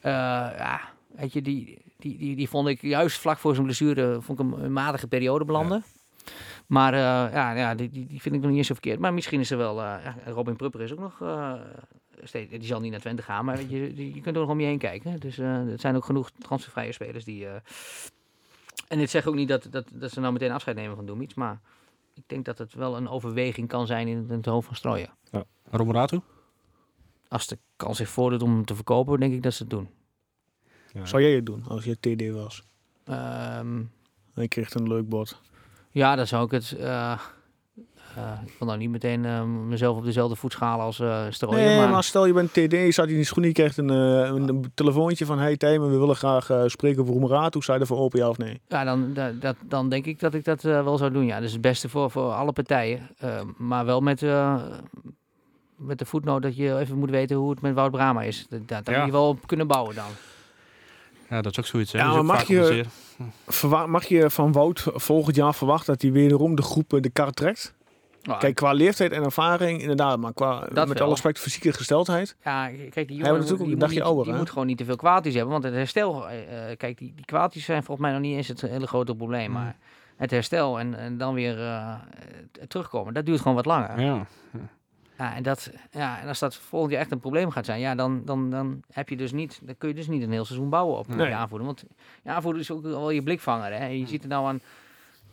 eh, 0.00 0.12
ja, 0.58 0.80
weet 1.06 1.32
je, 1.32 1.42
die, 1.42 1.78
die, 1.98 2.18
die, 2.18 2.36
die 2.36 2.48
vond 2.48 2.68
ik 2.68 2.82
juist 2.82 3.18
vlak 3.18 3.38
voor 3.38 3.52
zijn 3.54 3.66
blessure... 3.66 4.20
vond 4.20 4.40
ik 4.40 4.44
hem 4.50 4.62
een 4.64 4.72
matige 4.72 5.06
periode 5.06 5.44
belanden. 5.44 5.84
Maar 6.66 6.92
eh, 6.94 7.32
ja, 7.32 7.52
ja 7.52 7.74
die, 7.74 7.90
die, 7.90 8.06
die 8.06 8.20
vind 8.20 8.34
ik 8.34 8.40
nog 8.40 8.48
niet 8.50 8.58
eens 8.58 8.66
zo 8.66 8.72
verkeerd. 8.74 8.98
Maar 8.98 9.14
misschien 9.14 9.40
is 9.40 9.50
er 9.50 9.58
wel... 9.58 9.82
eh, 9.82 9.96
Robin 10.26 10.56
Prupper 10.56 10.80
is 10.80 10.92
ook 10.92 10.98
nog... 10.98 11.20
eh, 11.22 11.52
steeds, 12.22 12.50
die 12.50 12.64
zal 12.64 12.80
niet 12.80 12.90
naar 12.90 13.00
Twente 13.00 13.22
gaan, 13.22 13.44
maar 13.44 13.60
je, 13.62 13.96
je 14.14 14.20
kunt 14.20 14.34
er 14.36 14.42
nog 14.42 14.50
om 14.50 14.60
je 14.60 14.66
heen 14.66 14.78
kijken. 14.78 15.20
Dus 15.20 15.38
eh 15.38 15.64
het 15.66 15.80
zijn 15.80 15.96
ook 15.96 16.04
genoeg 16.04 16.30
transfervrije 16.30 16.92
spelers 16.92 17.24
die... 17.24 17.46
eh, 17.46 17.54
en 18.88 18.98
dit 18.98 19.10
zegt 19.10 19.26
ook 19.26 19.34
niet 19.34 19.48
dat, 19.48 19.66
dat, 19.70 19.86
dat 19.92 20.10
ze 20.10 20.20
nou 20.20 20.32
meteen 20.32 20.50
afscheid 20.50 20.76
nemen 20.76 20.96
van 20.96 21.06
Doemic, 21.06 21.34
maar 21.34 21.60
ik 22.14 22.22
denk 22.26 22.44
dat 22.44 22.58
het 22.58 22.74
wel 22.74 22.96
een 22.96 23.08
overweging 23.08 23.68
kan 23.68 23.86
zijn 23.86 24.08
in, 24.08 24.16
in 24.28 24.36
het 24.36 24.46
hoofd 24.46 24.66
van 24.66 24.76
Strooien. 24.76 25.10
Romeratu? 25.70 26.20
Als 27.28 27.46
de 27.46 27.58
kans 27.76 27.96
zich 27.96 28.08
voordoet 28.08 28.42
om 28.42 28.50
hem 28.54 28.64
te 28.64 28.74
verkopen, 28.74 29.20
denk 29.20 29.32
ik 29.34 29.42
dat 29.42 29.54
ze 29.54 29.62
het 29.62 29.70
doen. 29.70 29.88
ja. 30.92 31.04
Zou 31.06 31.22
jij 31.22 31.32
het 31.34 31.46
doen 31.46 31.64
als 31.68 31.84
je 31.84 31.96
TD 32.00 32.30
was? 32.34 32.62
Ehm, 33.04 33.76
En 34.34 34.42
je 34.42 34.48
kreeg 34.48 34.74
een 34.74 34.88
leuk 34.88 35.08
bord. 35.08 35.40
ja, 35.90 36.16
dan 36.16 36.26
zou 36.26 36.44
ik 36.44 36.50
het... 36.50 36.72
eh, 36.72 37.20
ik 38.46 38.52
wil 38.58 38.66
nou 38.68 38.78
niet 38.78 38.90
meteen 38.90 39.24
eh, 39.24 39.42
mezelf 39.44 39.96
op 39.96 40.04
dezelfde 40.04 40.36
voet 40.36 40.52
schalen 40.52 40.84
als 40.84 41.00
eh 41.00 41.22
Strooien, 41.30 41.64
Nee, 41.64 41.78
maar... 41.78 41.88
maar... 41.90 42.04
stel 42.04 42.26
je 42.26 42.32
bent 42.32 42.50
TD, 42.52 42.72
je 42.72 42.92
staat 42.92 43.08
in 43.08 43.14
die 43.14 43.24
schoen, 43.24 43.44
je 43.44 43.52
krijgt 43.52 43.76
een, 43.76 43.90
eh, 43.90 43.96
een, 44.34 44.48
een 44.48 44.70
telefoontje 44.74 45.26
van 45.26 45.38
hey 45.38 45.56
Tijmen, 45.56 45.90
we 45.90 45.96
willen 45.98 46.16
graag 46.16 46.50
eh, 46.50 46.62
spreken 46.66 47.00
over 47.00 47.12
Roemeraad. 47.12 47.54
Hoe 47.54 47.62
sta 47.62 47.74
je 47.74 47.80
ervoor 47.80 47.98
open, 47.98 48.18
ja 48.18 48.28
of 48.28 48.38
nee? 48.38 48.60
Ja, 48.68 48.84
dan, 48.84 49.12
da- 49.12 49.32
dat, 49.32 49.56
dan 49.62 49.88
denk 49.88 50.06
ik 50.06 50.20
dat 50.20 50.34
ik 50.34 50.44
dat 50.44 50.64
eh, 50.64 50.84
wel 50.84 50.98
zou 50.98 51.10
doen. 51.12 51.24
Ja, 51.26 51.34
dat 51.34 51.44
is 51.44 51.52
het 51.52 51.60
beste 51.60 51.88
voor, 51.88 52.10
voor 52.10 52.32
alle 52.32 52.52
partijen. 52.52 53.08
Eh, 53.18 53.40
maar 53.56 53.84
wel 53.84 54.00
met, 54.00 54.22
eh, 54.22 54.62
met 55.76 55.98
de 55.98 56.04
voetnoot 56.04 56.42
dat 56.42 56.56
je 56.56 56.78
even 56.78 56.98
moet 56.98 57.10
weten 57.10 57.36
hoe 57.36 57.50
het 57.50 57.60
met 57.60 57.74
Wout 57.74 57.90
Brama 57.90 58.22
is. 58.22 58.46
Daar 58.66 58.82
Ja. 58.84 58.96
moet 58.96 59.06
je 59.06 59.12
wel 59.12 59.28
op 59.28 59.46
kunnen 59.46 59.66
bouwen 59.66 59.94
dan. 59.94 60.04
Ja, 61.30 61.42
dat 61.42 61.52
is 61.52 61.58
ook 61.58 61.66
zoiets. 61.66 61.92
Hè? 61.92 61.98
Ja, 61.98 62.12
maar 62.12 62.24
mag 62.24 62.46
je- 62.48 62.84
mag 63.86 64.04
je 64.04 64.30
van 64.30 64.52
Wout 64.52 64.84
volgend 64.94 65.36
jaar 65.36 65.54
verwachten 65.54 65.92
dat 65.92 66.02
hij 66.02 66.12
wederom 66.12 66.54
de 66.54 66.62
groep 66.62 66.92
eh, 66.94 67.00
de 67.00 67.10
kar 67.10 67.30
trekt? 67.30 67.74
Nou, 68.24 68.38
Kijk, 68.38 68.54
qua 68.54 68.72
leeftijd 68.72 69.12
en 69.12 69.22
ervaring 69.22 69.80
inderdaad, 69.80 70.18
maar 70.18 70.32
qua, 70.32 70.68
met 70.72 71.00
alle 71.00 71.10
respect, 71.10 71.38
fysieke 71.38 71.72
gesteldheid. 71.72 72.36
Ja, 72.44 72.68
kijk, 72.90 73.08
die 73.08 73.16
jongen 73.16 73.32
natuurlijk 73.32 73.60
een 73.62 73.68
moet 73.68 73.80
dagje 73.80 74.02
ouder, 74.02 74.24
Die 74.24 74.34
moet 74.34 74.50
gewoon 74.50 74.66
niet 74.66 74.78
te 74.78 74.84
veel 74.84 74.96
kwaadjes 74.96 75.34
hebben. 75.34 75.52
Want 75.52 75.64
het 75.64 75.74
herstel, 75.74 76.28
eh, 76.28 76.70
eh, 76.70 76.76
kijk, 76.76 76.98
die, 76.98 77.12
die 77.16 77.24
kwaadjes 77.24 77.64
zijn 77.64 77.82
volgens 77.82 78.06
mij 78.06 78.16
nog 78.16 78.26
niet 78.26 78.36
eens 78.36 78.48
het 78.48 78.60
hele 78.60 78.86
grote 78.86 79.14
probleem. 79.14 79.46
Mm. 79.46 79.52
Maar 79.52 79.76
het 80.16 80.30
herstel 80.30 80.78
en, 80.78 80.94
en 80.94 81.18
dan 81.18 81.34
weer 81.34 81.60
eh, 81.60 81.94
terugkomen, 82.68 83.14
dat 83.14 83.26
duurt 83.26 83.40
gewoon 83.40 83.56
wat 83.56 83.66
langer. 83.66 84.00
Ja. 84.00 84.26
Ja, 85.18 85.34
en, 85.34 85.42
dat, 85.42 85.70
ja, 85.90 86.20
en 86.20 86.28
als 86.28 86.38
dat 86.38 86.54
volgend 86.56 86.92
jaar 86.92 87.00
echt 87.00 87.10
een 87.10 87.20
probleem 87.20 87.50
gaat 87.50 87.64
zijn, 87.64 87.80
ja, 87.80 87.94
dan, 87.94 88.22
dan, 88.24 88.50
dan, 88.50 88.82
heb 88.90 89.08
je 89.08 89.16
dus 89.16 89.32
niet, 89.32 89.60
dan 89.62 89.76
kun 89.78 89.88
je 89.88 89.94
dus 89.94 90.08
niet 90.08 90.22
een 90.22 90.32
heel 90.32 90.44
seizoen 90.44 90.68
bouwen 90.68 90.98
op 90.98 91.08
Nee. 91.08 91.28
je 91.28 91.34
aanvoerder. 91.34 91.66
Want 91.66 91.84
je 92.22 92.30
aanvoerder 92.30 92.60
is 92.60 92.70
ook 92.70 92.82
wel 92.82 93.10
je 93.10 93.22
blikvanger. 93.22 93.72
Hè? 93.72 93.86
Je 93.86 94.06
ziet 94.06 94.22
er 94.22 94.28
nou 94.28 94.46
aan, 94.46 94.60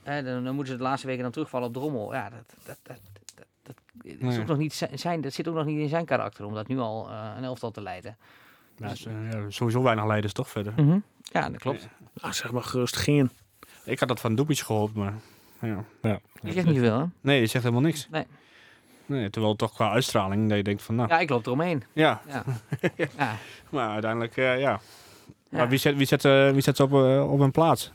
hè, 0.03 0.23
dan, 0.23 0.43
dan 0.43 0.55
moeten 0.55 0.73
ze 0.73 0.77
de 0.79 0.83
laatste 0.85 1.07
weken 1.07 1.23
dan 1.23 1.31
terugvallen 1.31 1.67
op 1.67 1.73
Drommel. 1.73 2.13
Ja, 2.13 2.29
dat, 2.29 2.55
dat, 2.65 2.77
dat, 2.83 2.99
dat, 3.35 3.45
dat 3.63 3.75
is 4.01 4.15
Nee. 4.19 4.39
ook 4.39 4.45
nog 4.47 4.57
niet 4.57 4.73
zijn- 4.93 5.21
dat 5.21 5.33
zit 5.33 5.47
ook 5.47 5.55
nog 5.55 5.65
niet 5.65 5.79
in 5.79 5.89
zijn 5.89 6.05
karakter 6.05 6.45
om 6.45 6.53
dat 6.53 6.67
nu 6.67 6.79
al 6.79 7.09
eh, 7.09 7.31
een 7.37 7.43
elftal 7.43 7.71
te 7.71 7.81
leiden. 7.81 8.17
Ja, 8.77 8.87
dus, 8.89 9.03
ja, 9.31 9.49
sowieso 9.49 9.81
weinig 9.83 10.05
leiders 10.05 10.33
toch 10.33 10.49
verder. 10.49 10.73
Ja, 11.23 11.49
dat 11.49 11.57
klopt. 11.59 11.87
Ah, 12.21 12.31
zeg 12.31 12.51
maar 12.51 12.63
gerust 12.63 12.95
geen. 12.97 13.29
Ik 13.85 13.99
had 13.99 14.07
dat 14.07 14.19
van 14.19 14.35
Doepjes 14.35 14.61
gehoopt, 14.61 14.93
maar 14.95 15.13
ja. 15.61 15.83
Je 16.41 16.51
zegt 16.51 16.65
niet 16.67 16.77
veel, 16.79 16.99
hè? 16.99 17.05
Nee, 17.21 17.39
je 17.39 17.45
zegt 17.47 17.63
helemaal 17.63 17.83
niks. 17.85 18.07
Nee. 18.11 18.25
Nee, 19.05 19.29
terwijl 19.29 19.55
toch 19.55 19.73
qua 19.73 19.91
uitstraling 19.91 20.47
dat 20.47 20.57
je 20.57 20.63
denkt 20.63 20.81
van 20.83 20.95
nou, 20.95 21.09
Ja, 21.09 21.19
ik 21.19 21.29
loop 21.29 21.45
eromheen. 21.45 21.83
ja. 21.93 22.21
Ja. 22.27 22.43
ja. 23.17 23.35
Maar 23.69 23.89
uiteindelijk, 23.89 24.37
eh, 24.37 24.59
ja. 24.59 24.69
Ja. 24.69 24.79
Maar 25.57 25.69
wie 25.69 25.77
zet, 25.77 25.95
wie 25.95 26.05
zet, 26.05 26.25
eh, 26.25 26.51
wie 26.51 26.61
zet 26.61 26.75
ze 26.75 26.83
op, 26.83 26.91
op 27.31 27.39
een 27.39 27.51
plaats? 27.51 27.91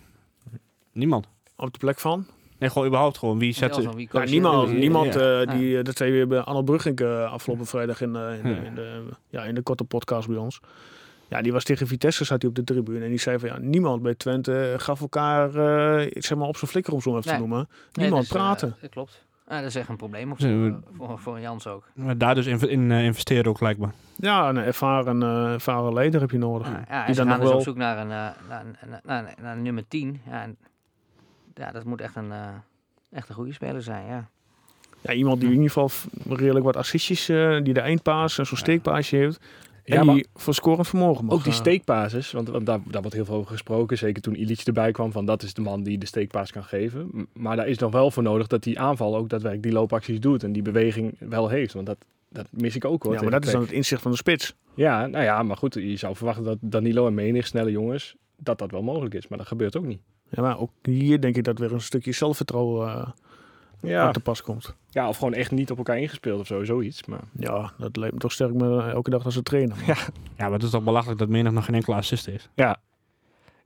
Niemand. 0.93 1.29
Op 1.57 1.73
de 1.73 1.79
plek 1.79 1.99
van? 2.01 2.27
Nee, 2.59 2.71
gewoon 2.71 2.87
überhaupt 2.89 3.19
gewoon. 3.19 3.39
Wie 3.39 3.53
zet... 3.53 3.77
Wie 3.95 4.09
Ja, 4.13 4.25
niemand. 4.25 4.73
niemand 4.73 5.15
Ja. 5.15 5.41
eh, 5.41 5.59
die, 5.59 5.79
eh, 5.79 5.85
dat 5.85 5.97
zei 5.97 6.19
we 6.19 6.27
bij 6.27 6.41
Arnold 6.41 6.65
Brugink 6.65 7.01
eh, 7.01 7.33
afgelopen 7.33 7.67
vrijdag 7.67 8.01
in, 8.01 8.13
de, 8.13 8.39
in, 8.43 8.43
de, 8.43 8.49
Ja. 8.61 8.63
in, 8.67 8.75
de, 8.75 9.03
ja, 9.29 9.43
in 9.45 9.55
de 9.55 9.63
korte 9.63 9.85
podcast 9.85 10.29
bij 10.29 10.37
ons. 10.37 10.61
Ja, 11.29 11.43
die 11.43 11.53
was 11.53 11.65
tegen 11.65 11.87
Vitesse, 11.87 12.25
zat 12.25 12.41
hij 12.43 12.51
op 12.51 12.57
de 12.57 12.65
tribune. 12.65 13.05
En 13.05 13.09
die 13.09 13.19
zei 13.19 13.39
van 13.39 13.49
ja, 13.49 13.59
niemand 13.59 14.03
bij 14.03 14.15
Twente 14.15 14.75
gaf 14.77 15.01
elkaar 15.01 15.49
eh, 15.55 16.11
zeg 16.15 16.39
maar 16.39 16.49
op 16.49 16.57
zijn 16.57 16.71
flikker 16.71 16.93
om 16.93 17.01
zo 17.01 17.11
even 17.17 17.33
te 17.33 17.39
noemen. 17.39 17.57
Nee, 17.59 17.67
Niemand 17.93 18.23
dus, 18.23 18.31
praten. 18.33 18.77
dat 18.81 18.91
klopt. 18.91 19.25
Ja, 19.49 19.57
dat 19.61 19.69
is 19.69 19.75
echt 19.75 19.89
een 19.89 19.97
probleem 19.97 20.31
op 20.33 20.39
voor, 20.97 21.19
voor 21.19 21.41
Jans 21.41 21.67
ook. 21.67 21.85
Maar 21.95 22.19
daar 22.19 22.35
dus 22.35 22.47
in, 22.47 22.59
in 22.69 22.91
investeren 22.91 23.47
ook 23.51 23.61
lijkt 23.61 23.81
me. 23.81 23.87
Ja, 24.17 24.49
een 24.49 24.57
ervaren, 24.57 25.23
eh, 25.23 25.53
ervaren 25.53 25.93
leider 25.93 26.21
heb 26.21 26.31
je 26.31 26.39
nodig. 26.39 26.67
Ja, 26.69 26.85
ja, 26.89 27.01
en 27.01 27.07
die 27.07 27.15
ze 27.15 27.21
dan 27.25 27.31
gaan 27.31 27.41
nog 27.41 27.41
dus 27.41 27.49
wel... 27.49 27.59
op 27.59 27.63
zoek 27.65 27.77
naar 27.77 27.99
een, 27.99 28.11
eh, 28.11 28.49
naar, 28.49 28.65
een- 28.65 28.89
naar, 28.91 29.01
naar, 29.05 29.35
naar 29.43 29.57
een 29.57 29.63
nummer 29.63 29.85
10. 29.89 30.21
Ja, 30.31 30.43
en, 30.43 30.57
ja, 31.57 31.73
dat 31.73 31.85
moet 31.85 32.01
echt 32.01 32.17
een, 32.17 32.33
eh, 32.33 32.49
echt 33.11 33.29
een 33.29 33.35
goede 33.35 33.53
speler 33.53 33.83
zijn, 33.83 34.07
ja. 34.07 34.29
Ja, 35.01 35.13
iemand 35.13 35.41
die 35.41 35.49
in 35.49 35.55
ieder 35.55 35.71
geval 35.71 35.91
redelijk 36.29 36.65
wat 36.65 36.77
assistjes, 36.77 37.29
eh, 37.29 37.63
die 37.63 37.75
de 37.75 37.81
eindpaas 37.81 38.39
en 38.39 38.47
zo'n 38.47 38.57
steekpaasje 38.57 39.17
heeft. 39.17 39.41
En 39.85 39.95
Ja, 39.95 40.05
maar 40.05 40.15
die 40.15 40.27
voor 40.35 40.55
scorend 40.55 40.89
vermogen 40.89 41.25
mag. 41.25 41.35
ook 41.35 41.43
die 41.43 41.53
eh, 41.53 41.59
steekbasis, 41.59 42.33
want, 42.33 42.49
want 42.49 42.67
daar, 42.67 42.81
daar 42.85 43.01
wordt 43.01 43.17
heel 43.17 43.25
veel 43.25 43.35
over 43.35 43.51
gesproken. 43.51 43.99
Zeker 43.99 44.23
toen 44.23 44.35
Ilic 44.35 44.61
erbij 44.61 44.93
kwam, 44.93 45.13
van 45.13 45.27
dat 45.27 45.43
is 45.43 45.55
de 45.55 45.61
man 45.61 45.83
die 45.83 45.99
de 45.99 46.07
steekpaas 46.07 46.53
kan 46.53 46.65
geven. 46.65 47.29
Maar 47.33 47.57
daar 47.57 47.69
is 47.69 47.79
nog 47.79 47.93
wel 47.93 48.11
voor 48.11 48.23
nodig 48.23 48.47
dat 48.47 48.63
die 48.63 48.81
aanval 48.81 49.17
ook 49.17 49.29
daadwerkelijk 49.29 49.63
die 49.63 49.73
loopacties 49.81 50.21
doet 50.21 50.43
en 50.43 50.53
die 50.53 50.63
beweging 50.63 51.17
wel 51.19 51.49
heeft. 51.49 51.73
Want 51.73 51.87
dat, 51.87 51.99
dat 52.29 52.47
mis 52.51 52.77
ik 52.77 52.85
ook 52.85 53.03
hoor. 53.03 53.15
Ja, 53.15 53.23
maar 53.23 53.31
dat 53.31 53.45
is 53.45 53.53
dan 53.53 53.61
het 53.61 53.73
inzicht 53.73 54.03
van 54.03 54.11
de 54.11 54.17
spits. 54.17 54.55
Ja, 54.75 55.07
nou 55.07 55.25
ja, 55.25 55.43
maar 55.43 55.57
goed, 55.57 55.75
je 55.75 55.97
zou 55.97 56.17
verwachten 56.17 56.45
dat 56.45 56.59
Danilo 56.61 57.07
en 57.07 57.15
Menig, 57.15 57.47
snelle 57.47 57.71
jongens, 57.71 58.17
dat 58.37 58.59
dat 58.59 58.71
wel 58.71 58.83
mogelijk 58.83 59.15
is. 59.15 59.29
Maar 59.29 59.39
dat 59.39 59.47
gebeurt 59.47 59.77
ook 59.77 59.85
niet. 59.85 60.01
Ja, 60.29 60.43
maar 60.43 60.59
ook 60.61 60.71
hier 60.83 61.21
denk 61.21 61.37
ik 61.37 61.45
dat 61.45 61.59
weer 61.59 61.73
een 61.73 61.81
stukje 61.81 62.13
zelfvertrouwen 62.13 62.89
eh 62.89 63.09
Ja, 63.81 64.03
aan 64.07 64.13
te 64.13 64.21
pas 64.21 64.43
komt. 64.43 64.75
ja, 64.91 65.09
of 65.09 65.17
gewoon 65.17 65.35
echt 65.35 65.51
niet 65.51 65.71
op 65.71 65.77
elkaar 65.77 65.99
ingespeeld 65.99 66.41
of 66.41 66.47
zo, 66.47 66.65
zoiets. 66.65 67.05
Maar 67.05 67.21
Ja, 67.39 67.73
dat 67.79 67.97
lijkt 67.97 68.15
me 68.15 68.21
toch 68.21 68.33
sterk 68.33 68.53
me 68.55 68.83
elke 68.83 69.11
dag 69.11 69.25
als 69.25 69.37
een 69.37 69.43
trainer. 69.43 69.77
Ja. 69.87 69.95
Ja, 70.37 70.45
maar 70.45 70.53
het 70.53 70.63
is 70.63 70.71
toch 70.71 70.83
belachelijk 70.85 71.19
dat 71.19 71.29
Menig 71.29 71.53
nog 71.53 71.65
geen 71.65 71.75
enkele 71.75 71.97
assist 71.97 72.27
heeft. 72.27 72.49
ja. 72.55 72.77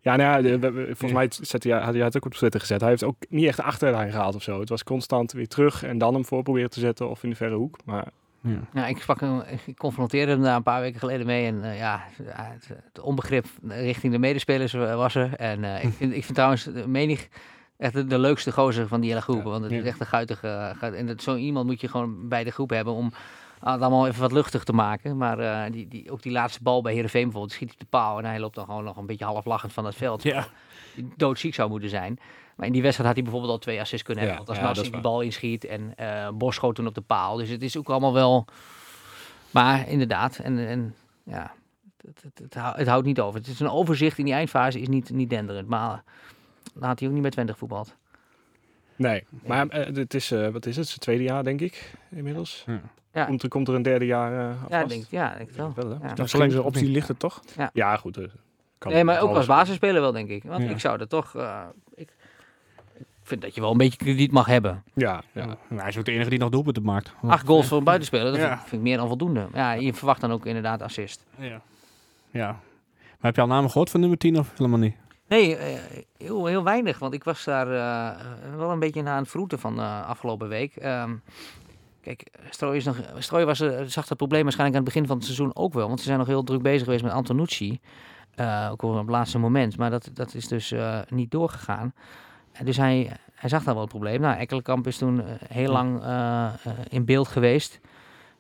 Ja, 0.02 0.16
nou 0.16 0.44
ja, 0.46 0.56
de- 0.58 0.70
volgens 0.86 1.12
mij 1.12 1.26
zette 1.30 1.68
hij, 1.68 1.80
had 1.82 1.94
hij 1.94 2.02
het 2.04 2.16
ook 2.16 2.24
op 2.24 2.34
Twitter 2.34 2.60
gezet. 2.60 2.80
Hij 2.80 2.88
heeft 2.90 3.04
ook 3.04 3.16
niet 3.28 3.44
echt 3.46 3.56
de 3.56 3.62
achterlijn 3.62 4.10
gehaald 4.10 4.34
of 4.34 4.42
zo. 4.42 4.60
Het 4.60 4.68
was 4.68 4.82
constant 4.84 5.32
weer 5.32 5.48
terug 5.48 5.82
en 5.82 5.98
dan 5.98 6.14
hem 6.14 6.24
voor 6.24 6.42
proberen 6.42 6.70
te 6.70 6.80
zetten 6.80 7.10
of 7.10 7.22
in 7.22 7.30
de 7.30 7.36
verre 7.36 7.54
hoek. 7.54 7.78
Maar 7.84 8.08
Ja. 8.72 8.86
Ik, 8.86 9.00
sprak 9.02 9.20
hem, 9.20 9.42
ik 9.66 9.76
confronteerde 9.76 10.32
hem 10.32 10.42
daar 10.42 10.56
een 10.56 10.62
paar 10.62 10.80
weken 10.80 10.98
geleden 10.98 11.26
mee. 11.26 11.46
En 11.46 11.64
eh, 11.64 11.78
ja, 11.78 12.04
het, 12.22 12.68
het 12.68 13.00
onbegrip 13.00 13.46
richting 13.68 14.12
de 14.12 14.18
medespelers 14.18 14.72
was 14.72 15.14
er. 15.14 15.34
En 15.34 15.64
eh, 15.64 15.84
ik, 15.84 15.92
vind, 15.98 16.12
ik 16.14 16.22
vind 16.22 16.34
trouwens 16.34 16.68
menig 16.86 17.28
echt 17.78 17.92
de, 17.92 18.04
de 18.06 18.18
leukste 18.18 18.52
gozer 18.52 18.88
van 18.88 19.00
die 19.00 19.10
hele 19.10 19.22
groep. 19.22 19.36
Ja. 19.44 19.50
Want 19.50 19.62
het 19.62 19.72
is 19.72 19.84
echt 19.84 20.00
een 20.00 20.06
guitige... 20.06 20.48
eh, 20.80 20.98
en 20.98 21.06
dat- 21.06 21.22
zo 21.22 21.36
iemand 21.36 21.66
moet 21.66 21.80
je 21.80 21.88
gewoon 21.88 22.28
bij 22.28 22.44
de 22.44 22.50
groep 22.50 22.70
hebben 22.70 22.92
om 22.94 23.12
ah, 23.60 23.72
het 23.72 23.80
allemaal 23.80 24.06
even 24.06 24.20
wat 24.20 24.32
luchtig 24.32 24.64
te 24.64 24.72
maken. 24.72 25.16
Maar 25.16 25.70
die, 25.70 25.88
die, 25.88 26.10
ook 26.10 26.22
die 26.22 26.32
laatste 26.32 26.62
bal 26.62 26.82
bij 26.82 26.92
Heerenveen 26.92 27.22
bijvoorbeeld, 27.22 27.52
schiet 27.52 27.68
hij 27.68 27.76
op 27.80 27.80
de 27.90 27.96
paal. 27.98 28.18
En 28.18 28.24
hij 28.24 28.40
loopt 28.40 28.54
dan 28.54 28.64
gewoon 28.64 28.84
nog 28.84 28.96
een 28.96 29.06
beetje 29.06 29.24
half 29.24 29.44
lachend 29.44 29.72
van 29.72 29.84
het 29.84 29.94
veld. 29.94 30.22
Ja. 30.22 30.46
Die 30.94 31.12
doodziek 31.16 31.54
zou 31.54 31.70
moeten 31.70 31.88
zijn. 31.88 32.18
Maar 32.60 32.68
in 32.68 32.74
die 32.74 32.82
wedstrijd 32.84 33.08
had 33.08 33.16
hij 33.18 33.30
bijvoorbeeld 33.30 33.58
al 33.58 33.64
twee 33.66 33.80
assists 33.80 34.04
kunnen 34.06 34.24
Ja, 34.24 34.28
hebben. 34.30 34.46
Want 34.46 34.58
ja, 34.58 34.64
als 34.66 34.76
dat 34.76 34.84
Nassi 34.84 35.00
die 35.02 35.10
bal 35.10 35.20
inschiet 35.20 35.64
en 35.64 35.92
eh 35.96 36.28
Bos 36.30 36.54
schoot 36.54 36.74
toen 36.74 36.86
op 36.86 36.94
de 36.94 37.00
paal. 37.00 37.36
Dus 37.36 37.48
het 37.48 37.62
is 37.62 37.76
ook 37.76 37.88
allemaal 37.90 38.12
wel... 38.12 38.44
Maar 39.50 39.88
inderdaad, 39.88 40.36
en, 40.38 40.58
en 40.68 40.94
ja, 41.22 41.52
het, 42.06 42.22
het, 42.22 42.38
het, 42.38 42.54
hou- 42.54 42.76
het 42.76 42.86
houdt 42.86 43.06
niet 43.06 43.20
over. 43.20 43.38
Het 43.38 43.48
is 43.48 43.60
een 43.60 43.70
overzicht 43.70 44.18
in 44.18 44.24
die 44.24 44.34
eindfase 44.34 44.80
is 44.80 44.88
niet, 44.88 45.10
niet 45.10 45.30
denderend. 45.30 45.68
Maar 45.68 46.02
dan 46.74 46.82
had 46.88 46.98
hij 46.98 47.08
ook 47.08 47.14
niet 47.14 47.22
met 47.22 47.32
20 47.32 47.58
voetbald. 47.58 47.96
nee, 48.96 49.24
maar 49.46 49.68
eh, 49.68 49.94
het 49.96 50.14
is, 50.14 50.30
eh, 50.30 50.48
wat 50.48 50.66
is 50.66 50.76
het, 50.76 50.86
zijn 50.86 51.00
tweede 51.00 51.22
jaar 51.22 51.44
denk 51.44 51.60
ik 51.60 51.94
inmiddels. 52.10 52.64
Ja. 52.66 52.80
Ja. 53.12 53.24
Komt, 53.24 53.42
er, 53.42 53.48
komt 53.48 53.68
er 53.68 53.74
een 53.74 53.82
derde 53.82 54.06
jaar 54.06 54.32
eh 54.32 54.56
Ja, 54.68 54.80
vast? 54.80 54.88
denk, 54.88 55.04
ja, 55.10 55.34
denk 55.36 55.48
ik 55.50 55.56
wel. 55.56 55.72
Ja. 56.02 56.14
Dan 56.14 56.28
ze 56.28 56.62
optie 56.62 56.88
ligt 56.88 57.08
er 57.08 57.16
toch? 57.16 57.40
Ja, 57.72 57.96
goed. 57.96 58.18
kan 58.78 58.92
Nee, 58.92 59.04
maar 59.04 59.20
ook 59.20 59.36
als 59.36 59.46
basisspeler 59.46 60.00
wel, 60.00 60.12
denk 60.12 60.28
ik. 60.28 60.42
Want 60.44 60.62
Ja. 60.62 60.70
ik 60.70 60.80
zou 60.80 61.00
er 61.00 61.08
toch... 61.08 61.34
vind 63.30 63.42
dat 63.42 63.54
je 63.54 63.60
wel 63.60 63.70
een 63.70 63.76
beetje 63.76 63.98
krediet 63.98 64.32
mag 64.32 64.46
hebben. 64.46 64.82
Ja, 64.94 65.22
ja. 65.32 65.46
Ja. 65.46 65.76
hij 65.76 65.88
is 65.88 65.96
ook 65.98 66.04
de 66.04 66.12
enige 66.12 66.30
die 66.30 66.38
nog 66.38 66.50
doelpunten 66.50 66.82
maakt. 66.82 67.12
Acht 67.22 67.46
goals 67.46 67.66
voor 67.66 67.78
een 67.78 67.84
buitenspeler, 67.84 68.24
dat 68.32 68.40
Ja. 68.40 68.46
vind, 68.48 68.60
ik- 68.60 68.66
vind 68.68 68.80
ik 68.82 68.88
meer 68.88 68.96
dan 68.96 69.06
voldoende. 69.06 69.46
Ja, 69.54 69.72
je 69.72 69.94
verwacht 69.94 70.20
dan 70.20 70.32
ook 70.32 70.46
inderdaad 70.46 70.82
assist. 70.82 71.26
Ja. 71.38 71.60
ja. 72.30 72.46
Maar 73.00 73.30
heb 73.30 73.34
je 73.34 73.40
al 73.40 73.46
namen 73.46 73.70
gehoord 73.70 73.90
van 73.90 74.00
nummer 74.00 74.18
10 74.18 74.38
of 74.38 74.50
helemaal 74.56 74.78
niet? 74.78 74.94
Nee, 75.28 75.56
eh, 75.56 75.78
heel, 76.18 76.46
heel 76.46 76.62
weinig. 76.64 76.98
Want 76.98 77.14
ik 77.14 77.24
was 77.24 77.44
daar 77.44 77.66
eh, 77.72 78.20
wel 78.56 78.70
een 78.70 78.78
beetje 78.78 79.02
na 79.02 79.10
aan 79.12 79.20
het 79.22 79.30
vroeten 79.30 79.58
van 79.58 79.74
de 79.76 79.82
afgelopen 79.82 80.48
week. 80.48 80.76
Ehm, 80.76 81.14
kijk, 82.00 82.26
Strooy, 82.50 82.76
is 82.76 82.84
nog, 82.84 82.96
Strooy 83.18 83.44
was, 83.44 83.60
eh, 83.60 83.80
zag 83.86 84.06
dat 84.06 84.16
probleem 84.16 84.42
waarschijnlijk 84.42 84.78
aan 84.78 84.84
het 84.84 84.92
begin 84.94 85.06
van 85.08 85.16
het 85.16 85.24
seizoen 85.24 85.56
ook 85.56 85.72
wel. 85.74 85.86
Want 85.86 85.98
ze 85.98 86.04
zijn 86.06 86.18
nog 86.18 86.26
heel 86.26 86.42
druk 86.44 86.62
bezig 86.62 86.84
geweest 86.84 87.02
met 87.02 87.12
Antonucci. 87.12 87.80
Eh, 88.34 88.68
ook 88.72 88.82
op 88.82 88.96
het 88.96 89.08
laatste 89.08 89.38
moment. 89.38 89.76
Maar 89.76 89.90
dat, 89.90 90.10
dat 90.14 90.34
is 90.34 90.48
dus 90.48 90.72
eh, 90.72 90.98
niet 91.08 91.30
doorgegaan. 91.30 91.92
Dus 92.64 92.76
hij, 92.76 93.10
hij 93.34 93.48
zag 93.48 93.64
daar 93.64 93.74
wel 93.74 93.82
het 93.82 93.92
probleem. 93.92 94.20
Nou, 94.20 94.38
Ekkelenkamp 94.38 94.86
is 94.86 94.98
toen 94.98 95.22
eh, 95.24 95.34
heel 95.48 95.72
lang 95.72 96.02
eh, 96.02 96.46
eh, 96.46 96.52
in 96.88 97.04
beeld 97.04 97.28
geweest. 97.28 97.80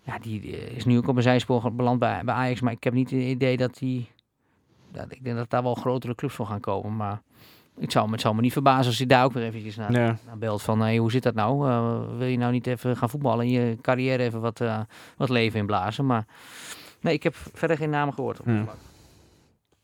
Ja, 0.02 0.18
die 0.18 0.40
is 0.76 0.84
nu 0.84 0.96
ook 0.98 1.08
op 1.08 1.16
een 1.16 1.22
zijspoor 1.22 1.72
beland 1.74 1.98
bij, 1.98 2.20
bij 2.24 2.34
Ajax. 2.34 2.60
Maar 2.60 2.72
ik 2.72 2.84
heb 2.84 2.92
niet 2.92 3.10
het 3.10 3.20
idee 3.20 3.56
dat 3.56 3.78
hij... 3.78 4.06
Dat, 4.92 5.12
ik 5.12 5.24
denk 5.24 5.36
dat 5.36 5.50
daar 5.50 5.62
wel 5.62 5.74
grotere 5.74 6.14
clubs 6.14 6.34
voor 6.34 6.46
gaan 6.46 6.60
komen. 6.60 6.96
Maar 6.96 7.20
ik 7.76 7.90
zou, 7.90 8.06
me- 8.06 8.12
het 8.12 8.20
zou 8.20 8.34
me 8.34 8.40
niet 8.40 8.52
verbazen 8.52 8.86
als 8.86 8.98
hij 8.98 9.06
daar 9.06 9.24
ook 9.24 9.32
weer 9.32 9.42
eventjes 9.44 9.76
naar, 9.76 9.90
naar 9.92 10.38
belt. 10.38 10.62
Van, 10.62 10.80
hey, 10.80 10.96
hoe 10.96 11.10
zit 11.10 11.22
dat 11.22 11.34
nou? 11.34 11.58
Wil 12.16 12.26
je 12.26 12.38
nou 12.38 12.52
niet 12.52 12.66
even 12.66 12.96
gaan 12.96 13.10
voetballen 13.10 13.44
en 13.44 13.50
je 13.50 13.78
carrière 13.80 14.22
even 14.22 14.40
wat, 14.40 14.62
wat 15.16 15.28
leven 15.28 15.58
inblazen? 15.60 16.06
Maar 16.06 16.26
nee, 17.00 17.14
ik 17.14 17.22
heb 17.22 17.34
verder 17.52 17.76
geen 17.76 17.90
namen 17.90 18.14
gehoord. 18.14 18.40
Op 18.40 18.46
Ja. 18.46 18.62
vlak. 18.62 18.76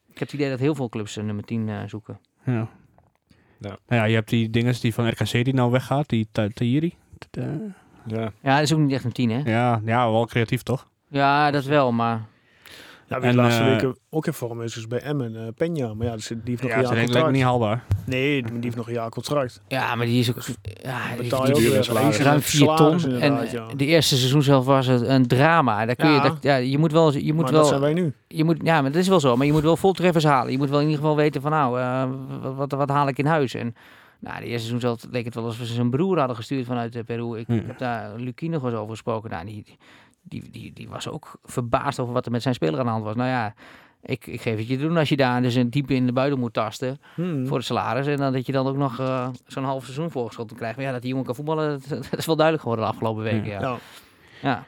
Ik 0.08 0.18
heb 0.18 0.28
het 0.30 0.32
idee 0.32 0.50
dat 0.50 0.58
heel 0.58 0.74
veel 0.74 0.88
clubs 0.88 1.16
nummer 1.16 1.44
10 1.44 1.68
eh, 1.68 1.76
zoeken. 1.86 2.18
Ja. 2.44 2.68
Ja. 3.66 3.76
Nou 3.86 4.00
ja, 4.00 4.04
je 4.04 4.14
hebt 4.14 4.28
die 4.28 4.50
dinges 4.50 4.80
die 4.80 4.94
van 4.94 5.08
RKC 5.08 5.30
die 5.44 5.54
nou 5.54 5.70
weggaat, 5.70 6.08
die 6.08 6.28
Ta- 6.32 6.48
Tahiri. 6.54 6.94
Eh, 7.30 7.44
ja. 8.06 8.32
Ja, 8.42 8.54
dat 8.54 8.62
is 8.62 8.72
ook 8.72 8.78
niet 8.78 8.92
echt 8.92 9.04
een 9.04 9.12
10, 9.12 9.30
hè? 9.30 9.40
Ja, 9.50 9.80
ja, 9.84 10.10
wel 10.10 10.26
creatief 10.26 10.62
toch? 10.62 10.86
Ja, 11.08 11.50
dat 11.50 11.64
wel, 11.64 11.92
maar... 11.92 12.20
Ja, 13.08 13.20
wie 13.20 13.28
En, 13.30 13.36
de 13.36 13.42
laatste 13.42 13.62
eh, 13.62 13.68
weken 13.68 13.96
ook 14.10 14.26
in 14.26 14.32
vorm 14.32 14.62
is, 14.62 14.76
is 14.76 14.86
bij 14.86 15.00
Emmen, 15.00 15.36
eh 15.36 15.42
Peña. 15.42 15.96
Maar 15.96 16.06
ja, 16.06 16.12
dus 16.12 16.26
die 16.26 16.38
heeft 16.44 16.62
nog 16.62 16.70
Ja, 16.70 16.76
een 16.76 16.82
dat 16.82 16.90
jaar 16.92 17.00
is 17.00 17.04
ik 17.06 17.10
contract. 17.12 17.32
niet 17.34 17.42
haalbaar. 17.42 17.84
Nee, 18.04 18.42
die 18.42 18.52
die 18.52 18.60
heeft 18.62 18.76
nog 18.76 18.86
een 18.86 18.92
jaar 18.92 19.08
contract. 19.10 19.60
Ja, 19.68 19.94
maar 19.94 20.06
die 20.06 20.18
is 20.20 20.30
ook... 20.30 20.42
Ja, 20.62 20.98
die 21.20 21.34
ook 21.34 21.82
salaris. 21.84 22.18
ruim 22.18 22.34
een 22.36 22.42
4 22.42 22.66
ton. 22.76 23.10
En 23.20 23.48
ja. 23.52 23.66
de 23.76 23.84
eerste 23.86 24.16
seizoen 24.16 24.42
zelf 24.42 24.64
was 24.64 24.86
het 24.86 25.02
een 25.02 25.26
drama. 25.26 25.86
Daar 25.86 25.96
kun 25.96 26.08
je, 26.08 26.14
Ja. 26.14 26.22
dat, 26.22 26.36
ja, 26.40 26.56
je 26.56 26.78
moet 26.78 26.92
wel... 26.92 27.12
Je 27.16 27.32
moet 27.32 27.42
maar 27.42 27.52
wel 27.52 27.60
dat 27.60 27.68
zijn 27.68 27.80
wij 27.80 27.92
nu. 27.94 28.12
je 28.28 28.44
moet, 28.44 28.56
ja, 28.62 28.82
maar 28.82 28.92
dat 28.92 29.00
is 29.00 29.08
wel 29.08 29.20
zo. 29.20 29.36
Maar 29.36 29.46
je 29.46 29.52
moet 29.52 29.62
wel 29.62 29.76
voltreffers 29.76 30.24
halen. 30.24 30.52
Je 30.52 30.58
moet 30.58 30.70
wel 30.70 30.80
in 30.80 30.84
ieder 30.86 31.00
geval 31.00 31.16
weten 31.16 31.40
van 31.42 31.50
nou, 31.50 31.80
eh, 31.80 32.04
wat, 32.42 32.54
wat, 32.54 32.72
wat 32.72 32.88
haal 32.88 33.08
ik 33.08 33.18
in 33.18 33.26
huis? 33.26 33.54
En 33.54 33.74
nou, 34.20 34.36
de 34.40 34.44
eerste 34.46 34.66
seizoen 34.68 34.80
zelf 34.80 35.04
leek 35.12 35.24
het 35.24 35.34
wel 35.34 35.44
alsof 35.44 35.66
ze 35.66 35.74
zijn 35.74 35.90
broer 35.90 36.18
hadden 36.18 36.36
gestuurd 36.36 36.66
vanuit 36.66 36.94
eh, 36.96 37.04
Peru. 37.04 37.38
Ik, 37.38 37.44
Ja. 37.48 37.54
heb 37.66 37.78
daar 37.78 38.12
Lucie 38.16 38.50
nog 38.50 38.64
eens 38.64 38.74
over 38.74 38.90
gesproken. 38.90 39.30
Nou, 39.30 39.44
die, 39.46 39.64
die, 40.28 40.50
die, 40.50 40.72
die 40.72 40.88
was 40.88 41.08
ook 41.08 41.32
verbaasd 41.44 41.98
over 42.00 42.12
wat 42.14 42.26
er 42.26 42.32
met 42.32 42.42
zijn 42.42 42.54
speler 42.54 42.78
aan 42.78 42.84
de 42.84 42.90
hand 42.90 43.04
was. 43.04 43.14
Nou 43.14 43.28
ja, 43.28 43.54
ik, 44.02 44.26
ik 44.26 44.40
geef 44.40 44.58
het 44.58 44.68
je 44.68 44.78
doen 44.78 44.96
als 44.96 45.08
je 45.08 45.16
daar 45.16 45.42
dus 45.42 45.54
een 45.54 45.70
diep 45.70 45.90
in 45.90 46.06
de 46.06 46.12
buiten 46.12 46.38
moet 46.38 46.52
tasten 46.52 46.98
Hmm. 47.14 47.46
voor 47.46 47.56
het 47.56 47.66
salaris. 47.66 48.06
En 48.06 48.16
dan 48.16 48.32
dat 48.32 48.46
je 48.46 48.52
dan 48.52 48.66
ook 48.66 48.76
nog 48.76 48.98
eh, 49.00 49.28
zo'n 49.46 49.64
half 49.64 49.82
seizoen 49.84 50.10
voorgeschoten 50.10 50.56
krijgt. 50.56 50.76
Maar 50.76 50.84
ja, 50.84 50.92
dat 50.92 51.00
die 51.00 51.10
jongen 51.10 51.26
kan 51.26 51.34
voetballen, 51.34 51.70
dat, 51.88 51.88
dat 52.10 52.18
is 52.18 52.26
wel 52.26 52.36
duidelijk 52.36 52.66
geworden 52.66 52.84
de 52.86 52.92
afgelopen 52.92 53.22
weken. 53.22 53.44
Ja. 53.48 53.60
Ja. 53.60 53.76
Ja. 54.42 54.64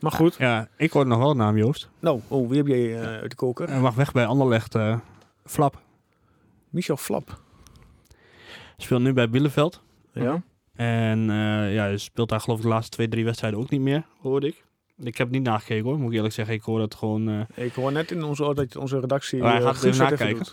Maar 0.00 0.12
goed. 0.12 0.34
Ja, 0.38 0.68
ik 0.76 0.90
hoor 0.92 1.06
nog 1.06 1.18
wel 1.18 1.30
een 1.30 1.36
naam, 1.36 1.56
Joost. 1.56 1.88
Nou, 2.00 2.20
oh, 2.28 2.48
wie 2.48 2.58
heb 2.58 2.66
jij 2.66 3.00
eh, 3.00 3.06
uit 3.06 3.30
de 3.30 3.36
koker? 3.36 3.68
Hij 3.68 3.80
mag 3.80 3.94
weg 3.94 4.12
bij 4.12 4.26
Anderlecht. 4.26 4.74
eh 4.74 4.98
Flap. 5.44 5.80
Michel 6.70 6.96
Flap. 6.96 7.40
Speelt 8.76 9.02
nu 9.02 9.12
bij 9.12 9.30
Bielefeld. 9.30 9.82
Ja. 10.12 10.42
En 10.74 11.30
eh, 11.30 11.74
ja, 11.74 11.82
hij 11.82 11.96
speelt 11.96 12.28
daar 12.28 12.40
geloof 12.40 12.58
ik 12.58 12.64
de 12.64 12.70
laatste 12.70 12.90
twee, 12.90 13.08
drie 13.08 13.24
wedstrijden 13.24 13.58
ook 13.60 13.70
niet 13.70 13.80
meer, 13.80 14.02
hoorde 14.20 14.46
ik. 14.46 14.64
Ik 15.02 15.16
heb 15.16 15.30
niet 15.30 15.42
nagekeken 15.42 15.84
hoor, 15.84 15.98
moet 15.98 16.10
ik 16.10 16.16
eerlijk 16.16 16.34
zeggen. 16.34 16.54
Ik 16.54 16.62
hoor 16.62 16.78
dat 16.78 16.94
gewoon... 16.94 17.28
eh, 17.28 17.64
Ik 17.64 17.72
hoor 17.74 17.92
net 17.92 18.10
in 18.10 18.22
onze, 18.24 18.54
dat 18.54 18.76
onze 18.76 19.00
redactie... 19.00 19.40
Oh, 19.42 19.48
hij 19.48 19.56
eh, 19.58 19.64
gaat 19.64 19.76
Guus 19.76 19.98
even 19.98 20.10
nakijken. 20.10 20.46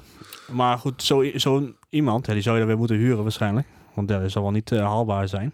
Maar 0.51 0.77
goed, 0.77 1.03
zo- 1.03 1.31
zo'n 1.34 1.75
iemand, 1.89 2.25
ja, 2.25 2.34
die 2.34 2.41
zou 2.41 2.53
je 2.55 2.60
dan 2.62 2.69
weer 2.69 2.79
moeten 2.79 2.97
huren 2.97 3.23
waarschijnlijk. 3.23 3.67
Want 3.93 4.07
dat 4.07 4.31
zal 4.31 4.41
wel 4.41 4.51
niet 4.51 4.71
eh, 4.71 4.79
haalbaar 4.79 5.27
zijn. 5.27 5.53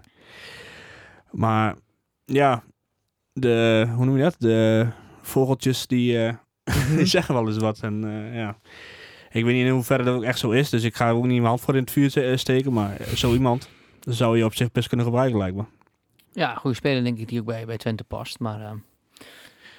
Maar 1.31 1.75
ja, 2.25 2.63
de, 3.33 3.85
hoe 3.95 4.05
noem 4.05 4.17
je 4.17 4.23
dat? 4.23 4.35
De 4.39 4.87
vogeltjes 5.21 5.87
die, 5.87 6.23
eh, 6.25 6.33
die 6.97 7.05
zeggen 7.15 7.33
wel 7.33 7.47
eens 7.47 7.57
wat. 7.57 7.79
En 7.79 8.03
eh, 8.03 8.35
ja, 8.35 8.57
ik 9.31 9.43
weet 9.43 9.55
niet 9.55 9.65
in 9.65 9.71
hoeverre 9.71 10.03
dat 10.03 10.15
ook 10.15 10.23
echt 10.23 10.39
zo 10.39 10.51
is. 10.51 10.69
Dus 10.69 10.83
ik 10.83 10.95
ga 10.95 11.09
ook 11.11 11.23
niet 11.23 11.31
mijn 11.31 11.43
hand 11.45 11.61
voor 11.61 11.75
in 11.75 11.81
het 11.81 11.91
vuur 11.91 12.37
steken. 12.39 12.73
Maar 12.73 12.95
eh, 12.99 13.07
zo 13.07 13.33
iemand 13.33 13.69
zou 14.07 14.37
je 14.37 14.45
op 14.45 14.55
zich 14.55 14.71
best 14.71 14.87
kunnen 14.87 15.05
gebruiken 15.05 15.37
lijkt 15.37 15.55
me. 15.55 15.63
Ja, 16.31 16.55
goede 16.55 16.75
speler 16.75 17.03
denk 17.03 17.17
ik 17.17 17.27
die 17.27 17.39
ook 17.39 17.45
bij, 17.45 17.65
bij 17.65 17.77
Twente 17.77 18.03
past. 18.03 18.39
Maar 18.39 18.61
eh, 18.61 18.71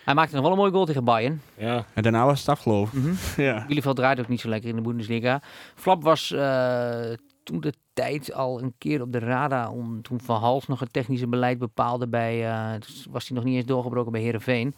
hij 0.04 0.14
maakte 0.14 0.34
nog 0.34 0.42
wel 0.42 0.52
een 0.52 0.58
mooie 0.58 0.72
goal 0.72 0.84
tegen 0.84 1.04
Bayern. 1.04 1.40
Ja, 1.56 1.84
En 1.94 2.02
daarna 2.02 2.24
was 2.24 2.38
het 2.38 2.48
afgelopen. 2.48 3.00
Mhm. 3.00 3.14
Ja. 3.42 3.64
Bielefeld 3.66 3.96
draait 3.96 4.20
ook 4.20 4.28
niet 4.28 4.40
zo 4.40 4.48
lekker 4.48 4.68
in 4.68 4.76
de 4.76 4.82
Bundesliga. 4.82 5.42
Flap 5.74 6.02
was 6.02 6.30
eh, 6.32 7.12
toen 7.42 7.60
de 7.60 7.72
tijd 7.92 8.32
al 8.32 8.62
een 8.62 8.74
keer 8.78 9.02
op 9.02 9.12
de 9.12 9.18
radar 9.18 9.70
om 9.70 10.02
toen 10.02 10.20
Van 10.20 10.40
Hals 10.40 10.66
nog 10.66 10.80
het 10.80 10.92
technische 10.92 11.26
beleid 11.26 11.58
bepaalde 11.58 12.08
bij, 12.08 12.48
eh, 12.50 12.80
dus 12.80 13.06
was 13.10 13.28
hij 13.28 13.36
nog 13.36 13.46
niet 13.46 13.56
eens 13.56 13.66
doorgebroken 13.66 14.12
bij 14.12 14.20
Herenveen. 14.20 14.74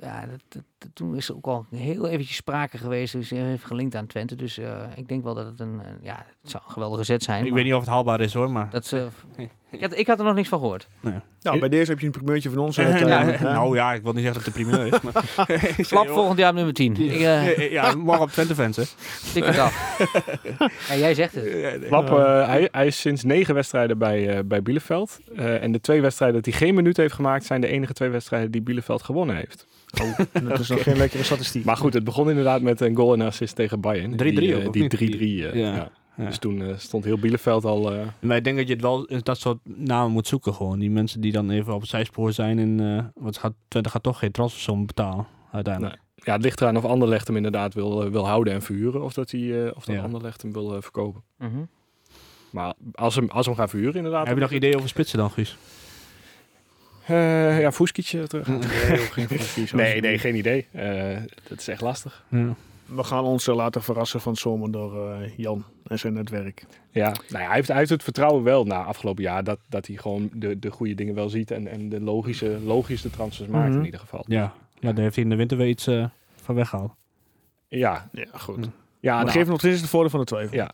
Ja, 0.00 0.26
dat, 0.26 0.40
dat- 0.48 0.90
toen 0.92 1.16
is 1.16 1.28
er 1.28 1.36
ook 1.36 1.46
al 1.46 1.66
heel 1.70 2.06
eventjes 2.08 2.36
sprake 2.36 2.78
geweest, 2.78 3.12
dus 3.12 3.30
hij 3.30 3.38
heeft 3.38 3.64
gelinkt 3.64 3.94
aan 3.94 4.06
Twente. 4.06 4.36
Dus 4.36 4.58
eh, 4.58 4.82
ik 4.94 5.08
denk 5.08 5.24
wel 5.24 5.34
dat 5.34 5.46
het 5.46 5.60
een, 5.60 5.68
een- 5.84 5.98
ja, 6.02 6.26
het 6.42 6.50
zou 6.50 6.62
een 6.66 6.72
geweldige 6.72 7.04
zet 7.04 7.22
zijn. 7.22 7.46
Ik 7.46 7.52
weet 7.52 7.64
niet 7.64 7.74
of 7.74 7.80
het 7.80 7.88
haalbaar 7.88 8.20
is 8.20 8.34
hoor, 8.34 8.50
maar... 8.50 8.70
Dat, 8.70 8.92
eh, 8.92 9.06
ik, 9.70 9.80
had, 9.80 9.98
ik 9.98 10.06
had 10.06 10.18
er 10.18 10.24
nog 10.24 10.34
niks 10.34 10.48
van 10.48 10.58
gehoord. 10.58 10.88
Nou, 11.42 11.58
bij 11.58 11.68
deze 11.68 11.90
heb 11.90 12.00
je 12.00 12.06
een 12.06 12.12
primeurtje 12.12 12.50
van 12.50 12.58
ons. 12.58 12.76
eh, 12.78 12.98
Ja, 13.08 13.42
nou 13.42 13.74
ja, 13.76 13.92
ik 13.92 14.02
wil 14.02 14.12
niet 14.12 14.22
zeggen 14.24 14.42
dat 14.44 14.54
het 14.54 14.54
de 14.54 14.64
primeur 14.64 14.86
is. 14.94 15.00
Maar... 15.00 15.24
Flap 15.86 16.08
volgend 16.08 16.38
jaar 16.38 16.48
op 16.50 16.54
nummer 16.56 16.74
10. 16.74 16.96
Ik 16.96 17.20
eh, 17.20 17.70
ja, 17.72 17.94
morgen 17.94 18.22
op 18.22 18.30
Twente 18.30 18.54
fans 18.54 18.76
hè. 18.76 18.82
tik 19.32 19.44
het 19.44 19.58
af. 19.58 19.98
ja, 20.88 20.96
jij 20.96 21.14
zegt 21.14 21.34
het. 21.34 21.44
Flap, 21.86 22.10
eh, 22.10 22.46
hij, 22.46 22.68
hij 22.72 22.86
is 22.86 23.00
sinds 23.00 23.22
negen 23.24 23.54
wedstrijden 23.54 23.98
bij, 23.98 24.28
eh, 24.36 24.38
bij 24.44 24.62
Bielefeld. 24.62 25.18
Eh, 25.36 25.62
en 25.62 25.72
de 25.72 25.80
twee 25.80 26.00
wedstrijden 26.00 26.42
dat 26.42 26.52
hij 26.54 26.66
geen 26.66 26.74
minuut 26.74 26.96
heeft 26.96 27.14
gemaakt... 27.14 27.44
zijn 27.44 27.60
de 27.60 27.66
enige 27.66 27.92
twee 27.92 28.08
wedstrijden 28.08 28.50
die 28.50 28.62
Bielefeld 28.62 29.02
gewonnen 29.02 29.36
heeft. 29.36 29.66
Dat 30.48 30.58
is 30.58 30.68
nog 30.68 30.82
geen 30.82 30.96
lekkere 30.96 31.22
statistiek. 31.22 31.64
Maar 31.64 31.76
goed, 31.76 31.94
het 31.94 32.04
begon 32.04 32.28
inderdaad 32.28 32.62
met 32.62 32.80
een 32.80 32.96
goal 32.96 33.12
en 33.12 33.20
assist 33.20 33.56
tegen 33.56 33.80
Bayern. 33.80 34.12
3-3 34.12 34.16
Die, 34.16 34.52
eh, 34.52 34.58
ook, 34.58 34.66
of 34.66 34.72
Die 34.72 34.82
niet? 34.82 34.90
3-3. 34.96 35.46
eh, 35.46 35.54
Ja. 35.54 35.74
ja. 35.74 35.90
Ja. 36.18 36.24
Dus 36.24 36.38
toen 36.38 36.62
eh, 36.62 36.76
stond 36.76 37.04
heel 37.04 37.18
Bielefeld 37.18 37.64
al... 37.64 37.92
eh, 37.92 38.00
Maar 38.20 38.36
ik 38.36 38.44
denk 38.44 38.56
dat 38.56 38.66
je 38.66 38.72
het 38.72 38.82
wel 38.82 39.04
in 39.04 39.20
dat 39.22 39.38
soort 39.38 39.58
namen 39.64 40.12
moet 40.12 40.26
zoeken 40.26 40.54
gewoon. 40.54 40.78
Die 40.78 40.90
mensen 40.90 41.20
die 41.20 41.32
dan 41.32 41.50
even 41.50 41.74
op 41.74 41.80
het 41.80 41.90
zijspoor 41.90 42.32
zijn 42.32 42.58
en 42.58 42.80
eh 42.80 43.04
want 43.22 43.38
gaat, 43.38 43.52
Twente 43.68 43.88
gaat 43.88 44.02
toch 44.02 44.18
geen 44.18 44.30
transfersom 44.32 44.86
betalen 44.86 45.26
uiteindelijk. 45.52 45.98
ja, 46.14 46.32
het 46.32 46.42
ligt 46.42 46.60
eraan 46.60 46.76
of 46.76 46.84
Anderlecht 46.84 47.26
hem 47.26 47.36
inderdaad 47.36 47.74
wil, 47.74 48.04
eh, 48.04 48.10
wil 48.10 48.26
houden 48.26 48.52
en 48.52 48.62
verhuren. 48.62 49.02
Of 49.02 49.12
dat, 49.12 49.30
hij, 49.30 49.64
eh, 49.66 49.76
of 49.76 49.84
dat 49.84 49.94
Ja. 49.94 50.02
Anderlecht 50.02 50.42
hem 50.42 50.52
wil 50.52 50.82
verkopen. 50.82 51.22
Mhm. 51.38 51.58
Maar 52.50 52.74
als 52.92 53.14
hem, 53.14 53.28
als 53.28 53.46
hem 53.46 53.54
gaan 53.54 53.68
verhuren 53.68 53.94
inderdaad... 53.94 54.26
Heb 54.26 54.34
je 54.36 54.42
nog 54.42 54.50
ideeën 54.52 54.76
over 54.76 54.88
spitsen 54.88 55.18
dan, 55.18 55.30
Guus? 55.30 55.56
Eh, 57.06 57.60
ja, 57.60 57.72
Fuskietje 57.72 58.26
terug. 58.26 58.46
Nee, 59.16 59.66
Nee, 59.72 60.00
nee, 60.00 60.18
geen 60.18 60.34
idee. 60.36 60.66
Eh, 60.72 61.16
dat 61.48 61.58
is 61.58 61.68
echt 61.68 61.80
lastig. 61.80 62.24
Ja. 62.28 62.54
We 62.94 63.04
gaan 63.04 63.24
ons 63.24 63.46
eh, 63.48 63.54
laten 63.54 63.82
verrassen 63.82 64.20
van 64.20 64.32
het 64.32 64.40
zomer 64.40 64.70
door 64.72 65.10
eh, 65.12 65.30
Jan 65.36 65.64
en 65.86 65.98
zijn 65.98 66.12
netwerk. 66.12 66.64
Ja, 66.90 67.06
nou 67.28 67.42
ja, 67.42 67.46
hij, 67.46 67.54
heeft, 67.54 67.68
hij 67.68 67.76
heeft 67.76 67.90
het 67.90 68.02
vertrouwen 68.02 68.42
wel 68.42 68.64
na 68.64 68.82
afgelopen 68.84 69.22
jaar 69.22 69.44
dat, 69.44 69.58
dat 69.68 69.86
hij 69.86 69.96
gewoon 69.96 70.30
de, 70.32 70.58
de 70.58 70.70
goede 70.70 70.94
dingen 70.94 71.14
wel 71.14 71.28
ziet 71.28 71.50
en, 71.50 71.66
en 71.68 71.88
de 71.88 72.00
logische, 72.00 72.58
logische 72.64 73.10
transfers 73.10 73.48
maakt 73.48 73.68
Mhm. 73.68 73.78
in 73.78 73.84
ieder 73.84 74.00
geval. 74.00 74.24
Ja. 74.26 74.52
ja, 74.80 74.92
daar 74.92 75.02
heeft 75.02 75.14
hij 75.14 75.24
in 75.24 75.30
de 75.30 75.36
winter 75.36 75.56
weer 75.56 75.68
iets 75.68 75.86
eh, 75.86 76.04
van 76.42 76.54
weggehaald. 76.54 76.92
Ja, 77.68 78.08
Ja, 78.12 78.24
goed. 78.32 78.56
Mm. 78.56 78.72
ja 79.00 79.14
maar 79.14 79.24
nou, 79.24 79.38
geef 79.38 79.48
nog 79.48 79.58
steeds 79.58 79.80
het 79.80 79.90
voordeel 79.90 80.10
van 80.10 80.20
de 80.20 80.26
twijfel. 80.26 80.56
Ja. 80.56 80.70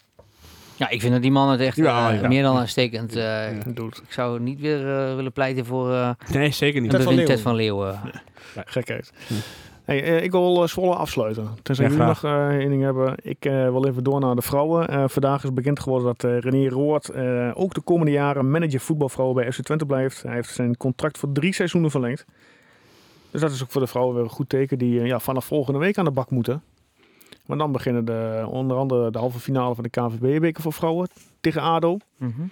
Ja, 0.77 0.88
ik 0.88 1.00
vind 1.00 1.12
dat 1.12 1.22
die 1.22 1.31
man 1.31 1.50
het 1.50 1.61
echt 1.61 1.77
Ja, 1.77 2.11
ja. 2.11 2.29
meer 2.29 2.42
dan 2.42 2.57
uitstekend. 2.59 3.16
eh 3.16 3.46
Doet. 3.74 3.96
Ik 4.07 4.12
zou 4.12 4.40
niet 4.40 4.61
weer 4.61 4.79
willen 5.16 5.33
pleiten 5.33 5.66
voor 5.66 5.92
eh 5.92 6.11
Nee, 6.33 6.50
zeker 6.50 6.81
niet. 6.81 6.90
Ted 6.90 7.03
van 7.03 7.14
Leeuwen. 7.14 7.35
Ted 7.35 7.40
van 7.40 7.55
Leeuwen. 7.55 8.00
Gekheid. 8.55 9.12
Hm. 9.27 9.35
Hey, 9.85 10.03
eh, 10.03 10.23
ik 10.23 10.31
wil 10.31 10.62
eh, 10.62 10.68
Zwolle 10.68 10.94
afsluiten. 10.94 11.49
Tenzij 11.62 11.85
Ja, 11.85 11.90
jullie 11.90 12.07
nog 12.07 12.18
graag. 12.18 12.51
eh 12.53 12.57
één 12.59 12.68
ding 12.70 12.83
hebben. 12.83 13.14
Ik 13.23 13.42
wil 13.42 13.87
even 13.87 14.05
door 14.05 14.20
naar 14.20 14.35
de 14.35 14.42
vrouwen. 14.42 15.11
Vandaag 15.11 15.44
is 15.44 15.53
bekend 15.53 15.81
geworden 15.81 16.07
dat 16.16 16.25
eh 16.31 16.38
René 16.38 16.68
Roord 16.68 17.14
ook 17.55 17.75
de 17.75 17.81
komende 17.81 18.12
jaren 18.12 18.51
manager 18.51 18.81
voetbalvrouwen 18.81 19.37
bij 19.37 19.53
FC 19.53 19.62
Twente 19.62 19.87
blijft. 19.87 20.23
Hij 20.23 20.35
heeft 20.35 20.55
zijn 20.55 20.77
contract 20.77 21.18
voor 21.18 21.33
drie 21.33 21.55
seizoenen 21.55 21.90
verlengd. 21.90 22.25
Dus 23.31 23.40
dat 23.40 23.51
is 23.51 23.62
ook 23.62 23.70
voor 23.70 23.81
de 23.81 23.87
vrouwen 23.87 24.14
weer 24.14 24.25
een 24.25 24.31
goed 24.31 24.49
teken 24.49 24.79
die 24.79 25.01
ja, 25.01 25.18
vanaf 25.18 25.44
volgende 25.44 25.79
week 25.79 25.99
aan 25.99 26.05
de 26.05 26.11
bak 26.11 26.31
moeten. 26.31 26.62
Maar 27.47 27.59
dan 27.59 27.73
beginnen 27.73 28.05
de, 28.05 28.44
onder 28.49 28.77
andere 28.77 29.11
de 29.11 29.18
halve 29.18 29.38
finale 29.38 29.75
van 29.75 29.85
de 29.85 29.90
KNVB-beker 29.90 30.62
voor 30.62 30.73
vrouwen 30.73 31.09
tegen 31.40 31.62
ADO. 31.62 31.97
Mhm. 32.16 32.42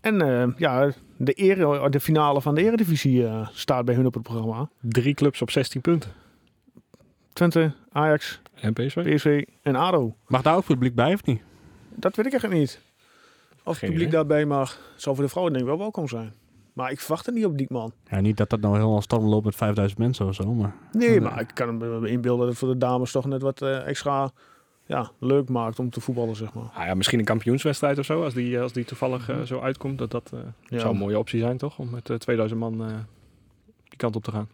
En 0.00 0.54
ja, 0.56 0.90
de, 1.16 1.32
ere, 1.32 1.90
de 1.90 2.00
finale 2.00 2.40
van 2.40 2.54
de 2.54 2.62
Eredivisie 2.62 3.26
staat 3.52 3.84
bij 3.84 3.94
hun 3.94 4.06
op 4.06 4.14
het 4.14 4.22
programma. 4.22 4.68
drie 4.80 5.14
clubs 5.14 5.42
op 5.42 5.50
16 5.50 5.80
punten. 5.80 6.10
Twente, 7.34 7.72
Ajax, 7.92 8.40
En 8.54 8.72
PSV? 8.72 9.14
PSV 9.14 9.44
en 9.62 9.76
ADO. 9.76 10.16
Mag 10.26 10.42
daar 10.42 10.56
ook 10.56 10.64
publiek 10.64 10.94
bij 10.94 11.12
of 11.14 11.24
niet? 11.24 11.42
Dat 11.94 12.16
weet 12.16 12.26
ik 12.26 12.32
echt 12.32 12.48
niet. 12.48 12.80
Of 13.64 13.80
het 13.80 13.90
publiek 13.90 14.10
daarbij 14.10 14.44
mag. 14.46 14.78
Zou 14.96 15.14
voor 15.14 15.24
de 15.24 15.30
vrouwen 15.30 15.52
denk 15.54 15.64
ik 15.64 15.70
wel 15.70 15.80
welkom 15.80 16.08
zijn. 16.08 16.32
Maar 16.72 16.90
ik 16.90 17.00
verwacht 17.00 17.26
het 17.26 17.34
niet 17.34 17.44
op 17.44 17.58
Diekman. 17.58 17.92
Ja, 18.10 18.20
niet 18.20 18.36
dat 18.36 18.50
dat 18.50 18.60
nou 18.60 18.74
helemaal 18.74 19.02
storm 19.02 19.24
loopt 19.24 19.44
met 19.44 19.54
5000 19.56 19.98
mensen 20.00 20.26
of 20.26 20.34
zo, 20.34 20.54
maar... 20.54 20.74
Nee, 20.92 21.20
maar 21.20 21.40
ik 21.40 21.50
kan 21.54 21.76
me 21.76 22.08
inbeelden 22.08 22.38
dat 22.40 22.48
het 22.48 22.58
voor 22.58 22.68
de 22.68 22.78
dames 22.78 23.12
toch 23.12 23.26
net 23.26 23.42
wat 23.42 23.62
eh, 23.62 23.86
extra 23.86 24.30
ja, 24.86 25.10
leuk 25.18 25.48
maakt 25.48 25.78
om 25.78 25.90
te 25.90 26.00
voetballen, 26.00 26.36
zeg 26.36 26.52
maar. 26.54 26.70
Ah 26.74 26.86
ja, 26.86 26.94
misschien 26.94 27.18
een 27.18 27.24
kampioenswedstrijd 27.24 27.98
of 27.98 28.04
zo, 28.04 28.24
als 28.24 28.34
die, 28.34 28.60
als 28.60 28.72
die 28.72 28.84
toevallig 28.84 29.28
eh, 29.28 29.40
zo 29.40 29.60
uitkomt. 29.60 29.98
Dat, 29.98 30.10
dat 30.10 30.30
eh, 30.34 30.40
Ja. 30.62 30.78
zou 30.78 30.92
een 30.92 30.98
mooie 31.00 31.18
optie 31.18 31.40
zijn, 31.40 31.56
toch? 31.58 31.78
Om 31.78 31.90
met 31.90 32.10
eh, 32.10 32.16
2000 32.16 32.60
man 32.60 32.84
eh, 32.84 32.94
die 33.88 33.96
kant 33.98 34.16
op 34.16 34.22
te 34.24 34.30
gaan. 34.30 34.48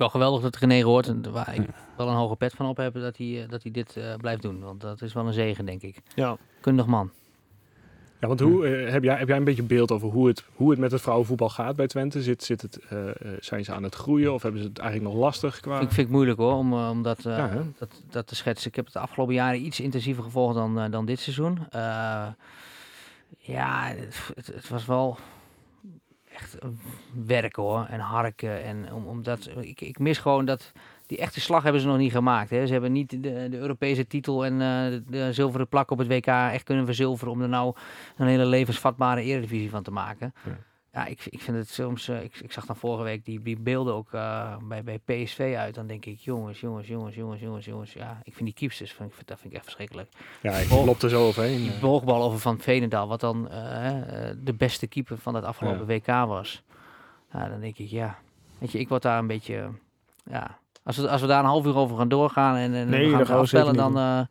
Wel 0.00 0.08
geweldig 0.08 0.42
dat 0.42 0.56
René 0.56 0.82
hoort. 0.82 1.08
En 1.08 1.32
waar 1.32 1.54
ik 1.54 1.68
wel 1.96 2.08
een 2.08 2.14
hoge 2.14 2.36
pet 2.36 2.52
van 2.52 2.66
op 2.66 2.76
heb 2.76 2.94
dat 2.94 3.16
hij, 3.16 3.42
eh, 3.42 3.48
dat 3.48 3.62
hij 3.62 3.72
dit 3.72 3.96
eh, 3.96 4.14
blijft 4.14 4.42
doen. 4.42 4.60
Want 4.60 4.80
dat 4.80 5.02
is 5.02 5.12
wel 5.12 5.26
een 5.26 5.32
zegen, 5.32 5.64
denk 5.64 5.82
ik. 5.82 5.96
Ja. 6.14 6.36
Kundig 6.60 6.86
man. 6.86 7.10
Ja, 8.20 8.28
want 8.28 8.40
hoe, 8.40 8.66
eh, 8.66 8.92
heb, 8.92 9.02
jij, 9.02 9.16
heb 9.16 9.28
jij 9.28 9.36
een 9.36 9.44
beetje 9.44 9.62
beeld 9.62 9.90
over 9.90 10.08
hoe 10.08 10.28
het, 10.28 10.44
hoe 10.54 10.70
het 10.70 10.78
met 10.78 10.92
het 10.92 11.00
vrouwenvoetbal 11.00 11.48
gaat 11.48 11.76
bij 11.76 11.86
Twente? 11.86 12.22
Zit, 12.22 12.44
zit 12.44 12.62
het, 12.62 12.78
zijn 13.40 13.64
ze 13.64 13.72
aan 13.72 13.82
het 13.82 13.94
groeien 13.94 14.34
of 14.34 14.42
hebben 14.42 14.60
ze 14.60 14.68
het 14.68 14.78
eigenlijk 14.78 15.12
nog 15.12 15.22
lastig 15.22 15.60
qua... 15.60 15.74
Ik 15.74 15.88
vind 15.88 15.96
het 15.96 16.08
moeilijk 16.10 16.38
hoor, 16.38 16.54
om, 16.54 16.72
om 16.72 17.02
dat, 17.02 17.18
eh, 17.18 17.36
Ja, 17.36 17.64
dat, 17.78 18.02
dat 18.10 18.26
te 18.26 18.34
schetsen. 18.34 18.68
Ik 18.68 18.76
heb 18.76 18.84
het 18.84 18.94
de 18.94 19.00
afgelopen 19.00 19.34
jaren 19.34 19.64
iets 19.64 19.80
intensiever 19.80 20.22
gevolgd 20.22 20.54
dan, 20.54 20.90
dan 20.90 21.06
dit 21.06 21.20
seizoen. 21.20 21.58
Eh, 21.70 22.26
ja, 23.38 23.92
het, 23.96 24.52
het 24.54 24.68
was 24.68 24.86
wel 24.86 25.18
werken 27.26 27.62
hoor. 27.62 27.86
En 27.88 28.00
harken. 28.00 28.64
En 28.64 28.92
om, 28.92 29.06
omdat, 29.06 29.50
ik, 29.60 29.80
ik 29.80 29.98
mis 29.98 30.18
gewoon 30.18 30.44
dat... 30.44 30.72
Die 31.06 31.18
echte 31.18 31.40
slag 31.40 31.62
hebben 31.62 31.80
ze 31.80 31.86
nog 31.86 31.96
niet 31.98 32.12
gemaakt. 32.12 32.50
Hè. 32.50 32.66
Ze 32.66 32.72
hebben 32.72 32.92
niet 32.92 33.22
de, 33.22 33.48
Europese 33.52 34.06
titel 34.06 34.44
en 34.44 34.52
eh, 34.52 35.00
de, 35.06 35.32
zilveren 35.32 35.68
plak 35.68 35.90
op 35.90 35.98
het 35.98 36.08
WK 36.08 36.26
echt 36.26 36.62
kunnen 36.62 36.86
verzilveren... 36.86 37.32
om 37.32 37.42
er 37.42 37.48
nou 37.48 37.74
een 38.16 38.26
hele 38.26 38.46
levensvatbare 38.46 39.22
eredivisie 39.22 39.70
van 39.70 39.82
te 39.82 39.90
maken. 39.90 40.34
Ja, 40.92 41.06
ik, 41.06 41.26
ik 41.26 41.40
vind 41.40 41.56
het 41.56 41.68
soms... 41.68 42.08
eh, 42.08 42.22
ik, 42.22 42.36
ik 42.42 42.52
zag 42.52 42.66
dan 42.66 42.76
vorige 42.76 43.02
week 43.02 43.24
die, 43.24 43.42
die 43.42 43.58
beelden 43.58 43.94
ook 43.94 44.12
eh, 44.12 44.56
bij, 44.62 44.82
bij 44.82 44.98
PSV 44.98 45.54
uit. 45.58 45.74
Dan 45.74 45.86
denk 45.86 46.04
ik, 46.04 46.18
jongens, 46.18 46.60
jongens, 46.60 46.86
jongens, 46.88 47.14
jongens, 47.14 47.40
jongens, 47.40 47.64
jongens. 47.64 47.92
Ja, 47.92 48.20
ik 48.22 48.34
vind 48.34 48.44
die 48.44 48.54
keepsters, 48.54 48.92
vind 48.92 49.12
ik, 49.18 49.26
dat 49.26 49.38
vind 49.38 49.48
ik 49.52 49.54
echt 49.54 49.64
verschrikkelijk. 49.64 50.08
Ja, 50.42 50.52
ik 50.52 50.70
loop 50.70 51.02
er 51.02 51.10
zo 51.10 51.26
overheen. 51.26 51.56
Die 51.56 51.72
eh. 51.72 51.80
boogbal 51.80 52.22
over 52.22 52.38
Van 52.38 52.58
Veenendaal, 52.60 53.08
wat 53.08 53.20
dan 53.20 53.44
de 54.44 54.54
beste 54.56 54.86
keeper 54.86 55.18
van 55.18 55.34
het 55.34 55.44
afgelopen 55.44 55.86
WK 55.86 56.06
was. 56.06 56.62
Ja, 57.32 57.48
dan 57.48 57.60
denk 57.60 57.78
ik, 57.78 57.88
ja. 57.88 58.18
Weet 58.58 58.72
je, 58.72 58.78
ik 58.78 58.88
word 58.88 59.02
daar 59.02 59.18
een 59.18 59.26
beetje... 59.26 59.68
ja, 60.24 60.58
als 60.82 60.96
we, 60.96 61.08
als 61.08 61.20
we 61.20 61.26
daar 61.26 61.40
een 61.40 61.44
half 61.44 61.66
uur 61.66 61.76
over 61.76 61.96
gaan 61.96 62.08
doorgaan 62.08 62.56
en, 62.56 62.74
en 62.74 62.88
Nee, 62.88 63.16
we 63.16 63.24
gaan 63.26 63.38
afspellen, 63.38 63.74
dan, 63.84 63.92
Dan 63.92 64.26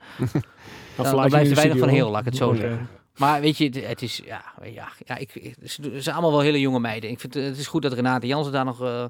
dan, 0.95 1.27
blijft 1.27 1.49
er 1.49 1.55
weinig 1.55 1.77
van 1.77 1.89
heel, 1.89 2.09
laat 2.09 2.19
ik 2.19 2.25
het 2.25 2.35
zo 2.35 2.53
zeggen. 2.53 2.89
Maar 3.19 3.41
weet 3.41 3.57
je, 3.57 3.69
het, 3.79 4.01
is, 4.01 4.21
ja, 4.25 4.43
ja, 4.63 4.87
ja 5.05 5.17
ik, 5.17 5.35
ik- 5.35 5.55
ze 5.63 5.81
ze 5.83 6.01
zijn 6.01 6.15
allemaal 6.15 6.31
wel 6.33 6.41
hele 6.41 6.59
jonge 6.59 6.79
meiden. 6.79 7.09
Ik 7.09 7.19
vind 7.19 7.33
het, 7.33 7.43
het 7.43 7.57
is 7.57 7.67
goed 7.67 7.81
dat 7.81 7.93
Renate 7.93 8.27
Jansen 8.27 8.53
daar 8.53 8.65
nog 8.65 8.81
eh, 8.83 9.05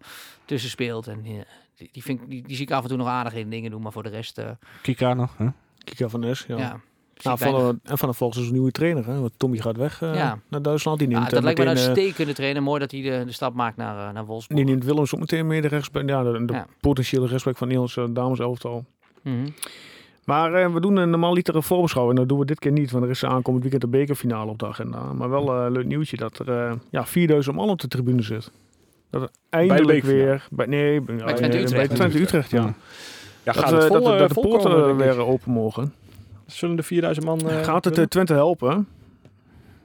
tussen 0.45 0.69
speelt. 0.69 1.07
En 1.07 1.19
ja, 1.23 1.43
die, 1.75 1.89
die, 1.91 2.03
vind, 2.03 2.21
ik- 2.21 2.29
die, 2.29 2.43
die 2.47 2.55
zie 2.55 2.65
ik 2.65 2.71
af 2.71 2.81
en 2.83 2.87
toe 2.89 2.97
nog 2.97 3.07
aardig 3.07 3.33
in 3.33 3.49
dingen 3.49 3.71
doen, 3.71 3.81
maar 3.81 3.91
voor 3.91 4.03
de 4.03 4.09
rest, 4.09 4.37
eh, 4.37 4.49
Kika 4.81 5.13
nog, 5.13 5.37
hè? 5.37 5.47
Kika 5.83 6.07
van 6.09 6.19
Nes, 6.19 6.45
ja. 6.47 6.57
ja. 6.57 6.79
Nou, 7.21 7.37
van, 7.37 7.79
en 7.83 7.97
vanaf 7.97 8.17
volgens 8.17 8.45
een 8.45 8.51
nieuwe 8.51 8.71
trainer. 8.71 9.05
Hè? 9.05 9.19
Want 9.19 9.31
Tommy 9.37 9.57
gaat 9.57 9.77
weg 9.77 10.01
eh, 10.01 10.15
Ja. 10.15 10.39
naar 10.49 10.61
Duitsland. 10.61 10.99
Die 10.99 11.09
Ja, 11.09 11.13
neemt, 11.17 11.29
dat 11.29 11.37
eh, 11.39 11.43
lijkt 11.45 11.59
me 11.59 11.65
een 11.65 11.77
eh, 11.77 11.83
uitstekende 11.83 12.33
trainer. 12.33 12.63
Mooi 12.63 12.79
dat 12.79 12.91
hij 12.91 13.01
de, 13.01 13.23
de 13.25 13.31
stap 13.31 13.53
maakt 13.53 13.77
naar, 13.77 14.07
eh, 14.07 14.13
naar 14.13 14.25
Wolfsburg. 14.25 14.59
die 14.61 14.69
neemt 14.69 14.85
Willems 14.85 15.13
ook 15.13 15.19
meteen 15.19 15.47
meer 15.47 15.61
de 15.61 15.67
rechtsback. 15.67 16.09
Ja, 16.09 16.23
de, 16.23 16.45
de 16.45 16.53
Ja. 16.53 16.65
potentiële 16.79 17.27
rechtsback 17.27 17.57
van 17.57 17.67
Niels 17.67 17.97
dames 18.09 18.39
elftal. 18.39 18.85
Mhm. 19.21 19.47
Maar 20.25 20.53
eh, 20.53 20.73
we 20.73 20.79
doen 20.81 20.95
een 20.95 21.09
normaal 21.09 21.33
liter 21.33 21.55
een 21.55 21.63
voorbeschouwing. 21.63 22.17
Dat 22.19 22.29
doen 22.29 22.39
we 22.39 22.45
dit 22.45 22.59
keer 22.59 22.71
niet, 22.71 22.91
want 22.91 23.03
er 23.03 23.09
is 23.09 23.23
aankomend 23.25 23.61
weekend 23.63 23.81
de 23.81 23.97
bekerfinale 23.97 24.51
op 24.51 24.59
de 24.59 24.67
agenda. 24.67 25.13
Maar 25.13 25.29
wel 25.29 25.55
een 25.55 25.71
leuk 25.71 25.85
nieuwtje 25.85 26.17
dat 26.17 26.39
er 26.39 26.49
eh, 26.49 26.73
ja, 26.89 27.05
4000 27.05 27.55
man 27.55 27.69
op 27.69 27.79
de 27.81 27.87
tribune 27.87 28.21
zit. 28.21 28.51
Dat 29.09 29.21
er 29.21 29.29
eindelijk 29.49 30.03
weer... 30.03 30.47
Bij, 30.51 30.65
nee, 30.65 31.01
bij, 31.01 31.15
Bij 31.15 31.33
Twente 31.33 31.57
eh, 31.57 31.63
Utrecht. 31.63 31.87
Bij 31.87 31.95
Twente 31.97 32.19
Utrecht, 32.21 32.51
ja. 32.51 32.61
Ja. 32.63 32.73
Dat, 33.43 33.57
gaat 33.57 33.71
eh, 33.73 33.77
het 33.77 33.87
vol, 33.87 34.01
dat, 34.01 34.13
eh, 34.13 34.19
dat 34.19 34.29
de 34.33 34.41
poorten 34.41 34.71
komen, 34.71 34.97
weer 34.97 35.17
open 35.25 35.51
mogen. 35.51 35.93
Zullen 36.45 36.75
de 36.75 36.83
4000 36.83 37.25
man... 37.25 37.49
eh, 37.49 37.63
Gaat 37.63 37.85
het 37.85 37.97
eh? 37.97 38.03
Twente 38.05 38.33
helpen? 38.33 38.87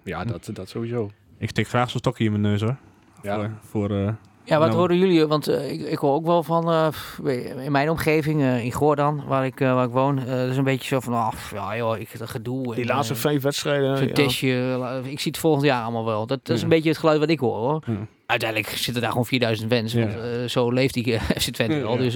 Ja, 0.03 0.24
dat, 0.24 0.51
dat 0.53 0.68
sowieso. 0.68 1.11
Ik 1.39 1.49
steek 1.49 1.68
graag 1.68 1.91
zo'n 1.91 1.99
stokje 1.99 2.24
in 2.24 2.30
mijn 2.30 2.43
neus 2.43 2.61
hoor. 2.61 2.76
Ja. 3.22 3.37
Voor, 3.37 3.51
voor, 3.89 3.91
eh, 3.99 4.12
Ja, 4.47 4.59
wat 4.59 4.66
Nou. 4.68 4.78
horen 4.80 4.99
jullie? 4.99 5.26
Want 5.26 5.49
eh, 5.49 5.72
ik, 5.72 5.80
ik 5.80 5.99
hoor 5.99 6.14
ook 6.14 6.26
wel 6.26 6.42
van, 6.42 6.70
eh, 6.70 7.64
in 7.64 7.72
mijn 7.72 7.90
omgeving, 7.90 8.40
eh, 8.42 8.64
in 8.64 8.72
Goordan, 8.72 9.22
waar 9.26 9.47
ik, 9.47 9.59
waar 9.59 9.84
ik 9.86 9.90
woon, 9.92 10.16
dat 10.16 10.49
is 10.51 10.57
een 10.57 10.64
beetje 10.64 10.88
zo 10.88 11.01
van, 11.01 11.12
ah, 11.12 11.28
pff, 11.30 11.51
ja 11.51 11.76
joh, 11.76 11.99
ik, 11.99 12.18
dat 12.18 12.28
gedoe. 12.30 12.74
Die 12.74 12.82
en, 12.84 12.88
laatste 12.95 13.14
vijf 13.14 13.42
wedstrijden. 13.42 13.99
Zo'n 13.99 14.07
ja. 14.07 14.12
testje, 14.12 14.78
ik 15.05 15.20
zie 15.20 15.30
het 15.30 15.40
volgend 15.40 15.64
jaar 15.64 15.82
allemaal 15.82 16.05
wel. 16.05 16.26
Dat, 16.26 16.38
dat 16.47 16.55
is 16.55 16.57
Ja. 16.59 16.62
een 16.62 16.68
beetje 16.72 16.88
het 16.88 16.99
geluid 16.99 17.18
wat 17.18 17.28
ik 17.30 17.38
hoor 17.40 17.57
hoor. 17.57 17.82
Ja. 17.86 18.07
Uiteindelijk 18.26 18.70
zitten 18.70 19.03
daar 19.03 19.11
gewoon 19.11 19.26
4000 19.26 19.72
fans. 19.72 19.95
Want, 19.95 20.51
zo 20.51 20.70
leeft 20.70 20.95
die 20.95 21.18
FC 21.40 21.51
Twente 21.51 21.74
ja. 21.76 21.97
Dus 21.97 22.14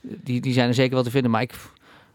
die, 0.00 0.40
die 0.40 0.52
zijn 0.52 0.68
er 0.68 0.74
zeker 0.74 0.94
wel 0.94 1.02
te 1.02 1.10
vinden. 1.10 1.30
Maar 1.30 1.42
ik, 1.42 1.52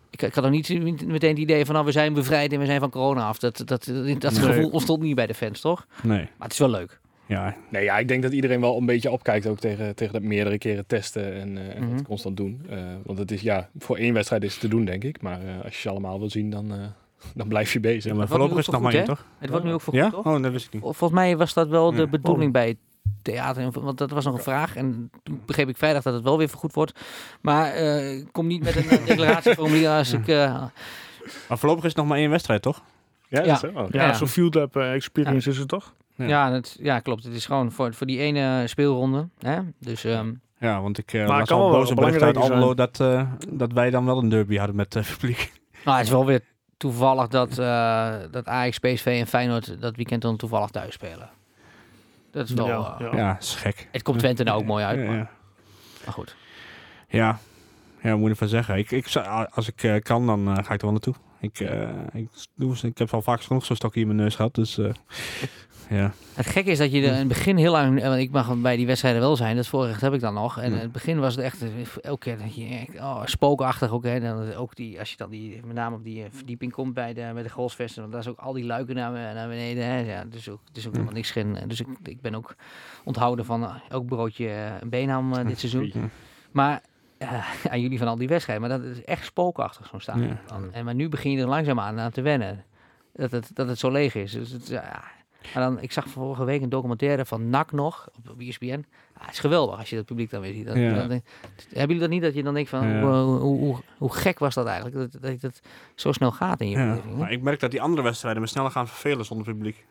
ik, 0.10 0.22
ik 0.22 0.34
had 0.36 0.46
ook 0.46 0.52
niet 0.52 0.70
meteen 1.06 1.30
het 1.30 1.40
idee 1.40 1.66
van, 1.66 1.74
nou, 1.74 1.86
we 1.86 1.92
zijn 1.92 2.14
bevrijd 2.14 2.54
en 2.54 2.60
we 2.60 2.66
zijn 2.66 2.80
van 2.80 2.90
corona 2.90 3.28
af. 3.28 3.38
Dat, 3.40 3.58
dat, 3.58 3.68
dat, 3.68 3.86
dat 4.20 4.32
Nee. 4.34 4.42
gevoel 4.42 4.70
ontstond 4.70 5.02
niet 5.02 5.16
bij 5.16 5.28
de 5.28 5.34
fans, 5.34 5.62
toch? 5.62 5.86
nee. 6.04 6.18
Maar 6.18 6.28
het 6.48 6.52
is 6.52 6.58
wel 6.60 6.70
leuk. 6.70 7.00
Ja, 7.32 7.56
Nee, 7.70 7.84
ja, 7.84 7.98
ik 7.98 8.08
denk 8.08 8.24
dat 8.24 8.32
iedereen 8.32 8.62
wel 8.62 8.78
een 8.78 8.86
beetje 8.86 9.12
opkijkt 9.12 9.48
ook 9.48 9.60
tegen, 9.60 9.96
tegen 9.96 10.14
dat 10.14 10.22
meerdere 10.22 10.58
keren 10.58 10.86
testen 10.88 11.34
en, 11.34 11.76
en 11.76 11.90
dat 11.96 12.02
constant 12.02 12.38
doen. 12.38 12.66
Eh, 12.70 12.78
want 13.06 13.20
het 13.20 13.32
is, 13.32 13.42
ja, 13.42 13.70
voor 13.78 13.98
één 13.98 14.14
wedstrijd 14.14 14.44
is 14.44 14.52
het 14.52 14.62
te 14.62 14.68
doen, 14.68 14.86
denk 14.86 15.04
ik. 15.04 15.22
Maar 15.22 15.40
eh, 15.42 15.64
als 15.64 15.74
je 15.76 15.82
ze 15.82 15.90
allemaal 15.90 16.20
wil 16.20 16.30
zien, 16.30 16.50
dan, 16.50 16.72
eh, 16.72 16.78
dan 17.36 17.48
blijf 17.48 17.74
je 17.74 17.80
bezig. 17.80 18.12
ja 18.12 18.18
maar 18.18 18.28
voorlopig 18.28 18.58
is 18.58 18.66
het 18.66 18.74
nog 18.76 18.84
maar 18.84 18.94
één, 18.94 19.04
toch? 19.06 19.26
Het 19.38 19.50
wordt 19.50 19.66
nu 19.66 19.74
ook 19.74 19.82
voor 19.82 19.96
Ja? 19.96 20.04
goed, 20.04 20.12
toch? 20.24 20.26
Oh, 20.36 20.42
dat 20.42 20.52
wist 20.52 20.66
ik 20.66 20.74
niet. 20.74 20.82
Volgens 20.82 21.12
mij 21.12 21.38
was 21.38 21.54
dat 21.54 21.68
wel 21.68 21.92
de 21.94 22.08
bedoeling 22.08 22.52
bij 22.52 22.68
het 22.68 22.78
theater. 23.22 23.72
Want 23.72 23.98
dat 23.98 24.12
was 24.12 24.26
nog 24.26 24.34
een 24.36 24.44
vraag. 24.44 24.76
En 24.76 25.12
toen 25.24 25.42
begreep 25.46 25.70
ik 25.70 25.78
vrijdag 25.78 26.04
dat 26.04 26.14
het 26.14 26.24
wel 26.24 26.38
weer 26.38 26.50
vergoed 26.50 26.74
wordt. 26.74 27.00
Maar 27.42 27.72
eh, 27.74 28.18
ik 28.18 28.28
kom 28.32 28.48
niet 28.48 28.64
met 28.64 28.76
een 28.76 29.06
declaratieformulier 29.06 29.90
als 29.90 30.14
ik... 30.14 30.28
eh, 30.28 30.64
Maar 31.50 31.58
voorlopig 31.58 31.84
is 31.84 31.90
het 31.90 31.98
nog 32.00 32.08
maar 32.08 32.18
één 32.18 32.30
wedstrijd, 32.30 32.62
toch? 32.62 32.82
Ja, 33.28 33.60
Ja. 33.92 34.14
zo'n 34.14 34.28
field 34.28 34.54
lab 34.56 34.76
experience 34.76 35.50
is 35.50 35.58
het 35.58 35.68
toch? 35.68 35.94
Ja. 36.16 36.26
ja. 36.26 36.50
dat, 36.50 36.78
ja, 36.80 37.00
klopt. 37.00 37.24
Het 37.24 37.34
is 37.34 37.46
gewoon 37.46 37.72
voor, 37.72 37.94
voor 37.94 38.08
die 38.08 38.20
ene 38.20 38.68
speelronde. 38.68 39.28
Hè? 39.40 39.60
Dus 39.80 40.04
ehm, 40.04 40.34
Ja, 40.60 40.82
want 40.82 40.98
ik 40.98 41.14
uh, 41.14 41.28
Maar 41.28 41.46
kan 41.46 41.60
al 41.60 41.72
boze 41.72 41.94
berichten 41.94 42.26
uit 42.26 42.38
Almelo 42.38 42.74
dat, 42.74 43.00
eh, 43.00 43.32
dat 43.50 43.72
wij 43.72 43.90
dan 43.90 44.06
wel 44.06 44.18
een 44.18 44.30
derby 44.30 44.58
hadden 44.58 44.76
met 44.76 44.94
het 44.94 45.08
publiek. 45.08 45.52
nou, 45.86 45.98
het 45.98 46.06
is 46.06 46.12
wel 46.12 46.26
weer 46.26 46.42
toevallig 46.78 47.28
dat, 47.28 47.58
eh 47.58 48.16
dat 48.32 48.46
Ajax, 48.46 48.80
PSV 48.80 49.06
en 49.06 49.28
Feyenoord 49.28 49.82
dat 49.82 49.96
weekend 49.96 50.22
dan 50.22 50.38
toevallig 50.38 50.70
thuis 50.70 50.94
spelen. 50.94 51.30
Dat 52.32 52.50
is 52.50 52.54
wel... 52.54 52.68
Ja, 52.68 52.96
eh, 53.00 53.12
ja. 53.12 53.18
Ja, 53.18 53.38
is 53.40 53.56
gek. 53.56 53.88
Het 53.92 54.02
komt 54.02 54.20
Twente 54.20 54.44
nou 54.44 54.60
ook 54.60 54.66
mooi 54.66 54.84
uit. 54.84 55.00
Ja, 55.00 55.06
Maar, 55.06 55.16
ja. 55.16 55.30
maar 56.06 56.14
goed. 56.14 56.36
Ja, 57.08 57.40
ja 58.02 58.16
moet 58.16 58.26
ik 58.26 58.32
ervan 58.32 58.48
zeggen? 58.48 58.78
Ik, 58.78 58.92
ik, 58.92 59.16
als 59.52 59.68
ik 59.68 59.84
eh, 59.84 60.02
kan, 60.02 60.26
dan 60.26 60.48
eh, 60.48 60.64
ga 60.64 60.74
ik 60.74 60.80
er 60.80 60.82
wel 60.82 60.92
naartoe. 60.92 61.16
Ik, 61.42 61.60
eh, 61.60 61.90
ik, 62.14 62.30
doe, 62.56 62.76
ik 62.82 62.98
heb 62.98 63.14
al 63.14 63.22
vaak 63.22 63.42
genoeg 63.42 63.66
zo'n 63.66 63.76
stokje 63.76 64.00
in 64.00 64.08
mijn 64.08 64.20
neus 64.20 64.36
gehad, 64.36 64.56
dus 64.56 64.78
eh, 64.78 64.94
ja. 65.92 66.14
Het 66.34 66.46
gekke 66.46 66.72
is 66.72 66.78
dat 66.78 66.92
je 66.92 67.02
er 67.02 67.08
in 67.12 67.14
het 67.14 67.28
begin 67.28 67.58
heel 67.58 67.72
lang, 67.72 68.02
eh, 68.02 68.08
want 68.08 68.20
ik 68.20 68.32
mag 68.32 68.56
bij 68.56 68.76
die 68.76 68.86
wedstrijden 68.86 69.22
wel 69.22 69.36
zijn, 69.36 69.56
dat 69.56 69.68
voorrecht 69.68 70.02
heb 70.02 70.14
ik 70.14 70.20
dan 70.20 70.34
nog. 70.34 70.58
En 70.60 70.70
Ja. 70.70 70.76
in 70.76 70.82
het 70.82 70.92
begin 70.92 71.20
was 71.20 71.36
het 71.36 71.44
echt, 71.46 71.62
eh, 71.62 71.70
elke 72.02 72.20
keer 72.20 72.38
dat 72.38 72.56
je, 72.56 72.66
echt, 72.66 73.00
oh, 73.00 73.22
spookachtig 73.26 73.92
ook. 73.92 74.04
Hè. 74.04 74.20
Dan 74.20 74.54
ook 74.54 74.76
die, 74.76 75.00
als 75.00 75.10
je 75.12 75.18
dan 75.18 75.30
die, 75.30 75.62
met 75.66 75.76
name 75.76 75.96
op 75.96 76.04
die 76.04 76.24
eh, 76.24 76.30
verdieping 76.32 76.72
komt 76.72 76.94
bij 76.94 77.14
de, 77.14 77.30
bij 77.34 77.44
de 77.44 77.50
golfsvesten, 77.50 78.02
want 78.02 78.14
daar 78.14 78.22
is 78.22 78.28
ook 78.28 78.40
al 78.40 78.54
die 78.54 78.66
luiken 78.66 78.96
naar, 78.96 79.12
naar 79.34 79.48
beneden. 79.48 79.86
Hè. 79.86 79.98
Ja, 80.00 80.24
dus 80.30 80.50
ook, 80.50 80.60
het 80.68 80.78
is 80.78 80.88
ook 80.88 80.94
helemaal 80.94 81.14
niks 81.14 81.36
in. 81.36 81.58
Dus 81.68 81.80
ik, 81.80 81.88
ik 82.04 82.22
ben 82.22 82.36
ook 82.36 82.56
onthouden 83.04 83.46
van 83.46 83.64
eh, 83.64 83.76
elk 83.90 84.06
broodje 84.06 84.48
eh, 84.48 84.72
een 84.82 84.90
beenham 84.90 85.34
eh, 85.34 85.48
dit 85.48 85.60
seizoen. 85.70 85.94
Maar 86.52 86.82
eh, 87.18 87.52
aan 87.72 87.82
jullie 87.82 87.98
van 87.98 88.08
al 88.08 88.16
die 88.16 88.28
wedstrijden, 88.28 88.70
maar 88.70 88.80
dat 88.80 88.88
is 88.88 89.04
echt 89.04 89.26
spookachtig 89.26 89.88
zo'n 89.88 90.00
stadion. 90.02 90.38
Ja. 90.48 90.60
En 90.72 90.86
maar 90.86 90.96
nu 90.96 91.10
begin 91.10 91.32
je 91.32 91.42
er 91.42 91.48
langzaamaan 91.48 92.00
aan 92.00 92.12
te 92.12 92.22
wennen. 92.22 92.64
Dat 93.14 93.32
het, 93.32 93.52
dat 93.54 93.68
het 93.68 93.80
zo 93.80 93.92
leeg 93.92 94.16
is. 94.16 94.32
Dus 94.32 94.52
het, 94.52 94.68
ja. 94.68 95.04
Maar 95.54 95.64
dan, 95.64 95.80
ik 95.82 95.92
zag 95.92 96.08
vorige 96.08 96.44
week 96.44 96.62
een 96.62 96.70
documentaire 96.70 97.26
van 97.26 97.50
NAC 97.50 97.72
nog 97.72 98.10
op, 98.18 98.30
op 98.30 98.40
ESPN. 98.40 98.66
Ja, 98.66 99.26
het 99.26 99.32
is 99.32 99.40
geweldig 99.40 99.80
als 99.80 99.90
je 99.90 99.96
dat 99.96 100.06
publiek 100.06 100.30
dan 100.30 100.42
weer 100.42 100.54
ziet. 100.54 100.66
Dan, 100.66 100.80
Ja. 100.80 100.94
dan 100.94 101.08
denk- 101.08 101.24
hebben 101.56 101.82
jullie 101.82 102.00
dat 102.00 102.10
niet 102.10 102.22
dat 102.22 102.34
je 102.34 102.44
dan 102.44 102.54
denkt 102.54 102.70
van 102.70 102.88
Ja. 102.88 103.02
hoe, 103.02 103.12
hoe, 103.40 103.58
hoe, 103.60 103.78
hoe 103.98 104.14
gek 104.14 104.40
was 104.40 104.54
dat 104.54 104.66
eigenlijk? 104.66 104.96
Dat, 105.12 105.22
dat 105.22 105.42
dat 105.42 105.60
zo 105.96 106.12
snel 106.12 106.32
gaat 106.32 106.62
in 106.62 106.70
je 106.70 106.78
Ja, 106.78 106.86
beleving, 106.90 107.14
hè? 107.14 107.20
maar 107.20 107.32
ik 107.32 107.42
merk 107.42 107.60
dat 107.60 107.72
die 107.72 107.82
andere 107.82 108.02
wedstrijden 108.02 108.42
me 108.42 108.48
sneller 108.48 108.72
gaan 108.72 108.88
vervelen 108.88 109.26
zonder 109.26 109.46
publiek. 109.46 109.86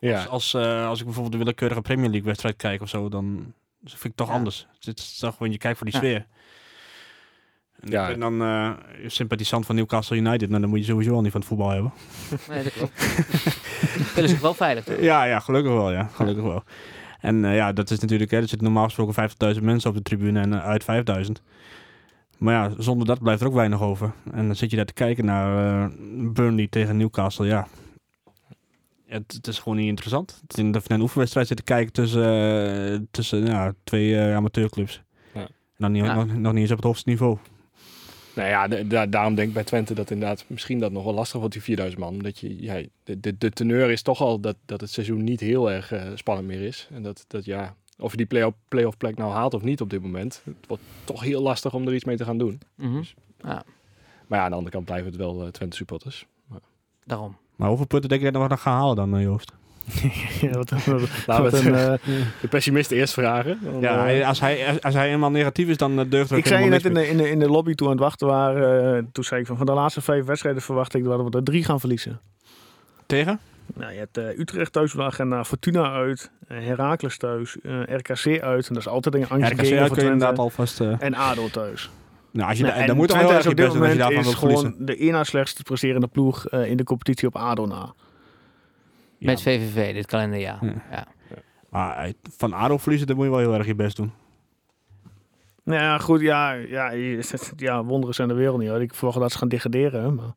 Ja. 0.00 0.16
Als, 0.18 0.28
als, 0.28 0.54
eh, 0.54 0.86
als 0.86 0.98
ik 0.98 1.04
bijvoorbeeld 1.04 1.34
een 1.34 1.40
willekeurige 1.40 1.80
Premier 1.80 2.08
League 2.10 2.26
wedstrijd 2.26 2.56
kijk 2.56 2.82
of 2.82 2.88
zo, 2.88 3.08
dan 3.08 3.52
vind 3.84 3.94
ik 3.94 4.02
het 4.02 4.16
toch 4.16 4.28
Ja. 4.28 4.34
anders. 4.34 4.66
Het 4.80 4.98
is 4.98 5.18
toch 5.18 5.36
gewoon, 5.36 5.52
je 5.52 5.58
kijkt 5.58 5.78
voor 5.78 5.86
die 5.90 5.94
Ja. 6.00 6.00
sfeer. 6.02 6.26
En 7.80 7.90
Ja. 7.90 8.08
ik 8.08 8.18
ben 8.18 8.20
dan 8.38 8.42
eh, 8.48 8.70
sympathisant 9.06 9.66
van 9.66 9.74
Newcastle 9.74 10.16
United, 10.16 10.48
nou, 10.48 10.60
dan 10.60 10.70
moet 10.70 10.78
je 10.78 10.84
sowieso 10.84 11.14
al 11.14 11.20
niet 11.22 11.30
van 11.32 11.40
het 11.40 11.48
voetbal 11.48 11.70
hebben. 11.70 11.92
Nee, 12.48 12.62
dat 12.62 12.72
klopt. 12.72 13.00
Spelen 14.10 14.28
zich 14.28 14.40
wel 14.40 14.54
veilig. 14.54 14.84
toch? 14.84 15.00
Ja, 15.00 15.24
ja, 15.24 15.40
gelukkig 15.40 15.72
wel, 15.72 15.92
ja. 15.92 16.08
Gelukkig 16.12 16.44
wel. 16.44 16.62
En 17.20 17.44
eh, 17.44 17.54
ja, 17.56 17.72
dat 17.72 17.90
is 17.90 17.98
natuurlijk, 17.98 18.30
hè, 18.30 18.36
er 18.36 18.48
zitten 18.48 18.66
normaal 18.66 18.84
gesproken 18.84 19.30
50.000 19.56 19.62
mensen 19.62 19.90
op 19.90 19.96
de 19.96 20.02
tribune 20.02 20.40
en 20.40 20.52
eh, 20.52 20.64
uit 20.64 20.84
5.000. 21.26 21.32
Maar 22.38 22.54
ja, 22.54 22.82
zonder 22.82 23.06
dat 23.06 23.18
blijft 23.22 23.40
er 23.40 23.46
ook 23.46 23.54
weinig 23.54 23.80
over. 23.82 24.12
En 24.32 24.46
dan 24.46 24.56
zit 24.56 24.70
je 24.70 24.76
daar 24.76 24.84
te 24.84 24.92
kijken 24.92 25.24
naar 25.24 25.82
eh, 25.84 25.90
Burnley 26.32 26.66
tegen 26.70 26.96
Newcastle, 26.96 27.46
ja. 27.46 27.66
Het, 29.06 29.32
het 29.32 29.46
is 29.46 29.58
gewoon 29.58 29.78
niet 29.78 29.88
interessant. 29.88 30.38
Het 30.42 30.52
is 30.52 30.64
in 30.64 30.72
de 30.72 30.80
een 30.86 31.00
oefenwedstrijd 31.00 31.46
zitten 31.46 31.64
kijken 31.66 31.92
tussen, 31.92 33.08
tussen 33.10 33.46
ja, 33.46 33.72
twee 33.84 34.18
amateurclubs. 34.20 35.02
Ja. 35.34 35.40
En 35.40 35.48
dan 35.76 35.92
niet, 35.92 36.04
Ja. 36.04 36.14
nog, 36.14 36.26
nog 36.36 36.52
niet 36.52 36.60
eens 36.62 36.70
op 36.70 36.76
het 36.76 36.86
hoogste 36.86 37.08
niveau. 37.08 37.38
Nou 38.36 38.48
ja, 38.48 38.82
da- 38.84 39.06
daarom 39.06 39.34
denk 39.34 39.48
ik 39.48 39.54
bij 39.54 39.64
Twente 39.64 39.94
dat 39.94 40.10
inderdaad 40.10 40.44
misschien 40.46 40.78
dat 40.78 40.92
nog 40.92 41.04
wel 41.04 41.14
lastig 41.14 41.38
wordt, 41.38 41.54
die 41.54 41.62
4000 41.62 42.00
man. 42.00 42.18
Dat 42.18 42.38
je, 42.38 42.62
ja, 42.62 42.82
de, 43.04 43.20
de, 43.20 43.38
de 43.38 43.50
teneur 43.50 43.90
is 43.90 44.02
toch 44.02 44.20
al 44.20 44.40
dat, 44.40 44.56
dat 44.64 44.80
het 44.80 44.90
seizoen 44.90 45.24
niet 45.24 45.40
heel 45.40 45.70
erg 45.70 45.92
eh, 45.92 46.02
spannend 46.14 46.46
meer 46.48 46.60
is. 46.62 46.88
En 46.92 47.02
dat, 47.02 47.24
dat 47.28 47.44
ja, 47.44 47.74
of 47.98 48.10
je 48.10 48.16
die 48.16 48.26
play-off 48.26 48.56
play 48.68 48.90
plek 48.98 49.16
nou 49.16 49.32
haalt 49.32 49.54
of 49.54 49.62
niet 49.62 49.80
op 49.80 49.90
dit 49.90 50.02
moment, 50.02 50.42
het 50.44 50.66
wordt 50.66 50.82
toch 51.04 51.22
heel 51.22 51.42
lastig 51.42 51.74
om 51.74 51.86
er 51.86 51.94
iets 51.94 52.04
mee 52.04 52.16
te 52.16 52.24
gaan 52.24 52.38
doen. 52.38 52.60
Mhm. 52.74 53.02
Maar 54.26 54.38
ja, 54.38 54.44
aan 54.44 54.50
de 54.50 54.56
andere 54.56 54.72
kant 54.74 54.84
blijven 54.84 55.06
het 55.06 55.16
wel 55.16 55.42
eh, 55.42 55.48
Twente 55.48 55.76
supporters. 55.76 56.26
Daarom. 57.04 57.36
Maar 57.56 57.68
hoeveel 57.68 57.86
punten 57.86 58.08
denk 58.08 58.22
je 58.22 58.30
dat 58.30 58.42
we 58.42 58.48
nog 58.48 58.62
gaan 58.62 58.76
halen 58.76 58.96
dan, 58.96 59.16
eh, 59.16 59.22
Joost? 59.22 59.52
ja, 60.40 60.50
wat, 60.50 60.70
wat, 60.70 61.02
Laten 61.26 61.50
we 61.50 61.68
een, 61.68 61.74
het, 61.74 62.00
eh, 62.00 62.08
de 62.40 62.48
pessimist 62.48 62.90
eerst 62.90 63.12
vragen. 63.12 63.58
Dan, 63.62 63.80
Ja, 63.80 64.08
eh, 64.10 64.28
als 64.28 64.40
hij, 64.40 64.80
als, 64.80 64.94
hij 64.94 65.12
eenmaal 65.12 65.30
negatief 65.30 65.68
is, 65.68 65.76
dan 65.76 65.98
eh, 66.00 66.04
durft 66.10 66.30
er 66.30 66.36
ook 66.36 66.42
ik 66.42 66.46
zei 66.48 66.64
je 66.64 66.70
helemaal 66.70 66.70
net 66.70 66.84
in 66.84 66.94
de, 66.94 67.08
in, 67.08 67.16
de, 67.16 67.30
in 67.30 67.38
de 67.38 67.48
lobby 67.48 67.74
toen 67.74 67.86
we 67.86 67.92
aan 67.92 67.98
het 67.98 68.06
wachten 68.06 68.26
waren. 68.26 69.08
toen 69.12 69.24
zei 69.24 69.40
ik 69.40 69.46
van, 69.46 69.56
van 69.56 69.66
de 69.66 69.72
laatste 69.72 70.00
vijf 70.00 70.24
wedstrijden 70.24 70.62
verwacht 70.62 70.94
ik 70.94 71.04
dat 71.04 71.22
we 71.30 71.36
er 71.36 71.44
drie 71.44 71.64
gaan 71.64 71.80
verliezen. 71.80 72.20
Tegen? 73.06 73.38
Nou, 73.74 73.92
je 73.92 73.98
hebt 73.98 74.38
Utrecht 74.38 74.72
thuis 74.72 74.92
op 74.92 74.98
de 74.98 75.04
agenda, 75.04 75.44
Fortuna 75.44 75.92
uit, 75.92 76.30
Heracles 76.46 77.16
thuis, 77.18 77.56
RKC 77.86 78.40
uit. 78.42 78.68
En 78.68 78.74
dat 78.74 78.82
is 78.82 78.88
altijd 78.88 79.14
een 79.14 79.28
angst 79.28 79.52
RKC 79.52 79.58
uit 79.78 79.92
kun 79.92 80.02
je 80.04 80.10
inderdaad 80.10 80.38
alvast... 80.38 80.80
En 80.80 81.14
ADO 81.14 81.48
thuis. 81.48 81.90
nou, 82.30 82.48
als 82.48 82.58
je, 82.58 82.64
Nou, 82.64 82.78
da- 82.80 82.86
dan 82.86 82.96
moet 82.96 83.08
Twente 83.08 83.26
wel 83.26 83.36
erg 83.36 83.48
je 83.48 83.54
best 83.54 83.72
doen 83.72 83.82
als 83.82 83.92
je 83.92 83.98
daarvan 83.98 84.24
verliezen. 84.24 84.74
de 84.78 84.96
één 84.96 85.12
na 85.12 85.24
slechtst 85.24 85.62
presterende 85.62 86.06
ploeg 86.06 86.48
in 86.48 86.76
de 86.76 86.84
competitie 86.84 87.28
op 87.28 87.36
ADO 87.36 87.66
na. 87.66 87.92
Ja, 89.18 89.26
Met 89.26 89.42
VVV 89.42 89.92
dit 89.94 90.06
kalenderjaar. 90.06 90.64
Ja. 90.64 90.72
Ja. 90.90 91.06
Maar 91.70 91.96
eh, 91.96 92.12
van 92.36 92.52
ADO 92.52 92.78
verliezen, 92.78 93.06
dan 93.06 93.16
moet 93.16 93.24
je 93.24 93.30
wel 93.30 93.40
heel 93.40 93.54
erg 93.54 93.66
je 93.66 93.74
best 93.74 93.96
doen. 93.96 94.12
Nou 95.62 95.80
ja, 95.82 95.98
goed, 95.98 96.20
ja, 96.20 96.52
ja, 96.52 96.90
ja 97.56 97.84
wonderen 97.84 98.14
zijn 98.14 98.28
de 98.28 98.34
wereld 98.34 98.58
niet. 98.58 98.68
Hoor. 98.68 98.80
Ik 98.82 98.94
verwacht 98.94 99.18
dat 99.18 99.32
ze 99.32 99.38
gaan 99.38 99.48
degraderen. 99.48 100.14
Maar, 100.14 100.32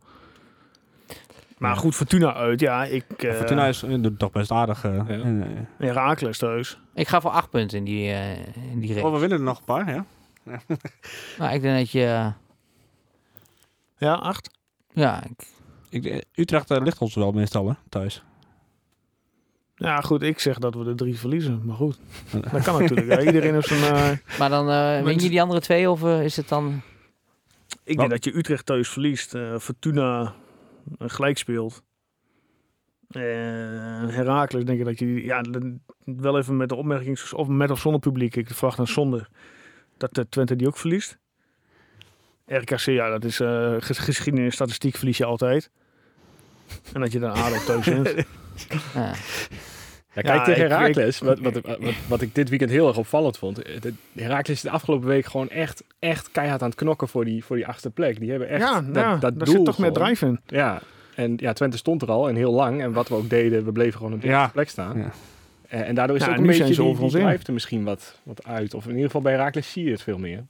maar 1.58 1.76
goed, 1.76 1.96
Fortuna 1.96 2.34
uit, 2.34 2.60
ja. 2.60 2.84
Ik, 2.86 3.04
eh, 3.24 3.34
Fortuna 3.36 3.66
is, 3.66 3.84
eh, 3.84 3.94
toch 4.18 4.32
best 4.32 4.52
aardig. 4.52 4.84
eh, 4.84 4.96
Ja. 4.96 5.08
en, 5.08 5.44
eh, 5.78 5.88
Heracles 5.88 6.38
thuis. 6.38 6.80
Ik 6.94 7.08
ga 7.08 7.22
voor 7.22 7.32
acht 7.32 7.50
punten 7.50 7.78
in 7.78 7.84
die, 7.84 8.12
eh 8.12 8.38
in 8.72 8.80
die 8.80 8.94
race. 8.94 9.06
oh, 9.06 9.14
we 9.14 9.20
winnen 9.20 9.38
er 9.38 9.44
nog 9.44 9.58
een 9.58 9.66
paar, 9.66 9.94
ja. 9.94 10.06
Nou, 11.38 11.54
ik 11.54 11.62
denk 11.62 11.78
dat 11.78 11.92
je... 11.92 12.32
Ja, 13.98 14.14
acht. 14.14 14.50
ja, 14.94 15.24
ik, 15.24 16.04
Ik, 16.06 16.26
Utrecht 16.34 16.70
ligt 16.70 16.98
ons 17.02 17.16
wel 17.16 17.32
meestal, 17.32 17.68
hè, 17.68 17.74
thuis. 17.90 18.24
Ja, 19.80 20.02
goed, 20.02 20.22
ik 20.22 20.40
zeg 20.40 20.58
dat 20.58 20.76
we 20.76 20.84
de 20.84 20.96
drie 20.96 21.18
verliezen. 21.20 21.62
Maar 21.66 21.76
goed, 21.76 22.00
dat 22.52 22.62
kan 22.64 22.82
natuurlijk. 22.82 23.08
Ja, 23.08 23.22
iedereen 23.28 23.54
heeft 23.54 23.68
zijn... 23.68 23.94
eh, 23.96 24.12
maar 24.40 24.50
dan 24.50 24.70
eh 24.70 25.04
win 25.04 25.20
je 25.20 25.30
die 25.30 25.42
andere 25.42 25.60
twee 25.60 25.90
of 25.90 26.04
eh, 26.04 26.24
is 26.24 26.36
het 26.38 26.48
dan... 26.48 26.82
ik 27.84 27.98
denk 27.98 28.10
dat 28.10 28.24
je 28.24 28.38
Utrecht 28.38 28.66
thuis 28.66 28.90
verliest. 28.90 29.34
eh, 29.36 29.58
Fortuna 29.60 30.34
gelijk 31.00 31.38
speelt. 31.38 31.82
Eh 33.10 33.22
Heracles 34.08 34.64
denk 34.66 34.80
ik 34.80 34.86
dat 34.86 35.00
je... 35.00 35.24
Ja, 35.24 35.42
dan 35.42 35.80
wel 36.04 36.38
even 36.38 36.58
met 36.58 36.70
de 36.70 36.76
opmerking... 36.76 37.32
Of 37.34 37.48
met 37.48 37.72
of 37.72 37.80
zonder 37.80 38.02
publiek. 38.02 38.36
Ik 38.36 38.48
verwacht 38.50 38.78
een 38.78 38.88
zonder. 38.88 39.30
Dat 39.98 40.14
de 40.14 40.30
Twente 40.30 40.56
die 40.56 40.68
ook 40.68 40.78
verliest. 40.78 41.18
RKC, 42.46 42.80
ja, 42.80 43.10
dat 43.10 43.24
is 43.24 43.40
eh, 43.40 43.76
ges- 43.80 43.98
geschiedenis, 43.98 44.54
statistiek 44.54 44.96
verlies 44.96 45.18
je 45.18 45.26
altijd. 45.26 45.70
En 46.94 47.02
dat 47.02 47.12
je 47.12 47.20
dan 47.20 47.32
ADO 47.32 47.58
thuis 47.66 47.86
wint. 47.86 48.14
Ja. 48.94 49.14
Ja, 50.14 50.22
kijk 50.22 50.38
Ja, 50.38 50.44
tegen 50.44 50.64
ik- 50.64 50.70
Heracles, 50.72 51.20
wat, 51.20 51.40
wat, 51.40 51.54
wat, 51.62 51.78
wat 52.08 52.22
ik 52.22 52.36
dit 52.36 52.50
weekend 52.50 52.72
heel 52.72 52.88
erg 52.88 52.98
opvallend 52.98 53.38
vond. 53.38 53.56
De, 53.56 53.94
Heracles 54.16 54.56
is 54.58 54.62
de 54.62 54.70
afgelopen 54.70 55.08
week 55.08 55.26
gewoon 55.26 55.50
echt, 55.50 55.84
echt 56.00 56.32
keihard 56.32 56.62
aan 56.62 56.70
het 56.70 56.78
knokken 56.78 57.08
voor 57.08 57.26
die, 57.26 57.44
voor 57.46 57.56
die 57.56 57.68
achtste 57.68 57.90
plek. 57.90 58.20
Die 58.20 58.30
hebben 58.30 58.50
echt 58.50 58.62
ja, 58.62 58.82
dat, 58.82 58.96
ja, 58.96 59.12
dat 59.12 59.22
daar 59.22 59.32
doel 59.46 59.56
zit 59.56 59.66
toch 59.66 59.78
meer 59.78 59.92
gewoon. 59.92 60.06
drive 60.08 60.26
in. 60.26 60.40
Ja, 60.46 60.82
en 61.16 61.34
ja, 61.38 61.54
Twente 61.54 61.78
stond 61.78 62.02
er 62.02 62.12
al 62.12 62.30
en 62.30 62.36
heel 62.36 62.52
lang. 62.54 62.82
En 62.82 62.92
wat 62.94 63.08
we 63.10 63.16
ook 63.16 63.30
deden, 63.30 63.66
we 63.66 63.72
bleven 63.72 63.98
gewoon 63.98 64.14
op 64.14 64.22
de 64.22 64.28
Ja. 64.28 64.38
eerste 64.40 64.52
plek 64.54 64.70
staan. 64.70 64.98
Ja. 64.98 65.12
En, 65.68 65.86
en 65.86 65.96
daardoor 65.96 66.16
is 66.16 66.22
Ja, 66.22 66.28
het 66.30 66.38
ook 66.40 66.46
een 66.46 66.52
beetje 66.52 66.84
die, 66.84 66.98
die 66.98 67.10
drive 67.10 67.46
er 67.46 67.54
misschien 67.54 67.84
wat, 67.84 68.20
wat 68.24 68.46
uit. 68.46 68.74
Of 68.74 68.84
in 68.84 68.90
ieder 68.92 69.06
geval 69.06 69.22
bij 69.22 69.32
Heracles 69.34 69.72
zie 69.72 69.84
je 69.86 69.92
het 69.92 70.02
veel 70.02 70.18
meer. 70.18 70.46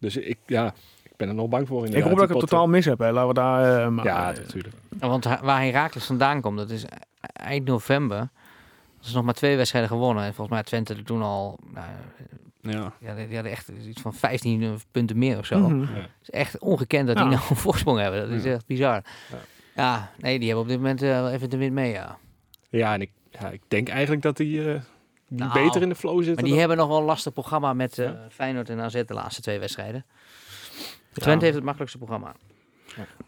Dus 0.00 0.16
ik, 0.16 0.38
ja, 0.46 0.74
ben 1.20 1.28
er 1.28 1.34
nog 1.34 1.48
bang 1.48 1.66
voor 1.68 1.86
Ik 1.86 2.02
hoop 2.02 2.14
dat 2.14 2.22
ik 2.22 2.28
het 2.28 2.38
totaal 2.38 2.66
mis 2.68 2.84
heb. 2.84 2.98
Hè. 2.98 3.12
Laten 3.12 3.28
we 3.28 3.34
daar... 3.34 3.80
eh, 3.82 3.88
maar, 3.88 4.04
Ja, 4.04 4.32
eh, 4.32 4.38
natuurlijk. 4.38 4.74
Want 4.98 5.24
waar 5.24 5.60
Herakles 5.62 6.04
vandaan 6.04 6.40
komt, 6.40 6.58
dat 6.58 6.70
is 6.70 6.84
eind 7.32 7.64
november. 7.66 8.18
Dat 8.98 9.06
is 9.08 9.12
nog 9.12 9.24
maar 9.24 9.34
twee 9.34 9.56
wedstrijden 9.56 9.90
gewonnen. 9.90 10.24
En 10.24 10.34
volgens 10.34 10.56
mij 10.56 10.64
Twente 10.64 10.94
er 10.94 11.04
toen 11.04 11.22
al... 11.22 11.58
Nou, 11.72 11.86
Ja. 12.62 12.92
ja, 13.00 13.14
die 13.14 13.34
hadden 13.34 13.52
echt 13.52 13.68
iets 13.88 14.00
van 14.00 14.14
15 14.14 14.80
punten 14.90 15.18
meer 15.18 15.38
of 15.38 15.46
zo. 15.46 15.80
Het 15.80 15.88
is 16.22 16.30
echt 16.30 16.58
ongekend 16.58 17.06
dat 17.06 17.16
Ja. 17.16 17.22
die 17.22 17.32
nou 17.32 17.44
een 17.50 17.56
voorsprong 17.56 17.98
hebben. 17.98 18.20
Dat 18.20 18.30
is 18.38 18.44
Ja. 18.44 18.52
echt 18.52 18.66
bizar. 18.66 18.94
Ja. 19.30 19.36
Ja, 19.74 20.10
nee, 20.18 20.38
die 20.38 20.46
hebben 20.46 20.64
op 20.64 20.70
dit 20.70 20.78
moment 20.80 21.02
eh, 21.02 21.08
wel 21.08 21.30
even 21.30 21.50
de 21.50 21.56
wind 21.56 21.72
mee, 21.72 21.92
ja. 21.92 22.18
Ja, 22.70 22.94
en 22.94 23.00
ik, 23.00 23.10
ja, 23.30 23.48
ik 23.48 23.60
denk 23.68 23.88
eigenlijk 23.88 24.22
dat 24.22 24.36
die, 24.36 24.58
eh, 24.72 24.80
die 25.28 25.38
Nou, 25.38 25.52
beter 25.52 25.82
in 25.82 25.88
de 25.88 25.94
flow 25.94 26.16
zitten. 26.16 26.34
Maar 26.34 26.42
die 26.42 26.50
dan- 26.52 26.58
hebben 26.58 26.76
nog 26.76 26.88
wel 26.88 26.98
een 26.98 27.04
lastig 27.04 27.32
programma 27.32 27.72
met 27.72 27.98
eh, 27.98 28.04
Ja. 28.06 28.26
Feyenoord 28.30 28.68
en 28.70 28.80
AZ 28.80 28.92
de 29.06 29.14
laatste 29.14 29.40
twee 29.42 29.58
wedstrijden. 29.58 30.04
Ja. 31.12 31.22
Twente 31.22 31.42
heeft 31.44 31.54
het 31.56 31.64
makkelijkste 31.64 31.98
programma. 31.98 32.34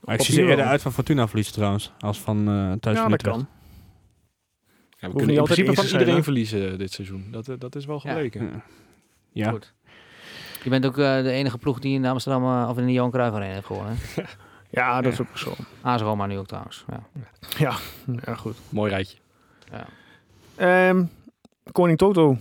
Maar 0.01 0.15
ik 0.15 0.21
zie 0.23 0.35
ze 0.35 0.43
eerder 0.43 0.65
uit 0.65 0.83
van 0.83 0.93
Fortuna 0.93 1.27
verliezen 1.27 1.55
trouwens. 1.55 1.93
Als 1.99 2.21
van 2.21 2.39
eh 2.49 2.73
thuis 2.81 2.97
Ja, 2.97 3.03
van 3.03 3.11
dat 3.11 3.21
Utrecht. 3.21 3.37
kan. 3.37 3.47
Ja, 4.99 5.09
we 5.09 5.17
kunnen 5.17 5.37
in 5.37 5.43
principe 5.45 5.75
van 5.75 5.85
iedereen 5.85 6.23
verliezen 6.23 6.79
dit 6.79 6.93
seizoen. 6.93 7.29
Dat, 7.31 7.49
eh, 7.49 7.55
dat 7.59 7.75
is 7.77 7.85
wel 7.85 8.01
Ja. 8.05 8.11
gebleken. 8.11 8.43
Ja. 8.45 8.63
Ja. 9.33 9.51
Goed. 9.51 9.73
Je 10.63 10.71
bent 10.71 10.87
ook 10.87 10.99
eh, 10.99 11.23
de 11.23 11.31
enige 11.31 11.59
ploeg 11.59 11.79
die 11.79 11.95
in 11.95 12.05
Amsterdam 12.07 12.43
eh, 12.45 12.69
of 12.71 12.79
in 12.79 12.87
de 12.87 12.93
Johan 12.93 13.11
Cruijff 13.11 13.35
Arena 13.35 13.53
heeft 13.53 13.67
gewonnen. 13.67 13.97
hè? 13.99 14.23
Ja, 14.71 15.01
dat 15.01 15.13
is 15.13 15.21
ook 15.21 15.39
zo. 15.39 15.55
AS 15.81 16.01
Roma 16.01 16.27
nu 16.27 16.39
ook 16.39 16.47
trouwens. 16.47 16.85
Ja. 16.89 17.03
Ja, 17.59 17.77
ja 18.25 18.35
goed. 18.35 18.57
Mooi 18.69 18.91
rijtje. 18.91 19.17
Ja. 19.71 19.87
Ehm, 20.57 21.05
Koning 21.73 21.99
Toto. 21.99 22.37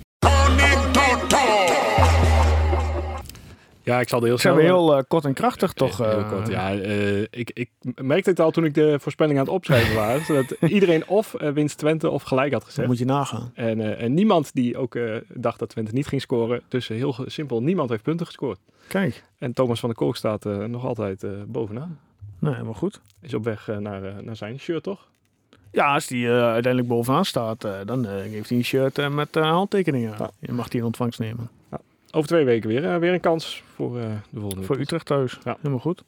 Ja, 3.83 3.99
ik 3.99 4.09
zal 4.09 4.23
heel 4.23 4.37
Zijn 4.37 4.53
snel... 4.53 4.55
we 4.55 4.71
heel 4.73 4.97
eh, 4.97 5.03
kort 5.07 5.25
en 5.25 5.33
krachtig 5.33 5.73
toch? 5.73 5.97
Heel 5.97 6.07
eh, 6.07 6.29
kort, 6.29 6.47
ja. 6.47 6.73
eh, 6.75 7.21
ik, 7.21 7.51
ik 7.53 7.69
merkte 8.01 8.29
het 8.29 8.39
al 8.39 8.51
toen 8.51 8.65
ik 8.65 8.73
de 8.73 8.97
voorspelling 8.99 9.37
aan 9.39 9.45
het 9.45 9.53
opschrijven 9.53 9.95
was. 9.95 10.27
dat 10.47 10.69
iedereen 10.71 11.07
of 11.07 11.33
eh, 11.33 11.49
winst 11.51 11.77
Twente 11.77 12.09
of 12.09 12.23
gelijk 12.23 12.51
had 12.51 12.59
Dat 12.61 12.69
gezegd. 12.69 12.87
moet 12.87 12.97
je 12.97 13.05
nagaan. 13.05 13.51
En, 13.53 13.79
eh, 13.81 14.03
en 14.03 14.13
niemand 14.13 14.53
die 14.53 14.77
ook 14.77 14.95
eh, 14.95 15.15
dacht 15.33 15.59
dat 15.59 15.69
Twente 15.69 15.93
niet 15.93 16.07
ging 16.07 16.21
scoren. 16.21 16.61
Dus 16.67 16.89
eh, 16.89 16.97
heel 16.97 17.15
simpel, 17.25 17.61
niemand 17.61 17.89
heeft 17.89 18.03
punten 18.03 18.25
gescoord. 18.25 18.59
Kijk, 18.87 19.23
En 19.37 19.53
Thomas 19.53 19.79
van 19.79 19.89
der 19.89 19.97
Kolk 19.97 20.15
staat 20.15 20.45
eh, 20.45 20.57
nog 20.57 20.85
altijd 20.85 21.23
eh, 21.23 21.29
bovenaan. 21.47 21.99
nee, 22.39 22.51
helemaal 22.53 22.73
goed. 22.73 23.01
Is 23.21 23.33
op 23.33 23.43
weg 23.43 23.69
eh, 23.69 23.77
naar, 23.77 24.03
eh, 24.03 24.13
naar 24.23 24.35
zijn 24.35 24.59
shirt, 24.59 24.83
toch? 24.83 25.07
Ja, 25.71 25.93
als 25.93 26.07
die 26.07 26.27
eh, 26.27 26.33
uiteindelijk 26.33 26.87
bovenaan 26.87 27.25
staat, 27.25 27.63
eh, 27.63 27.71
dan 27.85 28.07
eh, 28.07 28.31
geeft 28.31 28.49
hij 28.49 28.57
een 28.57 28.63
shirt 28.63 28.97
eh, 28.97 29.09
met 29.09 29.35
eh, 29.35 29.43
handtekeningen. 29.51 30.13
Ja. 30.19 30.29
Je 30.39 30.51
mag 30.53 30.67
die 30.67 30.79
in 30.79 30.85
ontvangst 30.85 31.19
nemen. 31.19 31.49
Over 32.11 32.27
twee 32.27 32.45
weken 32.45 32.69
weer. 32.69 32.85
eh, 32.93 32.97
weer 32.97 33.13
een 33.13 33.19
kans 33.19 33.63
voor 33.75 33.99
eh, 33.99 34.05
de 34.29 34.39
volgende 34.39 34.65
Voor. 34.65 34.77
Utrecht 34.79 35.05
thuis. 35.05 35.39
Ja. 35.43 35.55
Helemaal 35.57 35.79
goed. 35.79 36.03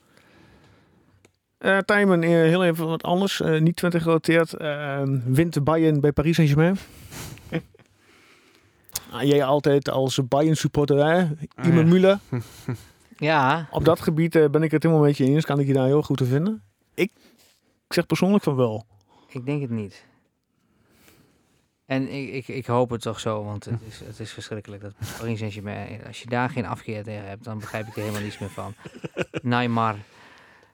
Eh 1.57 1.77
Tijmen, 1.77 2.21
heel 2.21 2.63
even 2.63 2.87
wat 2.87 3.03
anders. 3.03 3.41
eh, 3.41 3.61
niet 3.61 3.75
20 3.75 4.01
gerelateerd. 4.01 4.53
Eh, 4.53 5.01
wint 5.25 5.53
de 5.53 5.61
Bayern 5.61 5.99
bij 6.01 6.11
Paris 6.11 6.35
Saint-Germain? 6.35 6.77
Ah, 9.11 9.21
jij 9.23 9.43
altijd 9.43 9.89
als 9.89 10.27
Bayern 10.27 10.55
supporter, 10.55 10.97
hè? 11.05 11.21
Ah, 11.55 11.65
Ime 11.65 11.83
ja. 11.83 11.85
Müller. 11.85 12.19
ja, 13.17 13.67
Op 13.71 13.85
dat 13.85 14.01
gebied 14.01 14.31
ben 14.51 14.63
ik 14.63 14.71
het 14.71 14.83
helemaal 14.83 15.03
met 15.05 15.17
je 15.17 15.25
eens. 15.25 15.45
Kan 15.45 15.59
ik 15.59 15.67
je 15.67 15.73
daar 15.73 15.85
heel 15.85 16.01
goed 16.01 16.17
te 16.17 16.25
vinden? 16.25 16.63
Ik, 16.93 17.11
ik 17.87 17.93
zeg 17.93 18.05
persoonlijk 18.05 18.43
van 18.43 18.55
wel. 18.55 18.85
ik 19.29 19.45
denk 19.45 19.61
het 19.61 19.69
niet. 19.69 20.05
En 21.85 22.09
ik, 22.13 22.29
ik, 22.33 22.47
ik 22.47 22.65
hoop 22.65 22.89
het 22.89 23.01
toch 23.01 23.19
zo, 23.19 23.43
want 23.43 23.65
het 23.65 23.79
is, 23.87 23.99
het 24.05 24.19
is 24.19 24.31
verschrikkelijk. 24.31 24.81
Dat 24.81 24.93
Paris 25.19 25.39
Saint-Germain, 25.39 25.99
als 26.07 26.19
je 26.21 26.25
daar 26.29 26.49
geen 26.49 26.65
afkeer 26.65 27.03
tegen 27.03 27.27
hebt, 27.27 27.43
dan 27.43 27.59
begrijp 27.59 27.87
ik 27.87 27.95
er 27.95 27.99
helemaal 28.01 28.21
niets 28.21 28.37
meer 28.39 28.49
van. 28.49 28.73
Neymar, 29.41 29.95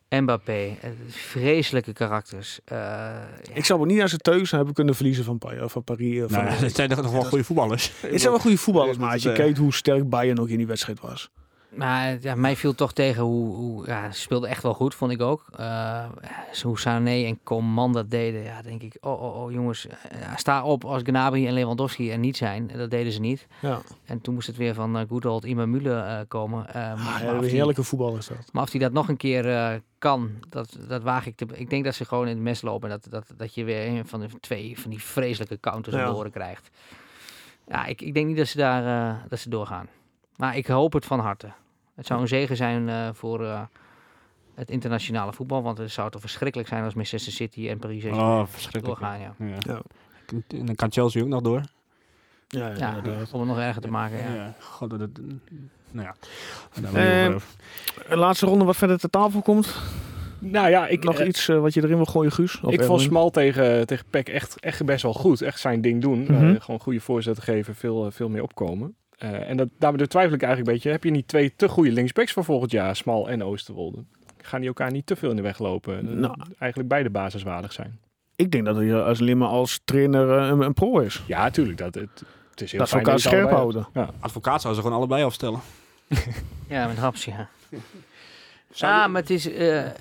Mbappé, 0.10 0.76
het 0.80 0.94
is 1.08 1.16
vreselijke 1.16 1.94
karakters. 1.94 2.60
Eh, 2.66 2.78
ja. 2.78 3.28
Ik 3.54 3.66
zou 3.66 3.80
wel 3.80 3.88
niet 3.88 4.02
als 4.02 4.12
ze 4.12 4.18
thuis 4.18 4.52
hebben 4.52 4.74
kunnen 4.74 4.96
verliezen 4.96 5.24
van, 5.24 5.38
Pa- 5.38 5.68
van 5.68 5.84
Paris. 5.84 6.18
eh, 6.22 6.24
Van, 6.30 6.44
Nou, 6.44 6.56
het 6.56 6.76
zijn 6.76 6.90
toch 6.90 7.02
nog 7.02 7.12
wel 7.12 7.24
goede 7.24 7.44
voetballers. 7.44 7.92
het 8.02 8.20
zijn 8.22 8.32
wel 8.32 8.42
goede 8.42 8.58
voetballers, 8.58 8.98
maar 8.98 9.12
als 9.12 9.24
je 9.24 9.30
eh, 9.30 9.36
kijkt 9.36 9.58
hoe 9.58 9.74
sterk 9.74 10.10
Bayern 10.10 10.36
nog 10.36 10.48
in 10.48 10.58
die 10.58 10.68
wedstrijd 10.68 11.00
was. 11.00 11.30
Maar 11.70 12.18
ja, 12.22 12.36
mij 12.36 12.56
viel 12.56 12.76
toch 12.76 12.94
tegen 12.94 13.24
hoe, 13.24 13.56
hoe 13.56 13.86
ja, 13.88 14.12
ze 14.12 14.20
speelden 14.22 14.50
echt 14.50 14.64
wel 14.64 14.74
goed, 14.74 14.96
vond 14.96 15.12
ik 15.12 15.22
ook. 15.22 15.46
Eh, 15.58 16.06
hoe 16.62 16.80
Sané 16.80 17.26
en 17.26 17.40
Coman 17.44 17.94
dat 17.94 18.10
deden, 18.10 18.44
ja, 18.44 18.62
denk 18.62 18.82
ik, 18.82 18.98
oh, 19.02 19.22
oh, 19.22 19.42
oh 19.44 19.52
jongens, 19.52 19.88
eh, 19.88 20.36
sta 20.36 20.64
op 20.64 20.86
als 20.86 21.02
Gnabry 21.02 21.48
en 21.48 21.54
Lewandowski 21.54 22.12
er 22.12 22.18
niet 22.18 22.38
zijn. 22.38 22.72
Dat 22.78 22.90
deden 22.92 23.12
ze 23.12 23.20
niet. 23.20 23.48
Ja, 23.62 23.82
En 24.06 24.22
toen 24.22 24.34
moest 24.34 24.48
het 24.48 24.58
weer 24.58 24.74
van 24.74 24.98
uh, 24.98 25.04
good 25.10 25.26
old 25.26 25.46
komen. 26.28 26.66
Maar, 26.74 26.96
ah, 26.96 27.20
ja, 27.22 27.40
die- 27.40 27.50
heerlijke 27.50 27.84
voetballer 27.84 28.18
is 28.18 28.28
dat. 28.28 28.50
maar 28.52 28.64
of 28.64 28.72
hij 28.72 28.80
dat 28.80 28.92
nog 28.92 29.08
een 29.08 29.18
keer 29.18 29.82
kan, 29.98 30.32
dat, 30.50 30.78
dat 30.88 31.04
waag 31.04 31.26
ik 31.26 31.36
te... 31.36 31.46
Ik 31.54 31.70
denk 31.70 31.84
dat 31.84 31.96
ze 31.96 32.06
gewoon 32.06 32.28
in 32.28 32.34
het 32.36 32.44
mes 32.44 32.62
lopen 32.62 32.92
en 32.92 33.00
dat, 33.02 33.12
dat, 33.12 33.38
dat 33.38 33.54
je 33.54 33.64
weer 33.64 33.88
een 33.88 34.08
van 34.08 34.20
de 34.20 34.28
twee 34.40 34.80
van 34.80 34.90
die 34.90 35.04
vreselijke 35.04 35.60
counters 35.60 35.96
Ja. 35.96 36.04
aan 36.04 36.12
de 36.12 36.18
oren 36.18 36.32
krijgt. 36.32 36.70
Ja, 37.68 37.86
ik, 37.86 38.02
ik 38.02 38.14
denk 38.14 38.28
niet 38.28 38.38
dat 38.38 38.48
ze 38.48 38.58
daar 38.58 39.26
dat 39.30 39.40
ze 39.40 39.50
doorgaan. 39.50 39.88
Maar 40.40 40.58
ik 40.58 40.68
hoop 40.68 40.94
het 40.94 41.06
van 41.06 41.20
harte. 41.20 41.52
Het 41.96 42.06
zou 42.06 42.22
een 42.22 42.28
zegen 42.28 42.56
zijn 42.56 42.90
eh, 42.90 43.10
voor 43.14 43.44
eh, 43.46 43.62
het 44.56 44.70
internationale 44.70 45.34
voetbal, 45.34 45.62
want 45.64 45.78
het 45.78 45.92
zou 45.92 46.10
toch 46.12 46.22
verschrikkelijk 46.22 46.70
zijn 46.70 46.84
als 46.84 46.94
Manchester 46.94 47.32
City 47.32 47.70
en 47.70 47.78
Paris 47.80 48.02
Saint-Germain 48.02 48.42
Oh, 48.42 48.48
verschrikkelijk. 48.48 49.00
doorgaan. 49.00 49.20
Ja. 49.20 49.34
Ja. 49.46 49.56
Ja. 49.60 49.82
En 50.48 50.66
dan 50.66 50.76
kan 50.76 50.92
Chelsea 50.92 51.22
ook 51.22 51.28
nog 51.28 51.42
door. 51.42 51.62
Ja, 52.48 52.68
ja, 52.78 53.02
om 53.32 53.40
het 53.40 53.48
nog 53.50 53.60
erger 53.60 53.82
te 53.82 53.90
maken. 53.92 54.34
Ja. 54.36 54.56
God, 54.60 54.90
dat, 54.90 55.00
dat- 55.00 55.20
nou 55.92 56.08
ja. 56.08 56.16
Daar 56.82 56.94
Eh, 56.94 57.26
ik 57.26 57.42
Een 58.08 58.18
laatste 58.18 58.46
ronde 58.46 58.66
wat 58.66 58.78
verder 58.78 59.00
ter 59.00 59.10
tafel 59.10 59.42
komt. 59.42 59.76
Nou 60.40 60.70
ja, 60.70 60.88
ik, 60.88 61.04
Nog 61.04 61.20
eh, 61.20 61.28
iets 61.28 61.46
wat 61.46 61.74
je 61.74 61.84
erin 61.84 61.96
wil 61.96 62.06
gooien, 62.06 62.32
Guus? 62.32 62.62
Of 62.62 62.74
ik 62.74 62.84
vond? 62.84 63.02
Smal 63.02 63.30
tegen, 63.30 63.88
tegen 63.88 64.06
Peck 64.10 64.30
echt, 64.30 64.60
echt 64.60 64.86
best 64.86 65.04
wel 65.04 65.14
goed. 65.14 65.42
Echt 65.42 65.60
zijn 65.60 65.82
ding 65.82 66.02
doen. 66.02 66.22
Mhm. 66.24 66.60
gewoon 66.60 66.80
goede 66.80 67.00
voorzetten 67.00 67.44
geven, 67.44 67.76
veel, 67.76 68.12
veel 68.12 68.30
meer 68.30 68.44
opkomen. 68.44 68.96
Eh, 69.20 69.50
en 69.50 69.58
dat, 69.58 69.70
daarmee 69.78 70.08
twijfel 70.08 70.34
ik 70.34 70.42
eigenlijk 70.44 70.68
een 70.70 70.74
beetje. 70.74 70.92
Heb 70.92 71.04
je 71.04 71.12
niet 71.12 71.28
twee 71.28 71.54
te 71.56 71.68
goede 71.68 71.92
linksbacks 71.92 72.32
voor 72.32 72.44
volgend 72.44 72.72
jaar, 72.72 72.96
Smal 72.96 73.30
en 73.30 73.44
Oosterwolde? 73.44 74.04
Gaan 74.38 74.60
die 74.60 74.68
elkaar 74.68 74.92
niet 74.92 75.06
te 75.06 75.16
veel 75.16 75.30
in 75.30 75.36
de 75.36 75.42
weg 75.42 75.60
lopen? 75.60 76.20
Nou. 76.20 76.36
Eigenlijk 76.58 76.90
beide 76.90 77.10
basiswaardig 77.10 77.74
zijn. 77.74 78.00
Ik 78.36 78.52
denk 78.52 78.66
dat 78.66 78.76
hij 78.76 78.90
eh, 78.90 79.06
als 79.06 79.20
maar 79.20 79.48
als 79.48 79.80
trainer 79.86 80.38
eh, 80.40 80.48
een, 80.48 80.62
een 80.62 80.74
pro 80.74 81.00
is. 81.00 81.24
Ja, 81.28 81.50
tuurlijk. 81.50 81.78
Dat, 81.78 81.96
het, 81.96 82.24
het 82.50 82.62
is 82.62 82.72
heel 82.72 82.80
Dat 82.80 82.90
ze 82.90 82.96
fijn 82.96 83.06
elkaar 83.06 83.20
scherp 83.20 83.50
houden. 83.50 83.88
hebt. 83.94 84.12
Advocaat 84.20 84.62
zou 84.62 84.74
ze 84.74 84.82
gewoon 84.82 84.98
allebei 84.98 85.24
afstellen. 85.24 85.60
Ja, 86.68 86.88
met 86.88 86.98
Haps, 86.98 87.26
ja. 87.26 87.50
Ja, 88.74 89.08
maar 89.08 89.22
het 89.22 89.30
is... 89.30 89.44
het- 89.44 89.98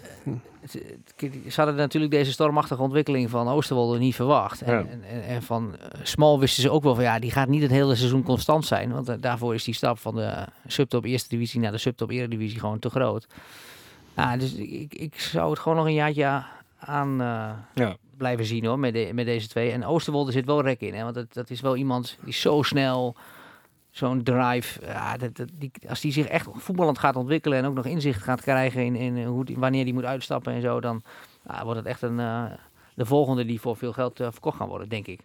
ze 1.48 1.52
hadden 1.56 1.74
natuurlijk 1.76 2.12
deze 2.12 2.32
stormachtige 2.32 2.82
ontwikkeling 2.82 3.30
van 3.30 3.48
Oosterwolde 3.48 3.98
niet 3.98 4.14
verwacht. 4.14 4.62
En, 4.62 4.72
Ja. 4.74 4.78
en, 5.10 5.22
en, 5.24 5.42
van 5.42 5.76
eh, 5.76 6.00
Smal 6.02 6.40
wisten 6.40 6.62
ze 6.62 6.70
ook 6.70 6.82
wel 6.82 6.94
van 6.94 7.04
ja, 7.04 7.18
die 7.18 7.30
gaat 7.30 7.48
niet 7.48 7.62
het 7.62 7.70
hele 7.70 7.94
seizoen 7.94 8.22
constant 8.22 8.66
zijn. 8.66 8.92
Want 8.92 9.08
eh, 9.08 9.14
daarvoor 9.20 9.54
is 9.54 9.64
die 9.64 9.74
stap 9.74 9.98
van 9.98 10.14
de 10.14 10.44
subtop 10.66 11.04
eerste 11.04 11.28
divisie 11.28 11.60
naar 11.60 11.72
de 11.72 11.78
subtop 11.78 12.10
eredivisie 12.10 12.60
gewoon 12.60 12.78
te 12.78 12.90
groot. 12.90 13.26
Ja, 14.16 14.36
dus 14.36 14.54
ik, 14.54 14.94
ik 14.94 15.20
zou 15.20 15.50
het 15.50 15.58
gewoon 15.58 15.78
nog 15.78 15.86
een 15.86 15.94
jaartje 15.94 16.42
aan 16.78 17.16
Ja. 17.74 17.96
blijven 18.16 18.44
zien 18.44 18.64
hoor, 18.64 18.78
met, 18.78 18.92
de- 18.92 19.10
met 19.14 19.24
deze 19.26 19.48
twee. 19.48 19.70
En 19.70 19.84
Oosterwolde 19.84 20.32
zit 20.32 20.46
wel 20.46 20.62
rek 20.62 20.80
in, 20.80 20.94
hè, 20.94 21.02
want 21.02 21.14
dat, 21.14 21.32
dat 21.32 21.50
is 21.50 21.60
wel 21.60 21.76
iemand 21.76 22.16
die 22.24 22.32
zo 22.34 22.62
snel, 22.62 23.16
zo'n 23.98 24.22
drive. 24.22 24.80
Ja, 24.86 25.16
dat, 25.16 25.36
dat, 25.36 25.48
die, 25.54 25.70
als 25.88 26.00
die 26.00 26.12
zich 26.12 26.26
echt 26.26 26.48
voetballend 26.52 26.98
gaat 26.98 27.16
ontwikkelen 27.16 27.58
en 27.58 27.64
ook 27.66 27.74
nog 27.74 27.86
inzicht 27.86 28.22
gaat 28.22 28.40
krijgen 28.40 28.84
in, 28.84 28.96
in 28.96 29.24
hoe 29.24 29.44
die, 29.44 29.56
wanneer 29.58 29.84
die 29.84 29.94
moet 29.94 30.04
uitstappen 30.04 30.52
en 30.52 30.60
zo, 30.60 30.80
dan 30.80 31.02
ja, 31.46 31.64
wordt 31.64 31.78
het 31.78 31.88
echt 31.88 32.02
een, 32.02 32.20
eh, 32.20 32.44
de 32.94 33.04
volgende 33.06 33.44
die 33.44 33.60
voor 33.60 33.76
veel 33.76 33.92
geld 33.92 34.20
eh, 34.20 34.28
verkocht 34.30 34.56
gaan 34.56 34.68
worden, 34.68 34.88
denk 34.88 35.06
ik. 35.06 35.20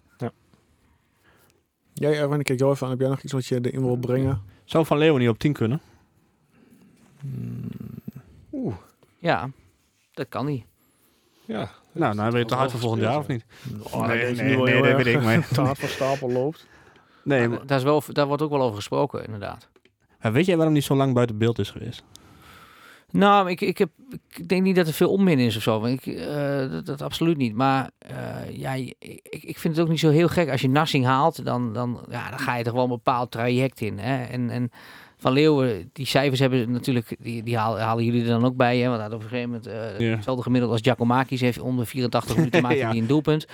Jij, 1.93 2.19
Erwin, 2.19 2.39
ik 2.39 2.45
kijk 2.45 2.59
jou 2.59 2.71
even 2.71 2.83
aan. 2.85 2.91
Heb 2.91 2.99
jij 3.01 3.09
nog 3.09 3.21
iets 3.21 3.33
wat 3.33 3.45
je 3.45 3.59
erin 3.61 3.81
wil 3.81 3.95
brengen? 3.97 4.41
Zou 4.63 4.85
Van 4.85 4.97
Leeuwen 4.97 5.19
niet 5.21 5.29
op 5.29 5.37
10 5.39 5.53
kunnen? 5.53 5.81
Ja, 9.19 9.49
dat 10.13 10.29
kan 10.29 10.45
niet. 10.45 10.65
Ja, 11.45 11.71
Nou, 11.91 12.15
dan 12.15 12.29
ben 12.29 12.39
je 12.39 12.45
toch 12.45 12.57
hard 12.57 12.71
voor 12.71 12.79
volgend 12.79 13.01
jaar, 13.01 13.17
of 13.17 13.27
niet? 13.27 13.45
Oh, 13.81 14.07
Nee, 14.07 14.17
nee, 14.17 14.55
nee, 14.55 14.69
heel 14.69 14.83
dat 14.83 14.95
weet 14.95 15.15
ik, 15.15 15.21
maar- 15.21 15.47
te 15.53 15.61
hard 15.61 15.79
van 15.79 15.89
stapel 15.89 16.31
loopt. 16.31 16.67
Nee, 17.23 17.47
maar, 17.47 17.65
daar, 17.65 17.77
is 17.77 17.83
wel, 17.83 18.03
daar 18.07 18.27
wordt 18.27 18.41
ook 18.41 18.49
wel 18.51 18.61
over 18.61 18.75
gesproken, 18.75 19.25
inderdaad. 19.25 19.69
maar 20.21 20.31
weet 20.33 20.45
jij 20.45 20.55
waarom 20.55 20.73
hij 20.73 20.83
zo 20.83 20.95
lang 20.95 21.13
buiten 21.13 21.37
beeld 21.37 21.59
is 21.59 21.69
geweest? 21.69 22.03
Nou, 23.11 23.49
ik, 23.49 23.61
ik, 23.61 23.77
heb, 23.77 23.89
ik 24.35 24.47
denk 24.49 24.63
niet 24.63 24.75
dat 24.75 24.87
er 24.87 24.93
veel 24.93 25.09
onmin 25.09 25.39
is 25.39 25.55
of 25.55 25.61
zo. 25.61 25.79
want 25.79 26.05
Ik, 26.05 26.15
eh, 26.15 26.71
dat, 26.71 26.85
dat 26.85 27.01
absoluut 27.01 27.37
niet. 27.37 27.55
Maar 27.55 27.89
eh, 27.97 28.57
ja, 28.57 28.73
ik, 28.73 28.95
ik 29.29 29.57
vind 29.59 29.75
het 29.75 29.85
ook 29.85 29.89
niet 29.91 29.99
zo 29.99 30.09
heel 30.09 30.27
gek. 30.27 30.49
Als 30.51 30.61
je 30.61 30.69
Nassing 30.69 31.05
haalt, 31.05 31.45
dan, 31.45 31.73
dan, 31.73 32.05
ja, 32.09 32.29
dan 32.29 32.39
ga 32.39 32.55
je 32.55 32.63
toch 32.63 32.73
wel 32.73 32.83
een 32.83 32.89
bepaald 32.89 33.31
traject 33.31 33.81
in. 33.81 33.97
Hè? 33.99 34.23
En, 34.23 34.49
en 34.49 34.71
Van 35.17 35.31
Leeuwen, 35.33 35.89
die 35.93 36.05
cijfers 36.05 36.39
hebben 36.39 36.71
natuurlijk, 36.71 37.15
die, 37.19 37.43
die 37.43 37.57
halen, 37.57 37.81
halen 37.81 38.03
jullie 38.05 38.21
er 38.21 38.27
dan 38.27 38.45
ook 38.45 38.55
bij. 38.55 38.77
Hè? 38.77 38.89
Want 38.89 39.13
op 39.13 39.21
een 39.23 39.27
gegeven 39.29 39.49
moment 39.49 39.67
eh, 39.67 39.99
Ja. 39.99 40.15
hetzelfde 40.15 40.43
gemiddeld 40.43 40.71
als 40.71 40.81
Giacomakis 40.81 41.41
heeft. 41.41 41.59
Onder 41.59 41.85
84 41.85 42.35
minuten 42.35 42.61
maakt 42.63 42.79
hij 42.79 42.93
Ja. 42.93 42.99
een 43.01 43.07
doelpunt. 43.07 43.47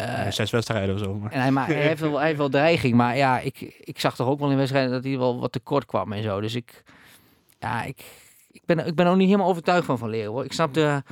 Eh, 0.00 0.30
zes 0.32 0.50
wedstrijden 0.50 0.94
of 0.94 1.00
zo. 1.00 1.14
Maar. 1.14 1.30
en 1.32 1.40
hij, 1.40 1.50
ma- 1.50 1.64
hij, 1.64 1.74
heeft 1.74 2.00
wel, 2.00 2.16
hij 2.16 2.26
heeft 2.26 2.38
wel 2.38 2.48
dreiging, 2.48 2.94
maar 2.94 3.16
ja, 3.16 3.38
ik, 3.38 3.60
ik 3.80 4.00
zag 4.00 4.16
toch 4.16 4.28
ook 4.28 4.38
wel 4.40 4.50
in 4.50 4.56
wedstrijden 4.56 4.90
dat 4.90 5.04
hij 5.04 5.18
wel 5.18 5.40
wat 5.40 5.52
tekort 5.52 5.86
kwam 5.86 6.12
en 6.12 6.22
zo. 6.22 6.40
Dus 6.40 6.54
ik, 6.54 6.82
ja, 7.58 7.82
ik, 7.82 8.04
ik, 8.52 8.62
ben, 8.66 8.86
ik 8.86 8.94
ben 8.94 9.06
ook 9.06 9.16
niet 9.16 9.26
helemaal 9.26 9.48
overtuigd 9.48 9.86
van 9.86 9.98
Van 9.98 10.08
Leeuwen. 10.10 10.32
hoor. 10.32 10.44
Ik 10.44 10.52
snap 10.52 10.74
de... 10.74 11.02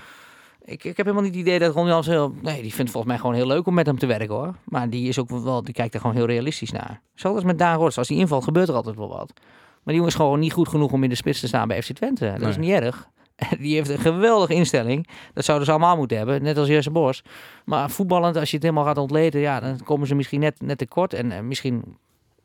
Ik, 0.65 0.85
ik 0.85 0.97
heb 0.97 1.07
helemaal 1.07 1.23
niet 1.25 1.35
het 1.35 1.41
idee 1.47 1.59
dat 1.59 1.75
Ron 1.75 1.87
Jans 1.87 2.07
heel... 2.07 2.35
Nee, 2.43 2.63
die 2.63 2.75
vindt 2.75 2.91
volgens 2.91 3.13
mij 3.13 3.21
gewoon 3.21 3.37
heel 3.37 3.47
leuk 3.47 3.67
om 3.67 3.75
met 3.75 3.87
hem 3.87 3.99
te 3.99 4.07
werken 4.07 4.35
hoor. 4.35 4.55
Maar 4.65 4.91
die 4.91 5.09
is 5.09 5.19
ook 5.19 5.29
wel... 5.31 5.63
Die 5.63 5.75
kijkt 5.75 5.95
er 5.95 6.01
gewoon 6.01 6.17
heel 6.17 6.27
realistisch 6.27 6.71
naar. 6.73 7.01
Zoals 7.15 7.37
als 7.37 7.45
met 7.45 7.59
Daan 7.59 7.79
Rots. 7.79 7.99
Als 7.99 8.09
die 8.09 8.19
invalt 8.19 8.45
gebeurt 8.45 8.69
er 8.69 8.75
altijd 8.75 8.97
wel 8.97 9.09
wat. 9.09 9.33
Maar 9.37 9.41
die 9.85 9.95
jongen 9.95 10.09
is 10.09 10.15
gewoon 10.15 10.39
niet 10.39 10.53
goed 10.53 10.69
genoeg 10.69 10.93
om 10.93 11.03
in 11.03 11.09
de 11.09 11.15
spits 11.15 11.41
te 11.41 11.47
staan 11.47 11.69
bij 11.69 11.83
FC 11.83 11.93
Twente. 11.93 12.35
Dat 12.39 12.49
is 12.49 12.57
niet 12.57 12.71
erg. 12.71 13.09
Die 13.61 13.75
heeft 13.75 13.89
een 13.89 13.99
geweldige 13.99 14.55
instelling. 14.55 15.09
Dat 15.35 15.45
zouden 15.45 15.67
ze 15.67 15.73
allemaal 15.73 15.97
moeten 15.97 16.17
hebben. 16.17 16.43
Net 16.43 16.59
als 16.59 16.69
Jesse 16.69 16.91
Bos. 16.91 17.23
Maar 17.65 17.91
voetballend, 17.91 18.37
als 18.37 18.49
je 18.51 18.57
het 18.57 18.65
helemaal 18.65 18.85
gaat 18.85 18.99
ontleden, 18.99 19.41
ja, 19.41 19.61
dan 19.61 19.83
komen 19.85 20.07
ze 20.07 20.15
misschien 20.15 20.41
net, 20.41 20.61
net 20.61 20.79
tekort. 20.79 21.13
En 21.13 21.33
eh, 21.33 21.41
misschien 21.41 21.97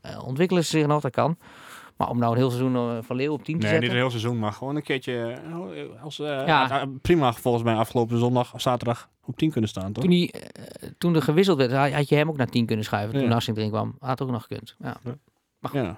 eh, 0.01 0.23
ontwikkelen 0.27 0.63
ze 0.65 0.69
zich 0.77 0.87
nog, 0.87 1.01
dat 1.01 1.11
kan. 1.11 1.37
Maar 1.97 2.09
om 2.09 2.17
nou 2.19 2.31
een 2.31 2.37
heel 2.37 2.49
seizoen 2.49 2.75
eh, 2.75 2.97
van 3.01 3.15
Leeuw 3.15 3.33
op 3.33 3.43
10 3.43 3.45
te 3.45 3.51
Nee, 3.51 3.59
niet 3.61 3.69
zetten. 3.71 3.89
een 3.89 3.95
heel 3.95 4.09
seizoen, 4.09 4.39
maar 4.39 4.51
gewoon 4.51 4.75
een 4.75 4.83
keertje. 4.83 5.39
Als, 6.03 6.17
Ja. 6.17 6.85
prima 7.01 7.33
volgens 7.33 7.63
mij 7.63 7.73
afgelopen 7.75 8.17
zondag 8.17 8.53
of 8.53 8.61
zaterdag 8.61 9.09
op 9.25 9.37
10 9.37 9.51
kunnen 9.51 9.69
staan, 9.69 9.91
toch? 9.93 10.03
Toen, 10.03 10.11
eh, 10.13 10.41
toen 10.97 11.15
er 11.15 11.21
gewisseld 11.21 11.57
werd, 11.57 11.93
had 11.93 12.09
je 12.09 12.15
hem 12.15 12.29
ook 12.29 12.37
naar 12.37 12.47
10 12.49 12.65
kunnen 12.65 12.85
schuiven. 12.85 13.13
Toen 13.13 13.23
Ja. 13.23 13.29
Nassing 13.29 13.57
erin 13.57 13.69
kwam. 13.69 13.95
Had 13.99 14.21
ook 14.21 14.29
nog 14.29 14.41
gekund. 14.41 14.75
Ja. 14.79 14.95
Ja. 15.73 15.97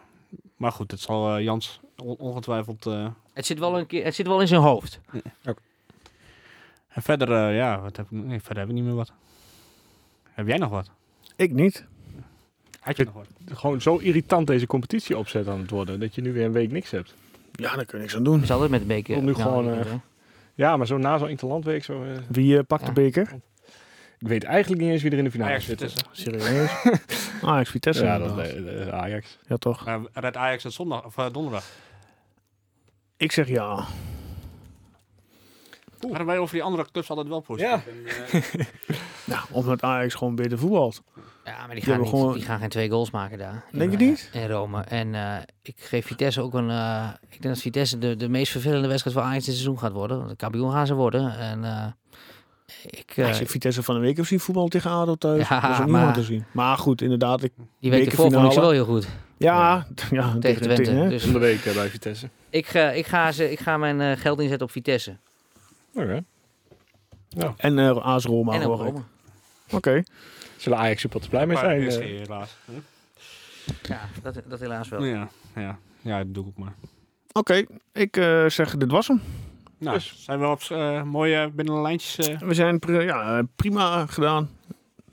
Maar 0.57 0.71
goed, 0.71 0.91
het 0.91 0.99
zal 0.99 1.39
Jans 1.39 1.79
on- 2.03 2.15
ongetwijfeld. 2.17 2.89
Het, 3.35 3.45
zit 3.45 3.59
wel 3.59 3.77
een 3.79 3.85
keer, 3.85 4.03
het 4.03 4.15
zit 4.15 4.27
wel 4.27 4.41
in 4.41 4.47
zijn 4.47 4.61
hoofd. 4.61 4.99
En 6.87 7.01
verder, 7.01 7.31
eh, 7.31 7.55
ja, 7.55 7.81
wat 7.81 7.97
heb 7.97 8.05
ik, 8.05 8.11
nee, 8.11 8.39
verder 8.41 8.57
heb 8.59 8.67
ik 8.67 8.73
niet 8.75 8.83
meer 8.83 8.95
wat. 8.95 9.11
Heb 10.31 10.47
jij 10.47 10.57
nog 10.57 10.69
wat? 10.69 10.89
Ik 11.35 11.51
niet. 11.51 11.85
Had 12.79 12.97
je 12.97 13.03
nog 13.03 13.13
wat? 13.13 13.27
Gewoon 13.53 13.81
zo 13.81 13.97
irritant 13.97 14.47
deze 14.47 14.67
competitie 14.67 15.17
opzet 15.17 15.47
aan 15.47 15.59
het 15.59 15.69
worden. 15.69 15.99
Dat 15.99 16.15
je 16.15 16.21
nu 16.21 16.33
weer 16.33 16.45
een 16.45 16.51
week 16.51 16.71
niks 16.71 16.91
hebt. 16.91 17.13
Ja, 17.51 17.75
daar 17.75 17.85
kun 17.85 17.97
je 17.97 18.03
niks 18.03 18.15
aan 18.15 18.23
doen. 18.23 18.41
is 18.41 18.51
altijd 18.51 18.69
met 18.69 18.81
een 18.81 18.87
beker. 18.87 19.17
Om 19.17 19.25
nu 19.25 19.33
Ja, 19.35 19.41
gewoon, 19.41 19.73
eh, 19.73 19.85
Ja, 20.53 20.77
maar 20.77 20.87
zo 20.87 20.97
na 20.97 21.17
zo'n 21.17 21.29
interlandweek. 21.29 21.83
Zo, 21.83 22.03
eh, 22.03 22.09
Wie 22.27 22.63
pakt 22.63 22.81
Ja. 22.81 22.87
de 22.87 22.93
beker? 22.93 23.39
ik 24.19 24.27
weet 24.27 24.43
eigenlijk 24.43 24.81
niet 24.81 24.91
eens 24.91 25.01
wie 25.01 25.11
er 25.11 25.17
in 25.17 25.23
de 25.23 25.31
finale 25.31 25.49
Ajax 25.49 25.65
zit. 25.65 26.05
Serieus? 26.11 26.71
Ajax 27.41 27.69
Vitesse. 27.69 28.03
Ja, 28.03 28.17
dat 28.17 28.91
Ajax. 28.91 29.37
ja, 29.47 29.57
toch? 29.57 29.85
Maar 29.85 29.99
red 30.13 30.37
Ajax 30.37 30.63
het 30.63 30.73
zondag 30.73 31.05
of 31.05 31.15
donderdag? 31.15 31.65
Ik 33.17 33.31
zeg 33.31 33.47
ja. 33.47 33.85
Hadden 35.99 36.25
wij 36.25 36.37
over 36.39 36.53
die 36.53 36.63
andere 36.63 36.87
clubs 36.91 37.09
altijd 37.09 37.27
wel 37.27 37.39
positief. 37.39 37.71
Ja. 37.71 37.81
En, 38.31 38.41
eh, 38.41 38.65
Ja, 39.25 39.43
omdat 39.51 39.81
Ajax 39.81 40.13
gewoon 40.13 40.35
beter 40.35 40.57
voetbalt. 40.57 41.01
Ja, 41.45 41.65
maar 41.65 41.75
die 41.75 41.83
gaan, 41.83 41.99
niet, 41.99 42.09
gewoon- 42.09 42.33
die 42.33 42.43
gaan 42.43 42.59
geen 42.59 42.69
twee 42.69 42.89
goals 42.89 43.11
maken 43.11 43.37
daar. 43.37 43.63
Denk 43.71 43.91
je 43.91 43.97
in, 43.97 44.03
eh, 44.03 44.09
niet? 44.09 44.29
In 44.33 44.47
Rome. 44.49 44.81
En 44.81 45.15
eh, 45.15 45.35
ik 45.61 45.75
geef 45.77 46.05
Vitesse 46.05 46.41
ook 46.41 46.53
een... 46.53 46.69
eh, 46.69 47.07
ik 47.21 47.41
denk 47.41 47.53
dat 47.53 47.59
Vitesse 47.63 47.97
de, 47.97 48.15
de 48.15 48.29
meest 48.29 48.51
vervelende 48.51 48.87
wedstrijd 48.87 49.15
voor 49.17 49.25
Ajax 49.25 49.45
dit 49.45 49.53
seizoen 49.53 49.79
gaat 49.79 49.91
worden. 49.91 50.17
Want 50.17 50.29
De 50.29 50.35
kampioen 50.35 50.71
gaan 50.71 50.87
ze 50.87 50.93
worden. 50.93 51.37
En 51.39 51.63
eh, 51.63 51.85
ik... 52.85 53.13
Als 53.25 53.39
je 53.39 53.45
Vitesse 53.45 53.83
van 53.83 53.95
de 53.95 54.01
week 54.01 54.19
of 54.19 54.27
zien 54.27 54.39
voetbal 54.39 54.67
tegen 54.67 54.91
ADO 54.91 55.15
thuis, 55.15 55.47
Ja, 55.47 55.59
dat 55.59 55.69
is 55.71 55.77
ook 55.77 55.83
niet 55.83 55.91
maar- 55.91 56.13
te 56.13 56.23
zien. 56.23 56.45
Maar 56.51 56.77
goed, 56.77 57.01
inderdaad. 57.01 57.43
Ik, 57.43 57.53
die 57.79 57.91
week 57.91 58.05
ervoor 58.05 58.31
vond 58.31 58.45
ik 58.45 58.51
ze 58.51 58.59
wel 58.59 58.71
heel 58.71 58.85
goed. 58.85 59.07
Ja, 59.37 59.85
ja, 60.11 60.35
Tegen 60.39 60.61
Twente. 60.61 60.91
hè. 60.91 61.09
Dus 61.09 61.25
Om 61.25 61.33
de 61.33 61.39
week 61.39 61.65
eh, 61.65 61.73
bij 61.73 61.89
Vitesse. 61.89 62.29
ik, 62.49 62.67
eh, 62.67 62.97
ik, 62.97 63.05
ga 63.05 63.31
ze, 63.31 63.51
ik 63.51 63.59
ga 63.59 63.77
mijn 63.77 64.01
eh, 64.01 64.17
geld 64.17 64.39
inzetten 64.39 64.67
op 64.67 64.71
Vitesse. 64.73 65.17
Oké. 65.93 66.23
En 67.57 67.77
uh, 67.77 67.97
AS 68.05 68.25
Roma, 68.25 68.53
en. 68.53 69.03
Oké. 69.71 70.03
Zullen 70.57 70.77
Ajax 70.77 71.01
supporters 71.01 71.31
blij 71.31 71.45
mee 71.45 71.57
zijn? 71.57 71.81
Helaas. 72.01 72.55
Hm? 72.65 72.71
Ja, 73.81 73.99
dat, 74.21 74.41
dat 74.47 74.59
helaas 74.59 74.89
wel. 74.89 75.03
Ja, 75.03 75.27
ja. 75.55 75.77
ja, 76.01 76.17
dat 76.17 76.33
doe 76.33 76.43
ik 76.43 76.49
ook 76.49 76.57
maar. 76.57 76.73
Oké, 77.31 77.65
ik 77.93 78.17
eh, 78.17 78.45
zeg 78.49 78.77
dit 78.77 78.91
was 78.91 79.07
hem. 79.07 79.21
Nou, 79.77 79.95
Dus- 79.97 80.23
zijn 80.23 80.39
we 80.39 80.47
op 80.47 80.61
eh, 80.69 81.03
mooie 81.03 81.49
binnen 81.53 81.75
de 81.75 81.81
lijntjes. 81.81 82.27
eh, 82.27 82.39
We 82.39 82.53
zijn 82.53 82.79
ja, 82.87 83.43
prima 83.55 84.05
gedaan. 84.05 84.49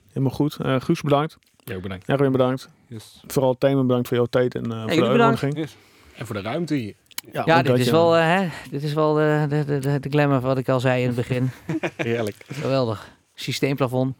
Helemaal 0.08 0.30
goed. 0.36 0.56
Eh 0.56 0.80
Guus 0.80 1.00
bedankt. 1.00 1.38
Ook 1.74 1.82
bedankt. 1.82 2.08
Erwin 2.08 2.32
bedankt. 2.32 2.68
Yes. 2.92 3.22
Vooral 3.26 3.58
Themen 3.58 3.86
bedankt 3.86 4.08
voor 4.08 4.16
jouw 4.16 4.26
tijd 4.26 4.54
en 4.54 4.72
eh, 4.72 4.80
voor 4.80 4.90
de 4.90 5.06
uitnodiging. 5.06 5.68
En 6.16 6.26
voor 6.26 6.34
de 6.34 6.42
ruimte 6.42 6.74
hier. 6.74 6.94
Ja, 7.32 7.62
dit 7.62 7.78
is, 7.78 7.90
wel, 7.90 8.16
eh, 8.16 8.24
hè, 8.24 8.48
dit 8.70 8.82
is 8.82 8.92
wel 8.92 9.14
de, 9.14 9.46
de, 9.48 9.64
de, 9.64 9.78
de, 9.78 10.00
de 10.00 10.08
glamour 10.08 10.40
wat 10.40 10.58
ik 10.58 10.68
al 10.68 10.80
zei 10.80 11.00
in 11.00 11.06
het 11.06 11.16
begin. 11.16 11.50
Heerlijk. 11.96 12.36
Geweldig. 12.48 13.10
Systeemplafond, 13.34 14.16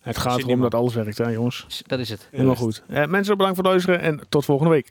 Het 0.00 0.18
gaat 0.18 0.38
erom 0.38 0.60
dat 0.60 0.74
alles 0.74 0.94
werkt, 0.94 1.18
hè 1.18 1.28
jongens. 1.28 1.82
dat 1.86 1.98
is 1.98 2.08
het. 2.08 2.28
Helemaal 2.30 2.54
goed. 2.54 2.82
Eh, 2.88 3.06
mensen, 3.06 3.36
bedankt 3.36 3.56
voor 3.56 3.64
het 3.64 3.72
luisteren 3.72 4.00
en 4.00 4.20
tot 4.28 4.44
volgende 4.44 4.72
week. 4.72 4.90